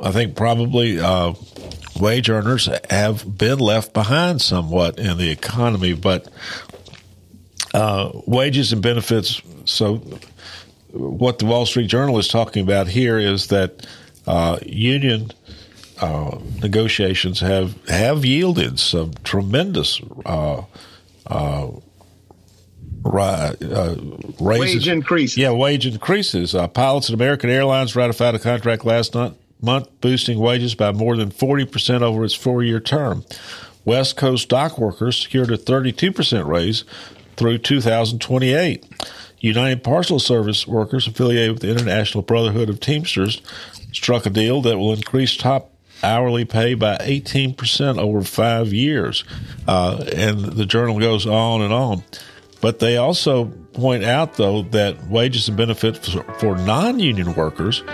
I 0.00 0.12
think 0.12 0.36
probably 0.36 1.00
uh, 1.00 1.34
wage 1.98 2.30
earners 2.30 2.68
have 2.90 3.38
been 3.38 3.58
left 3.58 3.92
behind 3.92 4.40
somewhat 4.40 4.98
in 4.98 5.18
the 5.18 5.30
economy, 5.30 5.94
but 5.94 6.28
uh, 7.74 8.10
wages 8.26 8.72
and 8.72 8.82
benefits. 8.82 9.42
So, 9.64 9.96
what 10.92 11.38
the 11.38 11.46
Wall 11.46 11.66
Street 11.66 11.88
Journal 11.88 12.18
is 12.18 12.28
talking 12.28 12.62
about 12.62 12.88
here 12.88 13.18
is 13.18 13.48
that 13.48 13.86
uh, 14.26 14.58
union 14.64 15.30
uh, 16.00 16.38
negotiations 16.62 17.40
have 17.40 17.74
have 17.88 18.24
yielded 18.24 18.78
some 18.78 19.12
tremendous 19.24 20.00
uh, 20.24 20.62
uh, 21.26 21.68
uh, 23.04 23.94
raises. 24.40 24.76
Wage 24.76 24.88
increases. 24.88 25.38
Yeah, 25.38 25.52
wage 25.52 25.86
increases. 25.86 26.54
Uh, 26.54 26.68
pilots 26.68 27.08
at 27.10 27.14
American 27.14 27.50
Airlines 27.50 27.96
ratified 27.96 28.34
a 28.34 28.38
contract 28.38 28.84
last 28.84 29.14
month, 29.14 29.36
month 29.60 29.88
boosting 30.00 30.38
wages 30.38 30.74
by 30.74 30.92
more 30.92 31.16
than 31.16 31.30
40% 31.30 32.02
over 32.02 32.24
its 32.24 32.34
four 32.34 32.62
year 32.62 32.80
term. 32.80 33.24
West 33.84 34.16
Coast 34.16 34.48
dock 34.48 34.78
workers 34.78 35.16
secured 35.16 35.50
a 35.50 35.56
32% 35.56 36.46
raise 36.46 36.84
through 37.36 37.58
2028. 37.58 38.84
United 39.40 39.84
Parcel 39.84 40.18
Service 40.18 40.66
workers 40.66 41.06
affiliated 41.06 41.52
with 41.52 41.62
the 41.62 41.70
International 41.70 42.22
Brotherhood 42.22 42.68
of 42.68 42.80
Teamsters 42.80 43.40
struck 43.92 44.26
a 44.26 44.30
deal 44.30 44.60
that 44.62 44.78
will 44.78 44.92
increase 44.92 45.36
top 45.36 45.70
hourly 46.02 46.44
pay 46.44 46.74
by 46.74 46.96
18% 46.98 47.98
over 47.98 48.22
five 48.22 48.72
years. 48.72 49.24
Uh, 49.66 50.04
and 50.14 50.40
the 50.40 50.66
journal 50.66 50.98
goes 50.98 51.26
on 51.26 51.62
and 51.62 51.72
on. 51.72 52.02
But 52.60 52.80
they 52.80 52.96
also 52.96 53.46
point 53.72 54.04
out, 54.04 54.34
though, 54.34 54.62
that 54.62 55.06
wages 55.06 55.48
and 55.48 55.56
benefits 55.56 56.16
for, 56.38 56.56
non 56.56 56.98
union 56.98 57.34
workers 57.34 57.84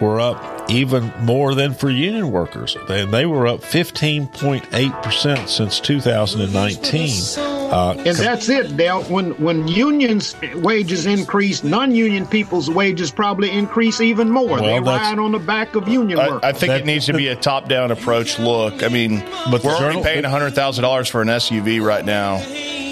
were 0.00 0.20
up 0.20 0.55
even 0.68 1.12
more 1.22 1.54
than 1.54 1.74
for 1.74 1.88
union 1.90 2.30
workers. 2.32 2.76
They, 2.88 3.04
they 3.06 3.24
were 3.26 3.46
up 3.46 3.60
15.8% 3.60 5.48
since 5.48 5.80
2019. 5.80 7.10
Uh, 7.72 7.94
And 7.98 8.16
that's 8.16 8.48
it, 8.48 8.76
Dale. 8.76 9.02
When 9.04 9.30
when 9.42 9.66
unions' 9.68 10.34
wages 10.56 11.04
increase, 11.06 11.64
non-union 11.64 12.26
people's 12.26 12.70
wages 12.70 13.10
probably 13.10 13.50
increase 13.50 14.00
even 14.00 14.30
more. 14.30 14.56
they 14.60 14.62
Well, 14.80 14.82
that's- 14.84 15.08
ride 15.10 15.18
on 15.18 15.32
the 15.32 15.38
back 15.40 15.74
of 15.74 15.88
union 15.88 16.18
I, 16.20 16.28
work. 16.30 16.44
I 16.44 16.52
think 16.52 16.72
it 16.74 16.84
needs 16.86 17.06
to 17.06 17.12
be 17.14 17.28
a 17.28 17.36
top-down 17.36 17.90
approach 17.90 18.38
look. 18.38 18.82
I 18.84 18.88
mean, 18.88 19.20
But 19.50 19.64
we're 19.64 19.70
already 19.72 19.86
journal- 19.94 20.04
paying 20.04 20.24
hundred 20.24 20.54
thousand 20.54 20.82
dollars 20.82 21.08
for 21.08 21.22
an 21.22 21.28
SUV 21.28 21.80
right 21.84 22.04
now. 22.04 22.40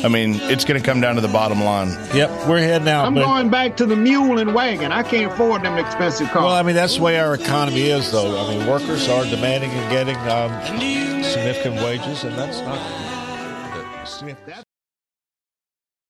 I 0.04 0.08
mean, 0.08 0.34
it's 0.34 0.66
going 0.66 0.78
to 0.78 0.84
come 0.84 1.00
down 1.00 1.14
to 1.14 1.22
the 1.22 1.28
bottom 1.28 1.64
line. 1.64 1.88
Yep, 2.14 2.46
we're 2.46 2.58
heading 2.58 2.88
out. 2.88 3.06
I'm 3.06 3.14
but- 3.14 3.24
going 3.24 3.48
back 3.48 3.78
to 3.78 3.86
the 3.86 3.96
mule 3.96 4.38
and 4.38 4.54
wagon. 4.54 4.92
I 4.92 5.02
can't 5.02 5.32
afford 5.32 5.62
them 5.62 5.78
expensive 5.78 6.28
cars. 6.28 6.44
Well, 6.44 6.52
I 6.52 6.62
mean, 6.62 6.74
that's 6.74 6.96
the 6.96 7.02
way 7.02 7.18
our 7.18 7.34
economy 7.34 7.84
is, 7.84 8.12
though. 8.12 8.46
I 8.46 8.54
mean, 8.54 8.66
workers 8.68 9.08
are 9.08 9.24
demanding 9.24 9.70
and 9.70 9.90
getting 9.90 10.16
um, 10.28 11.22
significant 11.24 11.76
wages, 11.76 12.24
and 12.24 12.36
that's 12.36 12.60
not. 12.60 13.04